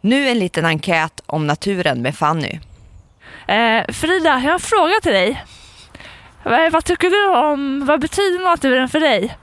Nu 0.00 0.28
en 0.28 0.38
liten 0.38 0.64
enkät 0.64 1.20
om 1.26 1.46
naturen 1.46 2.02
med 2.02 2.16
Fanny. 2.16 2.60
Eh, 3.46 3.84
Frida, 3.92 4.30
jag 4.30 4.40
har 4.40 4.52
en 4.52 4.60
fråga 4.60 4.94
till 5.02 5.12
dig. 5.12 5.44
Vad, 6.42 6.72
vad 6.72 6.84
tycker 6.84 7.10
du 7.10 7.28
om, 7.28 7.86
vad 7.86 8.00
betyder 8.00 8.44
naturen 8.44 8.88
för 8.88 9.00
dig? 9.00 9.36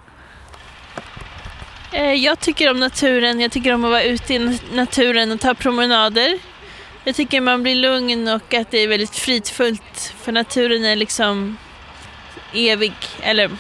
Eh, 1.94 2.14
jag 2.14 2.40
tycker 2.40 2.72
om 2.72 2.80
naturen, 2.80 3.40
jag 3.40 3.52
tycker 3.52 3.74
om 3.74 3.84
att 3.86 3.92
vara 3.92 4.04
ute 4.04 4.34
i 4.34 4.60
naturen 4.74 5.32
och 5.32 5.40
ta 5.40 5.54
promenader. 5.54 6.40
Jag 7.04 7.16
tycker 7.16 7.42
man 7.42 7.64
blir 7.64 7.76
lugn 7.76 8.28
och 8.28 8.54
att 8.54 8.72
det 8.72 8.78
är 8.78 8.88
väldigt 8.88 9.16
fridfullt 9.16 10.14
för 10.22 10.32
naturen 10.32 10.86
är 10.86 10.96
liksom 10.96 11.58
evig, 12.54 12.94
eller 13.22 13.52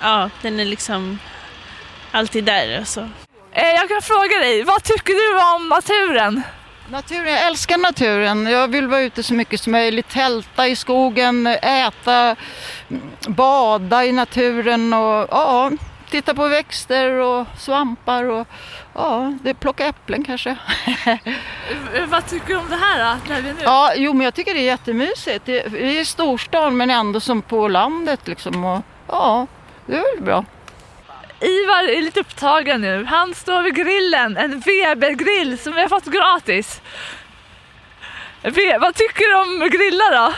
ja, 0.00 0.30
den 0.42 0.60
är 0.60 0.64
liksom 0.64 1.18
alltid 2.10 2.44
där. 2.44 2.78
Alltså. 2.78 3.08
Eh, 3.52 3.68
jag 3.68 3.88
kan 3.88 4.02
fråga 4.02 4.38
dig, 4.38 4.62
vad 4.62 4.82
tycker 4.82 5.12
du 5.12 5.54
om 5.56 5.68
naturen? 5.68 6.42
Naturen, 6.90 7.32
jag 7.32 7.46
älskar 7.46 7.78
naturen. 7.78 8.46
Jag 8.46 8.68
vill 8.68 8.86
vara 8.86 9.00
ute 9.00 9.22
så 9.22 9.34
mycket 9.34 9.60
som 9.60 9.72
möjligt. 9.72 10.08
Tälta 10.08 10.68
i 10.68 10.76
skogen, 10.76 11.46
äta, 11.46 12.36
bada 13.26 14.04
i 14.04 14.12
naturen 14.12 14.92
och 14.92 15.28
ja, 15.30 15.70
titta 16.12 16.34
på 16.34 16.48
växter 16.48 17.10
och 17.10 17.46
svampar 17.58 18.24
och 18.24 18.46
ja, 18.94 19.34
det, 19.42 19.54
plocka 19.54 19.86
äpplen 19.86 20.24
kanske. 20.24 20.56
Vad 22.08 22.26
tycker 22.26 22.48
du 22.48 22.56
om 22.56 22.68
det 22.68 22.76
här 22.76 22.98
då? 22.98 23.34
Där 23.34 23.42
vi 23.42 23.52
nu? 23.52 23.58
Ja, 23.62 23.92
jo 23.96 24.12
men 24.12 24.24
jag 24.24 24.34
tycker 24.34 24.54
det 24.54 24.60
är 24.60 24.64
jättemysigt. 24.64 25.46
Det, 25.46 25.66
vi 25.66 25.96
är 25.96 26.00
i 26.00 26.04
storstan 26.04 26.76
men 26.76 26.90
ändå 26.90 27.20
som 27.20 27.42
på 27.42 27.68
landet 27.68 28.28
liksom. 28.28 28.64
Och, 28.64 28.82
ja, 29.08 29.46
det 29.86 29.96
är 29.96 30.16
väl 30.16 30.24
bra. 30.24 30.44
Ivar 31.40 31.84
är 31.84 32.02
lite 32.02 32.20
upptagen 32.20 32.80
nu. 32.80 33.04
Han 33.04 33.34
står 33.34 33.62
vid 33.62 33.74
grillen, 33.74 34.36
en 34.36 34.60
Weber-grill 34.60 35.58
som 35.58 35.74
vi 35.74 35.80
har 35.80 35.88
fått 35.88 36.04
gratis. 36.04 36.80
Vad 38.80 38.94
tycker 38.94 39.30
du 39.30 39.34
om 39.34 39.70
grilla 39.70 40.04
då? 40.10 40.32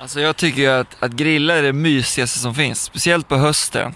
Alltså 0.00 0.20
jag 0.20 0.36
tycker 0.36 0.62
ju 0.62 0.68
att, 0.68 0.96
att 1.00 1.12
grilla 1.12 1.54
är 1.54 1.62
det 1.62 1.72
mysigaste 1.72 2.38
som 2.38 2.54
finns, 2.54 2.82
speciellt 2.82 3.28
på 3.28 3.36
hösten. 3.36 3.94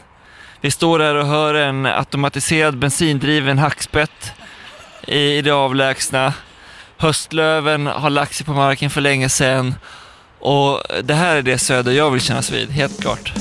Vi 0.60 0.70
står 0.70 0.98
där 0.98 1.14
och 1.14 1.26
hör 1.26 1.54
en 1.54 1.86
automatiserad 1.86 2.78
bensindriven 2.78 3.58
hackspett 3.58 4.32
i, 5.06 5.18
i 5.18 5.42
det 5.42 5.50
avlägsna. 5.50 6.34
Höstlöven 6.96 7.86
har 7.86 8.10
lagt 8.10 8.34
sig 8.34 8.46
på 8.46 8.52
marken 8.52 8.90
för 8.90 9.00
länge 9.00 9.28
sedan. 9.28 9.74
Och 10.38 10.82
det 11.04 11.14
här 11.14 11.36
är 11.36 11.42
det 11.42 11.58
söder 11.58 11.92
jag 11.92 12.10
vill 12.10 12.20
kännas 12.20 12.50
vid, 12.50 12.70
helt 12.70 13.00
klart. 13.00 13.32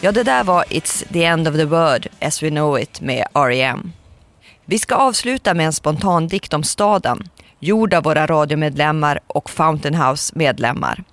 Ja, 0.00 0.12
det 0.12 0.22
där 0.22 0.44
var 0.44 0.64
It's 0.64 1.12
the 1.12 1.24
end 1.24 1.48
of 1.48 1.54
the 1.54 1.64
world 1.64 2.06
as 2.20 2.42
we 2.42 2.50
know 2.50 2.80
it 2.80 3.00
med 3.00 3.26
R.E.M. 3.32 3.92
Vi 4.64 4.78
ska 4.78 4.94
avsluta 4.94 5.54
med 5.54 5.66
en 5.66 5.72
spontan 5.72 6.28
dikt 6.28 6.54
om 6.54 6.62
staden, 6.62 7.28
gjord 7.60 7.94
av 7.94 8.02
våra 8.02 8.26
radiomedlemmar 8.26 9.20
och 9.26 9.50
Fountain 9.50 9.94
House 9.94 10.32
medlemmar. 10.36 11.04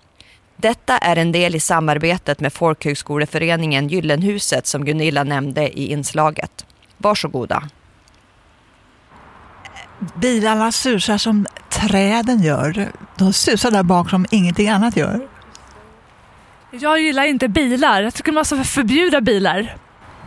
Detta 0.58 0.98
är 0.98 1.16
en 1.16 1.32
del 1.32 1.56
i 1.56 1.60
samarbetet 1.60 2.40
med 2.40 2.54
Folkhögskoleföreningen 2.54 3.88
Gyllenhuset 3.88 4.68
som 4.68 4.86
Gunilla 4.86 5.24
nämnde 5.24 5.80
i 5.80 5.92
inslaget. 5.92 6.66
Varsågoda. 6.98 7.70
Bilarna 10.16 10.72
susar 10.72 11.18
som 11.18 11.46
träden 11.70 12.44
gör. 12.44 12.92
De 13.18 13.34
susar 13.34 13.72
där 13.72 13.84
bak 13.84 14.10
som 14.10 14.26
ingenting 14.32 14.70
annat 14.70 14.98
gör. 14.98 15.28
Jag 16.80 17.02
gillar 17.02 17.24
inte 17.24 17.48
bilar. 17.48 18.02
Jag 18.02 18.14
tycker 18.14 18.32
man 18.32 18.46
ska 18.46 18.64
förbjuda 18.64 19.22
bilar. 19.22 19.78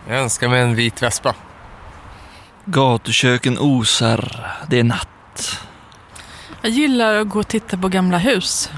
Jag 0.08 0.18
önskar 0.18 0.48
mig 0.48 0.60
en 0.60 0.74
vit 0.74 1.02
vespa. 1.02 1.34
Gatuköken 2.64 3.58
osar, 3.58 4.46
det 4.68 4.78
är 4.78 4.84
natt. 4.84 5.60
Jag 6.62 6.70
gillar 6.70 7.14
att 7.14 7.28
gå 7.28 7.38
och 7.38 7.48
titta 7.48 7.76
på 7.76 7.88
gamla 7.88 8.18
hus. 8.18 8.70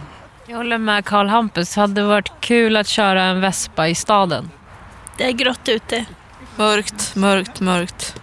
Jag 0.47 0.57
håller 0.57 0.79
med 0.79 1.05
Karl 1.05 1.29
Hampus. 1.29 1.75
Det 1.75 1.81
hade 1.81 2.03
varit 2.03 2.33
kul 2.41 2.77
att 2.77 2.87
köra 2.87 3.23
en 3.23 3.41
vespa 3.41 3.89
i 3.89 3.95
staden. 3.95 4.51
Det 5.17 5.25
är 5.25 5.33
grått 5.33 5.69
ute. 5.69 6.05
Mörkt, 6.57 7.17
mörkt, 7.17 7.61
mörkt. 7.61 8.21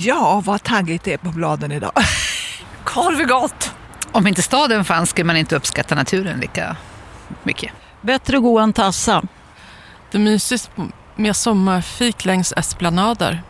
Ja, 0.00 0.42
vad 0.44 0.62
taggigt 0.62 1.04
det 1.04 1.12
är 1.12 1.18
på 1.18 1.30
bladen 1.30 1.72
idag. 1.72 1.92
Korv 2.84 3.20
är 3.20 3.24
gott! 3.24 3.72
Om 4.12 4.26
inte 4.26 4.42
staden 4.42 4.84
fanns 4.84 5.10
skulle 5.10 5.24
man 5.24 5.36
inte 5.36 5.56
uppskatta 5.56 5.94
naturen 5.94 6.40
lika 6.40 6.76
mycket. 7.42 7.72
Bättre 8.00 8.38
gå 8.38 8.58
än 8.58 8.72
tassa. 8.72 9.22
Det 10.10 10.18
är 10.18 10.22
mysigt 10.22 10.70
med 11.16 11.36
sommarfik 11.36 12.24
längs 12.24 12.52
esplanader. 12.56 13.42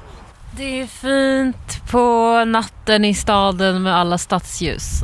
Det 0.57 0.81
är 0.81 0.87
fint 0.87 1.91
på 1.91 2.45
natten 2.45 3.05
i 3.05 3.15
staden 3.15 3.83
med 3.83 3.97
alla 3.97 4.19
stadsljus. 4.19 5.01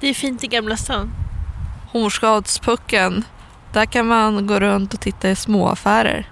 Det 0.00 0.08
är 0.08 0.14
fint 0.14 0.44
i 0.44 0.46
Gamla 0.46 0.76
stan. 0.76 1.10
Hornsgadspucken. 1.92 3.24
Där 3.72 3.86
kan 3.86 4.06
man 4.06 4.46
gå 4.46 4.60
runt 4.60 4.94
och 4.94 5.00
titta 5.00 5.30
i 5.30 5.36
småaffärer. 5.36 6.28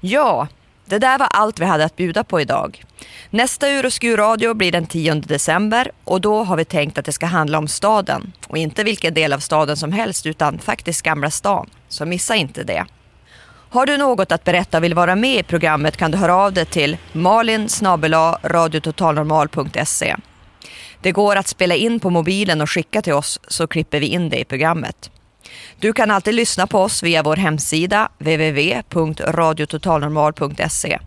Ja, 0.00 0.48
det 0.88 0.98
där 0.98 1.18
var 1.18 1.26
allt 1.26 1.58
vi 1.58 1.64
hade 1.64 1.84
att 1.84 1.96
bjuda 1.96 2.24
på 2.24 2.40
idag. 2.40 2.84
Nästa 3.30 3.70
Ur 3.70 3.86
och 3.86 3.92
Skur 3.92 4.16
radio 4.16 4.54
blir 4.54 4.72
den 4.72 4.86
10 4.86 5.14
december 5.14 5.90
och 6.04 6.20
då 6.20 6.44
har 6.44 6.56
vi 6.56 6.64
tänkt 6.64 6.98
att 6.98 7.04
det 7.04 7.12
ska 7.12 7.26
handla 7.26 7.58
om 7.58 7.68
staden. 7.68 8.32
Och 8.46 8.58
inte 8.58 8.84
vilken 8.84 9.14
del 9.14 9.32
av 9.32 9.38
staden 9.38 9.76
som 9.76 9.92
helst 9.92 10.26
utan 10.26 10.58
faktiskt 10.58 11.02
Gamla 11.02 11.30
stan. 11.30 11.70
Så 11.88 12.06
missa 12.06 12.34
inte 12.34 12.64
det. 12.64 12.84
Har 13.70 13.86
du 13.86 13.96
något 13.96 14.32
att 14.32 14.44
berätta 14.44 14.78
och 14.78 14.84
vill 14.84 14.94
vara 14.94 15.16
med 15.16 15.40
i 15.40 15.42
programmet 15.42 15.96
kan 15.96 16.10
du 16.10 16.18
höra 16.18 16.34
av 16.34 16.52
dig 16.52 16.66
till 16.66 16.96
malin 17.12 17.68
radiototalnormal.se. 18.42 20.16
Det 21.02 21.12
går 21.12 21.36
att 21.36 21.48
spela 21.48 21.74
in 21.74 22.00
på 22.00 22.10
mobilen 22.10 22.60
och 22.60 22.70
skicka 22.70 23.02
till 23.02 23.12
oss 23.12 23.40
så 23.48 23.66
klipper 23.66 24.00
vi 24.00 24.06
in 24.06 24.28
det 24.28 24.38
i 24.38 24.44
programmet. 24.44 25.10
Du 25.80 25.92
kan 25.92 26.10
alltid 26.10 26.34
lyssna 26.34 26.66
på 26.66 26.78
oss 26.78 27.02
via 27.02 27.22
vår 27.22 27.36
hemsida 27.36 28.08
www.radiototalnormal.se. 28.18 30.98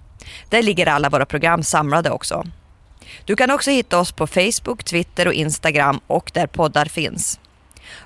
Där 0.50 0.64
ligger 0.64 0.88
alla 0.88 1.10
våra 1.10 1.26
program 1.26 1.64
samlade 1.64 2.10
också. 2.10 2.44
Du 3.26 3.36
kan 3.36 3.52
också 3.52 3.72
hitta 3.72 4.00
oss 4.00 4.12
på 4.12 4.28
Facebook, 4.28 4.84
Twitter 4.84 5.28
och 5.28 5.34
Instagram 5.34 6.00
och 6.08 6.32
där 6.34 6.48
poddar 6.48 6.86
finns. 6.86 7.40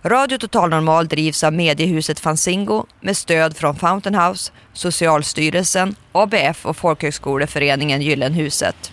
Radio 0.01 0.37
Total 0.37 0.69
Normal 0.69 1.07
drivs 1.07 1.43
av 1.43 1.53
mediehuset 1.53 2.19
Fanzingo 2.19 2.85
med 3.01 3.17
stöd 3.17 3.57
från 3.57 3.75
Fountain 3.75 4.15
House, 4.15 4.51
Socialstyrelsen, 4.73 5.95
ABF 6.11 6.65
och 6.65 6.77
Folkhögskoleföreningen 6.77 8.01
Gyllenhuset. 8.01 8.91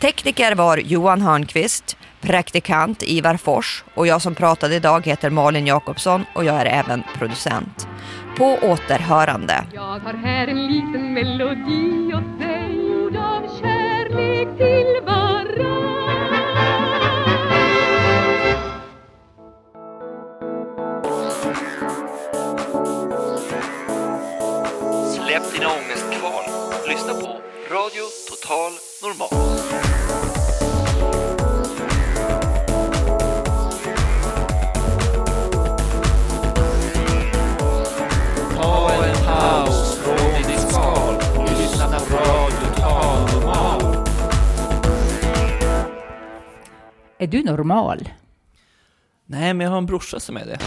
Tekniker 0.00 0.54
var 0.54 0.78
Johan 0.78 1.22
Hörnqvist, 1.22 1.96
praktikant 2.20 3.02
Ivar 3.02 3.36
Fors 3.36 3.84
och 3.94 4.06
jag 4.06 4.22
som 4.22 4.34
pratade 4.34 4.74
idag 4.76 5.06
heter 5.06 5.30
Malin 5.30 5.66
Jakobsson 5.66 6.24
och 6.34 6.44
jag 6.44 6.56
är 6.56 6.66
även 6.66 7.02
producent. 7.18 7.88
På 8.36 8.58
återhörande. 8.62 9.64
Jag 9.72 9.82
har 9.82 10.14
här 10.14 10.46
en 10.46 10.66
liten 10.66 11.14
melodi 11.14 12.14
åt 12.14 12.40
dig 12.40 12.60
Ord 13.10 13.16
av 13.16 13.60
kärlek 13.60 14.48
till 14.56 15.00
varann 15.06 15.90
Släpp 25.14 25.52
dina 25.52 25.68
ångestkval. 25.68 26.44
Lyssna 26.88 27.14
på 27.14 27.40
Radio 27.74 28.04
Total 28.28 28.72
Normal. 29.02 29.69
Är 47.20 47.26
du 47.26 47.42
normal? 47.42 48.08
Nej, 49.26 49.54
men 49.54 49.64
jag 49.64 49.70
har 49.70 49.78
en 49.78 49.86
brorsa 49.86 50.20
som 50.20 50.36
är 50.36 50.46
det. 50.46 50.58